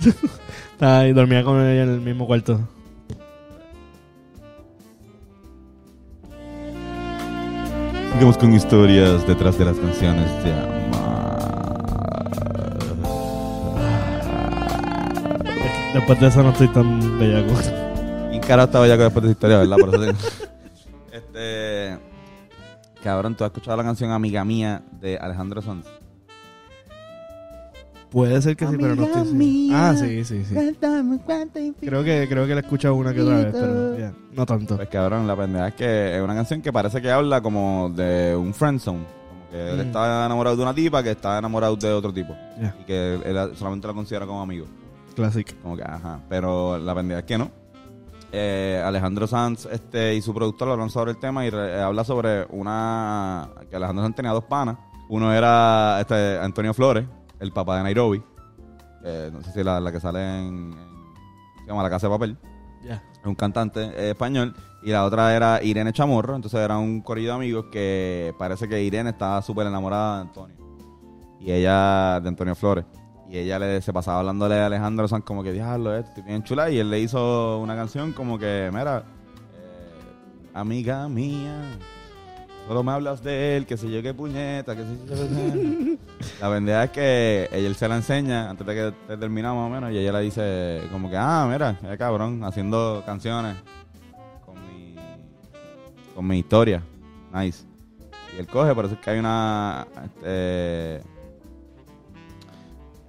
Estaba 0.72 0.98
ahí, 1.00 1.12
dormía 1.12 1.44
con 1.44 1.60
ella 1.60 1.84
en 1.84 1.90
el 1.90 2.00
mismo 2.00 2.26
cuarto. 2.26 2.58
Sigamos 8.12 8.38
con 8.38 8.54
historias 8.54 9.26
detrás 9.26 9.58
de 9.58 9.64
las 9.64 9.76
canciones 9.78 10.30
de 10.44 10.52
Después 15.94 16.20
de 16.20 16.26
eso 16.26 16.42
no 16.42 16.50
estoy 16.50 16.68
tan 16.68 17.18
bellaco. 17.18 17.54
Y 18.32 18.40
cara 18.40 18.64
estaba 18.64 18.86
ya 18.86 18.96
después 18.96 19.22
de 19.22 19.30
esa 19.30 19.32
historia, 19.32 19.58
¿verdad? 19.58 19.76
Por 19.78 19.88
eso 19.94 20.02
digo. 20.02 20.18
Este. 21.12 21.96
Cabrón, 23.02 23.36
¿tú 23.36 23.44
has 23.44 23.48
escuchado 23.50 23.76
la 23.76 23.84
canción 23.84 24.10
Amiga 24.10 24.44
Mía 24.44 24.82
de 25.00 25.16
Alejandro 25.16 25.62
Sanz? 25.62 25.86
Puede 28.10 28.40
ser 28.42 28.56
que 28.56 28.66
sí, 28.66 28.74
pero 28.80 28.94
no 28.96 29.04
estoy 29.04 29.24
seguro. 29.26 29.76
Ah, 29.76 29.94
sí, 29.96 30.24
sí, 30.24 30.44
sí. 30.44 30.54
Creo 31.80 32.02
que, 32.04 32.26
creo 32.28 32.46
que 32.46 32.54
la 32.54 32.60
he 32.60 32.64
escuchado 32.64 32.94
una 32.94 33.12
que 33.12 33.20
otra 33.22 33.36
vez, 33.36 33.46
pero 33.52 33.98
ya, 33.98 34.12
no 34.32 34.46
tanto. 34.46 34.76
Pues 34.76 34.88
cabrón, 34.88 35.26
la 35.26 35.36
pendeja 35.36 35.68
es 35.68 35.74
que 35.74 36.16
es 36.16 36.22
una 36.22 36.34
canción 36.34 36.62
que 36.62 36.72
parece 36.72 37.00
que 37.02 37.10
habla 37.10 37.40
como 37.40 37.90
de 37.94 38.34
un 38.36 38.52
friendzone. 38.54 39.04
Como 39.28 39.50
que 39.50 39.70
él 39.70 39.76
Mm. 39.78 39.80
está 39.88 40.26
enamorado 40.26 40.56
de 40.56 40.62
una 40.62 40.74
tipa 40.74 41.02
que 41.02 41.10
está 41.12 41.38
enamorado 41.38 41.76
de 41.76 41.92
otro 41.92 42.12
tipo. 42.12 42.34
Y 42.80 42.84
que 42.84 43.14
él, 43.14 43.22
él 43.24 43.56
solamente 43.56 43.86
la 43.86 43.94
considera 43.94 44.26
como 44.26 44.40
amigo. 44.42 44.66
Classic. 45.14 45.60
Como 45.62 45.76
que, 45.76 45.82
ajá. 45.82 46.20
Pero 46.28 46.78
la 46.78 46.94
pendeja 46.94 47.20
es 47.20 47.26
que 47.26 47.38
no. 47.38 47.50
Eh, 48.32 48.82
Alejandro 48.84 49.26
Sanz 49.28 49.66
este, 49.66 50.14
y 50.16 50.20
su 50.20 50.34
productor 50.34 50.68
hablan 50.70 50.90
sobre 50.90 51.12
el 51.12 51.18
tema 51.18 51.46
y 51.46 51.50
re- 51.50 51.72
eh, 51.76 51.80
habla 51.80 52.02
sobre 52.04 52.46
una. 52.50 53.48
que 53.70 53.76
Alejandro 53.76 54.04
Sanz 54.04 54.16
tenía 54.16 54.32
dos 54.32 54.44
panas. 54.44 54.76
Uno 55.08 55.32
era 55.32 55.98
este, 56.00 56.38
Antonio 56.40 56.74
Flores, 56.74 57.04
el 57.38 57.52
papá 57.52 57.76
de 57.76 57.82
Nairobi. 57.84 58.22
Eh, 59.04 59.30
no 59.32 59.42
sé 59.42 59.52
si 59.52 59.62
la, 59.62 59.78
la 59.80 59.92
que 59.92 60.00
sale 60.00 60.20
en, 60.20 60.72
en- 60.72 61.14
Se 61.62 61.66
llama 61.68 61.82
La 61.84 61.90
Casa 61.90 62.08
de 62.08 62.12
Papel. 62.12 62.36
Ya. 62.82 63.02
Es 63.20 63.26
un 63.26 63.34
cantante 63.36 64.10
español. 64.10 64.54
Y 64.82 64.90
la 64.90 65.04
otra 65.04 65.34
era 65.36 65.62
Irene 65.62 65.92
Chamorro. 65.92 66.34
Entonces 66.34 66.58
era 66.60 66.76
un 66.78 67.00
corrido 67.02 67.30
de 67.32 67.36
amigos 67.36 67.66
que 67.70 68.34
parece 68.38 68.68
que 68.68 68.82
Irene 68.82 69.10
estaba 69.10 69.40
súper 69.42 69.66
enamorada 69.66 70.16
de 70.16 70.20
Antonio. 70.22 70.56
Y 71.40 71.52
ella, 71.52 72.18
de 72.20 72.28
Antonio 72.28 72.54
Flores. 72.54 72.84
Y 73.34 73.38
ella 73.38 73.58
le, 73.58 73.82
se 73.82 73.92
pasaba 73.92 74.20
hablándole 74.20 74.54
a 74.60 74.66
Alejandro 74.66 75.08
Sanz 75.08 75.24
como 75.24 75.42
que, 75.42 75.50
diablo, 75.50 75.92
esto, 75.96 76.22
bien 76.22 76.44
chula. 76.44 76.70
Y 76.70 76.78
él 76.78 76.88
le 76.88 77.00
hizo 77.00 77.58
una 77.58 77.74
canción 77.74 78.12
como 78.12 78.38
que, 78.38 78.70
mira, 78.72 78.98
eh, 78.98 80.50
amiga 80.54 81.08
mía, 81.08 81.52
solo 82.68 82.84
me 82.84 82.92
hablas 82.92 83.24
de 83.24 83.56
él, 83.56 83.66
que 83.66 83.76
sé 83.76 83.90
yo 83.90 84.00
qué 84.04 84.14
puñeta, 84.14 84.76
que 84.76 84.82
sé 84.82 84.98
yo. 85.08 85.96
La 86.40 86.48
pendeja 86.48 86.84
es 86.84 86.90
que 86.90 87.48
ella 87.52 87.66
él 87.66 87.74
se 87.74 87.88
la 87.88 87.96
enseña 87.96 88.50
antes 88.50 88.64
de 88.64 88.72
que 88.72 88.92
te- 89.08 89.16
terminamos 89.16 89.68
más 89.68 89.78
o 89.78 89.80
menos 89.80 89.92
y 89.92 89.98
ella 89.98 90.12
le 90.12 90.20
dice 90.20 90.82
como 90.92 91.10
que, 91.10 91.16
ah, 91.16 91.48
mira, 91.50 91.76
eh, 91.82 91.96
cabrón, 91.98 92.44
haciendo 92.44 93.02
canciones 93.04 93.56
con 94.46 94.54
mi, 94.54 94.94
con 96.14 96.24
mi 96.24 96.38
historia. 96.38 96.84
Nice. 97.34 97.64
Y 98.36 98.38
él 98.38 98.46
coge, 98.46 98.72
por 98.76 98.84
eso 98.84 98.94
es 98.94 99.00
que 99.00 99.10
hay 99.10 99.18
una... 99.18 99.88
Este, 100.04 101.13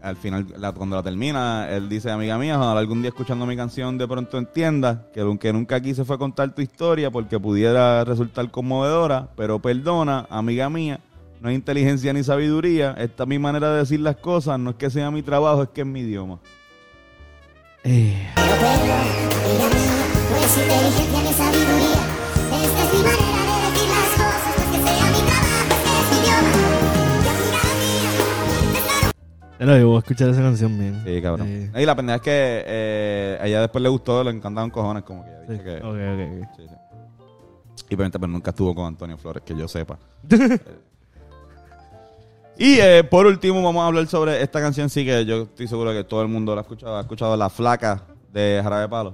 al 0.05 0.15
final, 0.17 0.45
la- 0.57 0.71
cuando 0.71 0.95
la 0.95 1.01
termina, 1.03 1.67
él 1.69 1.89
dice, 1.89 2.11
amiga 2.11 2.37
mía, 2.37 2.59
ojalá 2.59 2.79
algún 2.79 3.01
día 3.01 3.09
escuchando 3.09 3.45
mi 3.47 3.55
canción 3.55 3.97
de 3.97 4.07
pronto 4.07 4.37
entiendas 4.37 4.99
que 5.13 5.21
lo 5.21 5.37
que 5.39 5.51
nunca 5.51 5.81
quise 5.81 6.05
fue 6.05 6.17
contar 6.19 6.53
tu 6.53 6.61
historia 6.61 7.09
porque 7.09 7.39
pudiera 7.39 8.03
resultar 8.03 8.51
conmovedora, 8.51 9.29
pero 9.35 9.57
perdona, 9.59 10.27
amiga 10.29 10.69
mía, 10.69 10.99
no 11.41 11.49
hay 11.49 11.55
inteligencia 11.55 12.13
ni 12.13 12.23
sabiduría, 12.23 12.95
esta 12.99 13.23
es 13.23 13.29
mi 13.29 13.39
manera 13.39 13.71
de 13.71 13.79
decir 13.79 13.99
las 13.99 14.17
cosas, 14.17 14.59
no 14.59 14.69
es 14.71 14.75
que 14.75 14.89
sea 14.91 15.09
mi 15.09 15.23
trabajo, 15.23 15.63
es 15.63 15.69
que 15.69 15.81
es 15.81 15.87
mi 15.87 16.01
idioma. 16.01 16.39
Eh, 17.83 18.29
No 20.29 20.37
es 20.37 20.57
inteligencia 20.57 21.21
ni 21.21 21.33
sabiduría. 21.33 22.01
Esta 22.63 22.83
es 22.83 22.93
mi 22.93 22.99
manera 23.03 23.34
ya 29.65 29.79
lo 29.79 29.87
voy 29.87 29.95
a 29.95 29.99
escuchar 29.99 30.29
esa 30.29 30.41
canción 30.41 30.77
bien. 30.77 31.01
Sí, 31.05 31.21
cabrón. 31.21 31.47
Sí. 31.47 31.81
Y 31.81 31.85
la 31.85 31.95
pendeja 31.95 32.15
es 32.17 32.21
que 32.21 32.63
eh, 32.65 33.37
a 33.41 33.47
ella 33.47 33.61
después 33.61 33.81
le 33.81 33.89
gustó, 33.89 34.23
le 34.23 34.31
encantaban 34.31 34.69
cojones, 34.69 35.03
como 35.03 35.23
que 35.23 35.29
ella 35.31 35.41
Sí. 35.47 35.51
dice 35.53 35.63
que... 35.63 35.75
Ok, 35.77 35.83
ok, 35.85 36.43
ok. 36.43 36.49
Sí, 36.57 36.63
sí. 36.67 36.75
Y 37.89 37.95
pero 37.95 38.27
nunca 38.27 38.49
estuvo 38.51 38.73
con 38.73 38.85
Antonio 38.85 39.17
Flores, 39.17 39.43
que 39.45 39.55
yo 39.55 39.67
sepa. 39.67 39.99
y 42.57 42.79
eh, 42.79 43.03
por 43.03 43.25
último, 43.25 43.61
vamos 43.61 43.83
a 43.83 43.87
hablar 43.87 44.07
sobre 44.07 44.41
esta 44.41 44.59
canción. 44.61 44.89
Sí, 44.89 45.05
que 45.05 45.25
yo 45.25 45.43
estoy 45.43 45.67
seguro 45.67 45.91
que 45.91 46.03
todo 46.03 46.21
el 46.21 46.27
mundo 46.27 46.55
la 46.55 46.61
ha 46.61 46.63
escuchado. 46.63 46.97
Ha 46.97 47.01
escuchado 47.01 47.35
La 47.37 47.49
Flaca 47.49 48.03
de 48.31 48.59
Jarabe 48.63 48.87
Palo. 48.89 49.13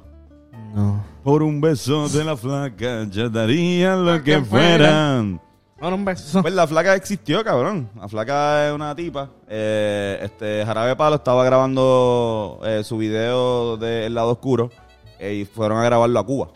No. 0.73 1.03
Por 1.23 1.43
un 1.43 1.59
beso 1.59 2.07
de 2.09 2.23
la 2.23 2.35
flaca, 2.37 3.03
yo 3.09 3.29
daría 3.29 3.95
lo 3.95 4.23
que 4.23 4.41
fueran. 4.41 5.39
Un 5.81 6.05
beso. 6.05 6.43
Pues 6.43 6.53
la 6.53 6.67
flaca 6.67 6.93
existió, 6.93 7.43
cabrón. 7.43 7.89
La 7.99 8.07
flaca 8.07 8.67
es 8.67 8.73
una 8.73 8.95
tipa. 8.95 9.31
Eh, 9.47 10.19
este 10.21 10.63
Jarabe 10.63 10.95
Palo 10.95 11.15
estaba 11.15 11.43
grabando 11.43 12.59
eh, 12.63 12.83
su 12.83 12.99
video 12.99 13.77
de 13.77 14.05
El 14.05 14.13
lado 14.13 14.33
oscuro 14.33 14.69
eh, 15.17 15.33
y 15.33 15.45
fueron 15.45 15.79
a 15.79 15.83
grabarlo 15.83 16.19
a 16.19 16.25
Cuba. 16.25 16.49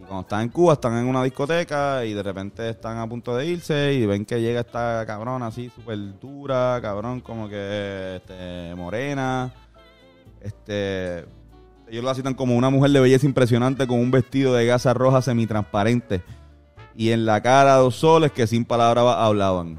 Y 0.00 0.04
cuando 0.04 0.20
están 0.20 0.42
en 0.42 0.48
Cuba, 0.50 0.74
están 0.74 0.96
en 0.96 1.06
una 1.06 1.24
discoteca 1.24 2.04
y 2.04 2.12
de 2.12 2.22
repente 2.22 2.68
están 2.68 2.98
a 2.98 3.08
punto 3.08 3.34
de 3.36 3.44
irse 3.44 3.92
y 3.92 4.06
ven 4.06 4.24
que 4.24 4.40
llega 4.40 4.60
esta 4.60 5.04
cabrona 5.04 5.48
así, 5.48 5.68
súper 5.74 5.98
dura, 6.20 6.78
cabrón, 6.80 7.22
como 7.22 7.48
que 7.48 8.16
este, 8.16 8.72
morena. 8.76 9.52
Este, 10.40 11.24
ellos 11.88 12.04
la 12.04 12.14
citan 12.14 12.34
como 12.34 12.56
una 12.56 12.70
mujer 12.70 12.92
de 12.92 13.00
belleza 13.00 13.26
impresionante 13.26 13.88
con 13.88 13.98
un 13.98 14.12
vestido 14.12 14.54
de 14.54 14.64
gasa 14.64 14.94
roja 14.94 15.22
semitransparente 15.22 16.22
y 16.96 17.10
en 17.10 17.26
la 17.26 17.40
cara 17.40 17.76
dos 17.76 17.96
soles 17.96 18.32
que 18.32 18.46
sin 18.46 18.64
palabras 18.64 19.04
hablaban. 19.18 19.76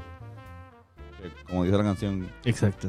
Que, 1.20 1.44
Como 1.44 1.64
dice 1.64 1.76
la 1.76 1.84
canción. 1.84 2.28
Exacto. 2.44 2.88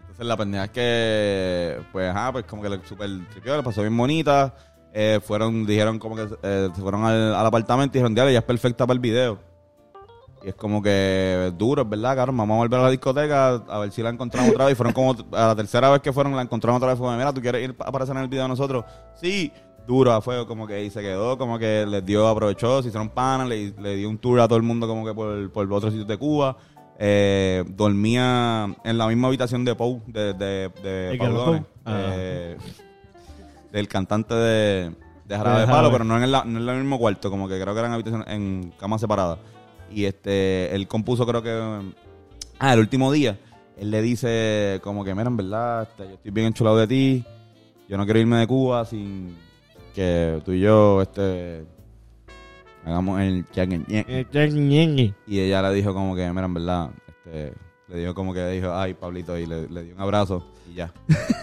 Entonces 0.00 0.26
la 0.26 0.36
pendeja 0.36 0.64
es 0.64 0.70
que, 0.70 1.82
pues, 1.92 2.10
ajá, 2.10 2.32
pues 2.32 2.44
como 2.44 2.62
que 2.62 2.70
le 2.70 2.84
super 2.86 3.10
tripió, 3.30 3.56
le 3.56 3.62
pasó 3.62 3.82
bien 3.82 3.96
bonita. 3.96 4.54
Eh, 4.92 5.20
fueron, 5.22 5.66
dijeron 5.66 5.98
como 5.98 6.16
que 6.16 6.26
eh, 6.42 6.70
se 6.74 6.80
fueron 6.80 7.04
al, 7.04 7.34
al 7.34 7.46
apartamento 7.46 7.96
y 7.96 8.00
dijeron, 8.00 8.14
diablo, 8.14 8.32
ya 8.32 8.38
es 8.38 8.44
perfecta 8.44 8.86
para 8.86 8.94
el 8.94 9.00
video. 9.00 9.38
Y 10.42 10.50
es 10.50 10.54
como 10.54 10.80
que 10.80 11.52
duro, 11.56 11.82
es 11.82 11.88
verdad, 11.88 12.14
cabrón. 12.14 12.36
Vamos 12.36 12.54
a 12.54 12.58
volver 12.58 12.80
a 12.80 12.82
la 12.84 12.90
discoteca 12.90 13.54
a 13.54 13.78
ver 13.80 13.90
si 13.90 14.00
la 14.00 14.10
encontramos 14.10 14.50
otra 14.50 14.66
vez. 14.66 14.72
Y 14.72 14.76
fueron 14.76 14.92
como 14.92 15.16
a 15.32 15.48
la 15.48 15.56
tercera 15.56 15.90
vez 15.90 16.00
que 16.00 16.12
fueron, 16.12 16.36
la 16.36 16.42
encontraron 16.42 16.76
otra 16.76 16.90
vez. 16.90 16.98
Fue, 16.98 17.14
mira, 17.16 17.32
¿tú 17.32 17.40
quieres 17.40 17.64
ir 17.64 17.74
a 17.80 17.88
aparecer 17.88 18.16
en 18.16 18.22
el 18.22 18.28
video 18.28 18.44
de 18.44 18.48
nosotros? 18.50 18.84
Sí, 19.20 19.52
duro, 19.86 20.20
fue 20.20 20.46
como 20.46 20.66
que 20.66 20.84
y 20.84 20.90
se 20.90 21.00
quedó, 21.00 21.38
como 21.38 21.58
que 21.58 21.86
les 21.86 22.04
dio, 22.04 22.26
aprovechó, 22.26 22.82
se 22.82 22.88
hicieron 22.88 23.08
panas, 23.10 23.48
le, 23.48 23.72
le 23.80 23.96
dio 23.96 24.08
un 24.08 24.18
tour 24.18 24.40
a 24.40 24.48
todo 24.48 24.56
el 24.56 24.62
mundo 24.62 24.86
como 24.86 25.04
que 25.04 25.14
por, 25.14 25.50
por 25.50 25.72
otros 25.72 25.92
sitios 25.92 26.08
de 26.08 26.16
Cuba. 26.16 26.56
Eh, 26.98 27.62
dormía 27.68 28.74
en 28.82 28.98
la 28.98 29.06
misma 29.06 29.28
habitación 29.28 29.64
de 29.66 29.74
Pou, 29.74 30.02
de, 30.06 30.32
de, 30.32 30.70
de 30.82 31.10
¿Y 31.14 31.18
Pau 31.18 31.26
qué 31.26 31.32
lo 31.32 31.38
Donne, 31.44 31.60
Pou? 31.60 31.66
Ah. 31.84 32.00
eh, 32.14 32.56
del 33.70 33.86
cantante 33.86 34.34
de, 34.34 34.92
de 35.26 35.36
Jarabe 35.36 35.60
De. 35.60 35.66
Palo, 35.66 35.92
pero 35.92 36.04
no 36.04 36.16
en, 36.16 36.22
el, 36.22 36.30
no 36.32 36.42
en 36.42 36.68
el 36.68 36.78
mismo 36.78 36.98
cuarto, 36.98 37.30
como 37.30 37.48
que 37.48 37.60
creo 37.60 37.74
que 37.74 37.80
eran 37.80 37.92
habitaciones 37.92 38.26
en 38.28 38.72
camas 38.78 39.02
separadas. 39.02 39.38
Y 39.90 40.04
este, 40.06 40.74
él 40.74 40.88
compuso 40.88 41.26
creo 41.26 41.42
que... 41.42 41.92
Ah, 42.58 42.72
el 42.72 42.80
último 42.80 43.12
día, 43.12 43.38
él 43.76 43.90
le 43.90 44.00
dice 44.00 44.80
como 44.82 45.04
que, 45.04 45.14
mira, 45.14 45.28
en 45.28 45.36
verdad, 45.36 45.82
este, 45.82 46.04
yo 46.04 46.14
estoy 46.14 46.30
bien 46.30 46.46
enchulado 46.46 46.78
de 46.78 46.86
ti, 46.86 47.24
yo 47.88 47.98
no 47.98 48.04
quiero 48.04 48.20
irme 48.20 48.38
de 48.38 48.46
Cuba 48.46 48.86
sin 48.86 49.36
que 49.96 50.42
tú 50.44 50.52
y 50.52 50.60
yo, 50.60 51.00
este, 51.02 51.64
hagamos 52.84 53.20
el 53.20 53.44
Ñengue. 53.56 55.14
Y 55.26 55.40
ella 55.40 55.62
le 55.62 55.74
dijo 55.74 55.92
como 55.94 56.14
que, 56.14 56.28
mira, 56.30 56.44
en 56.44 56.54
verdad, 56.54 56.90
este, 57.08 57.52
le 57.88 57.96
dijo 57.98 58.14
como 58.14 58.32
que 58.34 58.46
dijo, 58.48 58.72
ay, 58.74 58.94
Pablito, 58.94 59.38
y 59.38 59.46
le, 59.46 59.68
le 59.68 59.82
dio 59.84 59.94
un 59.94 60.00
abrazo 60.00 60.44
y 60.70 60.74
ya. 60.74 60.92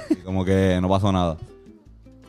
y 0.09 0.15
como 0.17 0.45
que 0.45 0.77
no 0.81 0.87
pasó 0.87 1.11
nada. 1.11 1.37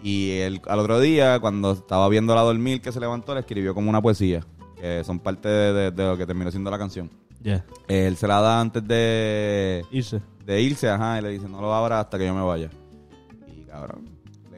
Y 0.02 0.30
él, 0.38 0.60
al 0.66 0.78
otro 0.80 0.98
día, 1.00 1.38
cuando 1.40 1.72
estaba 1.72 2.08
viéndola 2.08 2.40
dormir, 2.42 2.80
que 2.80 2.90
se 2.92 3.00
levantó, 3.00 3.34
le 3.34 3.40
escribió 3.40 3.74
como 3.74 3.88
una 3.90 4.02
poesía, 4.02 4.40
que 4.80 5.02
son 5.04 5.18
parte 5.18 5.48
de, 5.48 5.72
de- 5.72 5.90
de 5.90 6.04
lo 6.04 6.16
que 6.16 6.26
terminó 6.26 6.50
siendo 6.50 6.70
la 6.70 6.78
canción. 6.78 7.10
Ya. 7.42 7.64
Él 7.88 8.16
se 8.16 8.26
la 8.26 8.40
da 8.40 8.60
antes 8.60 8.86
de, 8.86 9.84
Irse. 9.90 10.20
de 10.46 10.60
irse, 10.62 10.88
ajá, 10.88 11.18
y 11.18 11.22
le 11.22 11.28
dice, 11.30 11.48
no 11.48 11.60
lo 11.60 11.74
abra 11.74 12.00
hasta 12.00 12.18
que 12.18 12.24
yo 12.26 12.34
me 12.34 12.42
vaya. 12.42 12.70
Y 13.46 13.64
cabrón, 13.64 14.08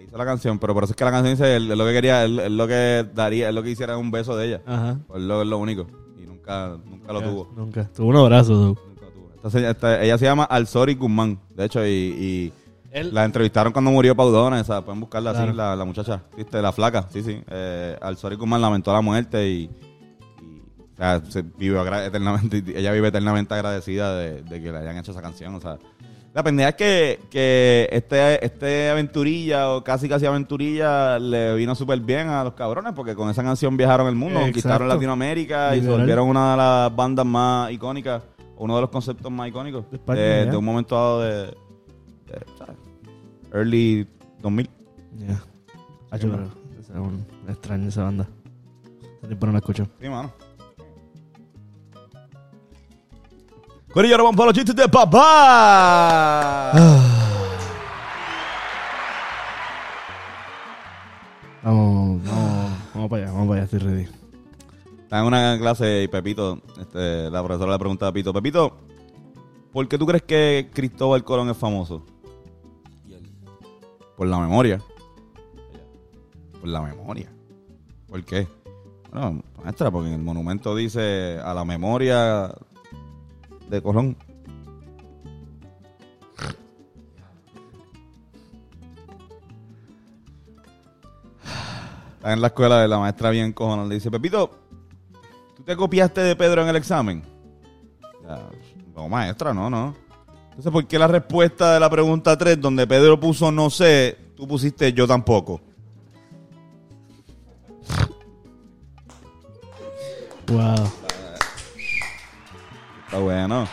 hizo 0.07 0.17
la 0.17 0.25
canción, 0.25 0.59
pero 0.59 0.73
por 0.75 0.85
eso 0.85 0.93
es 0.93 0.97
que 0.97 1.05
la 1.05 1.11
canción 1.11 1.35
dice, 1.35 1.57
él, 1.57 1.71
él 1.71 1.79
lo 1.79 1.85
que 1.87 1.93
quería, 1.93 2.25
él, 2.25 2.39
él 2.39 2.57
lo 2.57 2.67
que 2.67 3.07
daría, 3.15 3.49
él 3.49 3.55
lo 3.55 3.63
que 3.63 3.71
hiciera 3.71 3.93
era 3.95 3.99
un 3.99 4.11
beso 4.11 4.37
de 4.37 4.47
ella. 4.49 4.63
Ajá. 4.67 4.99
Pues 5.07 5.23
lo, 5.23 5.43
es 5.43 5.49
lo 5.49 5.59
único. 5.59 5.87
Y 6.23 6.27
nunca, 6.27 6.77
nunca 6.85 7.13
lo 7.13 7.23
tuvo. 7.23 7.53
Nunca. 7.57 7.85
Tuvo 7.95 8.09
un 8.09 8.17
abrazo, 8.17 8.55
dude. 8.55 8.81
Nunca 8.89 9.07
tuvo. 9.15 9.31
Entonces, 9.35 9.63
esta- 9.65 10.03
ella 10.03 10.17
se 10.19 10.25
llama 10.25 10.45
Alzori 10.45 10.95
Guzmán, 10.95 11.39
de 11.55 11.65
hecho, 11.65 11.85
y, 11.87 11.91
y 11.91 12.53
Él- 12.91 13.13
la 13.13 13.25
entrevistaron 13.25 13.73
cuando 13.73 13.91
murió 13.91 14.15
Paudona, 14.17 14.61
esa, 14.61 14.83
pueden 14.85 15.01
buscarla 15.01 15.33
Claro. 15.33 15.49
así, 15.49 15.57
la, 15.57 15.77
la 15.77 15.85
muchacha, 15.85 16.23
¿viste? 16.37 16.61
La 16.63 16.73
flaca, 16.73 17.07
sí, 17.13 17.23
sí. 17.23 17.43
Eh, 17.49 17.97
Alzori 18.01 18.37
Guzmán 18.37 18.61
lamentó 18.61 18.93
la 18.93 19.01
muerte 19.03 19.49
y, 19.49 19.71
o 20.95 20.97
sea, 20.97 21.21
se 21.29 21.43
vive 21.43 21.79
eternamente, 22.07 22.63
ella 22.75 22.91
vive 22.93 23.09
eternamente 23.09 23.53
agradecida 23.55 24.17
de, 24.17 24.43
de 24.43 24.63
que 24.63 24.73
le 24.73 24.79
hayan 24.79 24.97
hecho 24.97 25.11
esa 25.13 25.21
canción, 25.21 25.55
o 25.55 25.61
sea. 25.61 25.79
La 26.37 26.43
pendeja 26.43 26.69
es 26.69 26.75
que, 26.75 27.21
que 27.31 27.89
este, 27.91 28.45
este 28.45 28.91
aventurilla 28.91 29.71
o 29.73 29.83
casi 29.83 30.07
casi 30.07 30.27
aventurilla 30.27 31.19
le 31.19 31.55
vino 31.55 31.75
súper 31.75 31.99
bien 32.01 32.29
a 32.29 32.45
los 32.45 32.53
cabrones 32.53 32.93
porque 32.93 33.15
con 33.15 33.31
esa 33.31 33.43
canción 33.43 33.75
viajaron 33.75 34.07
el 34.07 34.15
mundo, 34.17 34.35
Exacto. 34.41 34.47
conquistaron 34.53 34.89
Latinoamérica 34.89 35.75
y 35.75 35.81
se 35.81 35.89
volvieron 35.89 36.29
una 36.29 36.51
de 36.51 36.57
las 36.59 36.95
bandas 36.95 37.25
más 37.25 37.73
icónicas, 37.73 38.23
uno 38.59 38.75
de 38.75 38.83
los 38.83 38.91
conceptos 38.91 39.33
más 39.33 39.49
icónicos 39.49 39.91
De 39.91 39.97
España, 39.97 40.21
de, 40.21 40.45
ya. 40.45 40.51
de 40.51 40.57
un 40.59 40.65
momento 40.67 40.95
dado 40.95 41.21
de, 41.23 41.33
de, 41.47 42.47
¿sabes? 42.59 42.77
early 43.55 44.07
2000. 44.43 44.69
Ya. 45.27 45.43
Ah, 46.11 46.19
un- 47.01 47.27
extraño 47.49 47.89
esa 47.89 48.03
banda. 48.03 48.29
Hace 49.21 49.27
tiempo 49.29 49.47
no 49.47 49.53
la 49.53 49.59
escucho. 49.61 49.87
Sí, 49.99 50.09
mano. 50.11 50.31
Corillo, 53.97 54.15
ahora 54.17 54.25
vamos 54.25 54.37
para 54.37 54.47
los 54.49 54.55
chistes 54.55 54.77
de 54.77 54.89
papá. 54.91 56.71
Vamos, 61.63 62.23
vamos, 62.23 62.23
vamos 62.93 63.09
para 63.09 63.23
allá, 63.23 63.33
vamos 63.33 63.49
para 63.49 63.63
allá, 63.63 63.65
estoy 63.65 63.79
ready. 63.79 64.07
Estaba 65.03 65.23
en 65.23 65.29
una 65.29 65.59
clase 65.59 66.03
y 66.03 66.09
Pepito, 66.09 66.61
este, 66.79 67.31
la 67.31 67.43
profesora 67.43 67.73
le 67.73 67.79
pregunta 67.79 68.07
a 68.07 68.13
Pepito, 68.13 68.35
Pepito, 68.35 68.77
¿por 69.73 69.89
qué 69.89 69.97
tú 69.97 70.05
crees 70.05 70.25
que 70.25 70.69
Cristóbal 70.75 71.25
Colón 71.25 71.49
es 71.49 71.57
famoso? 71.57 72.05
Por 74.15 74.27
la 74.27 74.39
memoria. 74.39 74.83
Por 76.61 76.69
la 76.69 76.83
memoria. 76.83 77.33
¿Por 78.09 78.23
qué? 78.27 78.47
Bueno, 79.11 79.43
maestra, 79.65 79.91
porque 79.91 80.09
en 80.09 80.15
el 80.17 80.23
monumento 80.23 80.77
dice 80.77 81.41
a 81.43 81.55
la 81.55 81.65
memoria 81.65 82.53
de 83.69 83.83
Colón. 83.83 84.17
Está 92.17 92.33
en 92.33 92.41
la 92.41 92.49
escuela 92.49 92.81
de 92.81 92.89
la 92.89 92.99
maestra 92.99 93.31
bien 93.31 93.53
cojonal. 93.53 93.89
Le 93.89 93.97
dice, 93.97 94.11
Pepito, 94.11 94.51
¿tú 95.57 95.63
te 95.63 95.77
copiaste 95.77 96.21
de 96.21 96.37
Pedro 96.37 96.63
en 96.63 96.69
el 96.69 96.77
examen? 96.77 97.23
No, 98.95 99.09
maestra, 99.09 99.55
no, 99.55 99.71
no. 99.71 99.95
Entonces, 100.49 100.73
¿por 100.73 100.87
qué 100.87 100.99
la 100.99 101.07
respuesta 101.07 101.75
de 101.75 101.81
la 101.81 101.91
pregunta 101.91 102.37
3, 102.37 102.61
donde 102.61 102.87
Pedro 102.87 103.21
puso 103.21 103.53
no 103.53 103.69
sé, 103.69 104.17
tú 104.35 104.49
pusiste 104.49 104.93
yo 104.93 105.07
tampoco? 105.07 105.61
Wow. 110.49 111.06
Está 113.17 113.25
bueno. 113.25 113.67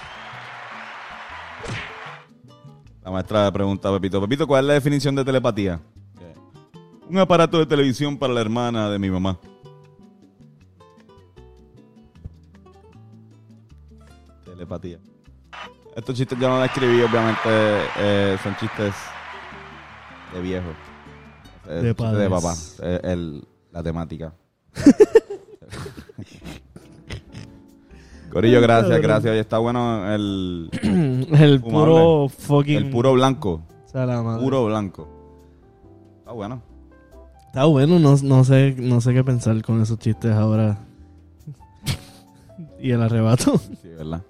La 3.03 3.11
maestra 3.11 3.51
pregunta 3.51 3.89
a 3.89 3.91
Pepito, 3.91 4.21
Pepito, 4.21 4.47
¿cuál 4.47 4.63
es 4.63 4.67
la 4.69 4.73
definición 4.75 5.15
de 5.15 5.25
telepatía? 5.25 5.81
Un 7.09 7.17
aparato 7.19 7.59
de 7.59 7.65
televisión 7.65 8.17
para 8.17 8.31
la 8.33 8.39
hermana 8.39 8.89
de 8.89 8.97
mi 8.99 9.11
mamá. 9.11 9.37
Telepatía. 14.45 14.99
Estos 15.95 16.15
chistes 16.15 16.39
yo 16.39 16.47
no 16.47 16.57
los 16.59 16.65
escribí, 16.67 17.01
obviamente 17.01 17.41
eh, 17.97 18.37
son 18.41 18.55
chistes 18.55 18.95
de 20.33 20.41
viejo. 20.41 20.69
De 21.67 21.81
de 21.93 22.29
papá. 22.29 22.53
Eh, 22.81 22.99
el- 23.03 23.45
la 23.71 23.83
temática. 23.83 24.33
Corillo, 28.33 28.61
gracias, 28.61 28.99
gracias. 28.99 29.31
Hoy 29.31 29.39
está 29.39 29.59
bueno 29.59 30.11
el, 30.13 30.69
El 30.81 31.59
Fumable. 31.59 31.59
puro 31.59 32.29
fucking. 32.29 32.77
el 32.77 32.89
puro 32.89 33.13
blanco. 33.13 33.61
sea, 33.85 34.05
la 34.05 34.21
madre. 34.23 34.43
Puro 34.43 34.65
blanco. 34.65 35.07
Está 36.19 36.31
bueno. 36.31 36.61
Está 37.45 37.65
bueno, 37.65 37.99
no, 37.99 38.15
no 38.23 38.43
sé, 38.43 38.75
no 38.79 38.99
sé 38.99 39.13
qué 39.13 39.23
pensar 39.23 39.61
con 39.61 39.81
esos 39.81 39.99
chistes 39.99 40.31
ahora. 40.31 40.79
y 42.81 42.89
el 42.91 43.01
arrebato. 43.03 43.57
Sí, 43.57 43.89
¿verdad? 43.95 44.23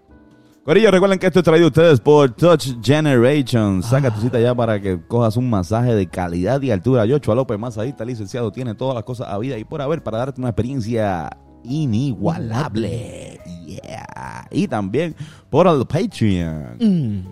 Corillo, 0.65 0.91
recuerden 0.91 1.19
que 1.19 1.27
esto 1.27 1.39
es 1.39 1.45
traído 1.45 1.65
a 1.65 1.69
ustedes 1.69 1.99
por 1.99 2.31
Touch 2.31 2.81
Generation. 2.81 3.83
Saca 3.83 4.13
tu 4.13 4.21
cita 4.21 4.39
ya 4.39 4.53
para 4.55 4.81
que 4.81 4.99
cojas 5.07 5.35
un 5.37 5.49
masaje 5.49 5.93
de 5.93 6.07
calidad 6.07 6.61
y 6.61 6.71
altura. 6.71 7.05
Yochoa 7.05 7.35
López, 7.35 7.59
masajista 7.59 8.05
licenciado, 8.05 8.51
tiene 8.51 8.73
todas 8.75 8.95
las 8.95 9.03
cosas 9.03 9.27
a 9.29 9.37
vida 9.39 9.57
y 9.57 9.63
por 9.65 9.81
haber 9.81 10.03
para 10.03 10.19
darte 10.19 10.39
una 10.39 10.49
experiencia 10.49 11.29
inigualable. 11.63 13.32
Yeah. 13.65 14.47
Y 14.51 14.67
también 14.67 15.15
por 15.49 15.67
el 15.67 15.85
Patreon. 15.85 16.77
Mm. 16.79 17.27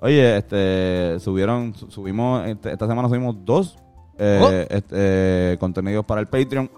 Oye, 0.00 0.36
este, 0.38 1.18
subieron, 1.20 1.74
su- 1.74 1.90
subimos, 1.90 2.46
este- 2.46 2.72
esta 2.72 2.86
semana 2.86 3.08
subimos 3.08 3.36
dos 3.44 3.76
eh, 4.18 4.66
este, 4.70 5.56
contenidos 5.58 6.04
para 6.04 6.20
el 6.20 6.28
Patreon. 6.28 6.70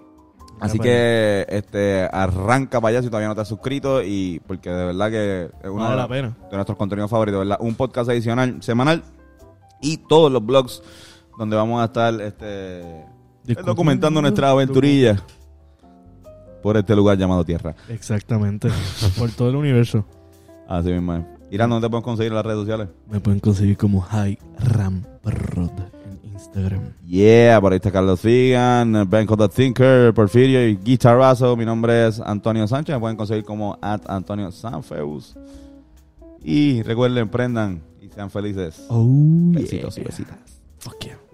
Así 0.59 0.79
que 0.79 1.45
este 1.51 2.09
arranca 2.11 2.81
para 2.81 2.93
allá 2.97 3.03
si 3.03 3.09
todavía 3.09 3.29
no 3.29 3.35
te 3.35 3.43
has 3.43 3.49
suscrito 3.49 4.03
y 4.03 4.41
porque 4.47 4.71
de 4.71 4.87
verdad 4.87 5.11
que 5.11 5.51
es 5.63 5.69
uno 5.71 5.83
Vale 5.83 5.91
de, 5.91 5.97
la 5.97 6.09
pena. 6.09 6.37
de 6.51 6.57
nuestros 6.57 6.79
contenidos 6.79 7.11
favoritos, 7.11 7.41
¿verdad? 7.41 7.59
Un 7.61 7.75
podcast 7.75 8.09
adicional 8.09 8.63
semanal 8.63 9.03
y 9.83 9.99
todos 9.99 10.33
los 10.33 10.45
blogs 10.47 10.83
donde 11.39 11.57
vamos 11.57 11.83
a 11.83 11.85
estar 11.85 12.19
este 12.23 13.05
documentando 13.67 14.23
nuestra 14.23 14.49
aventurilla 14.49 15.23
por 16.67 16.77
este 16.77 16.97
lugar 16.97 17.17
llamado 17.17 17.45
Tierra. 17.45 17.77
Exactamente. 17.89 18.69
Por 19.17 19.31
todo 19.31 19.51
el 19.51 19.55
universo. 19.55 20.05
Así 20.67 20.91
mismo. 20.91 21.15
es. 21.15 21.25
Irán, 21.53 21.71
¿dónde 21.71 21.87
te 21.87 21.91
podemos 21.91 22.03
conseguir 22.03 22.33
en 22.33 22.35
las 22.35 22.45
redes 22.45 22.59
sociales? 22.59 22.89
Me 23.09 23.21
pueden 23.21 23.39
conseguir 23.39 23.77
como 23.77 24.01
High 24.01 24.37
en 25.25 26.33
Instagram. 26.33 26.81
Yeah, 27.07 27.61
por 27.61 27.71
ahí 27.71 27.77
está 27.77 27.93
Carlos 27.93 28.21
Figan, 28.21 29.09
Benco 29.09 29.37
the 29.37 29.49
Thinker, 29.49 30.13
Porfirio 30.13 30.69
y 30.69 30.75
Guitarrazo. 30.75 31.57
Mi 31.57 31.65
nombre 31.65 32.09
es 32.09 32.19
Antonio 32.19 32.67
Sánchez. 32.67 32.97
Me 32.97 33.01
pueden 33.01 33.17
conseguir 33.17 33.45
como 33.45 33.79
at 33.81 34.01
Antonio 34.09 34.51
Sanfeus. 34.51 35.37
Y 36.43 36.83
recuerden, 36.83 37.29
prendan 37.29 37.81
y 38.03 38.09
sean 38.09 38.29
felices. 38.29 38.85
Oh, 38.89 39.07
Besitos 39.07 39.97
y 39.99 40.01
besitas. 40.01 40.39
Fuck 40.81 40.99
yeah. 41.05 41.26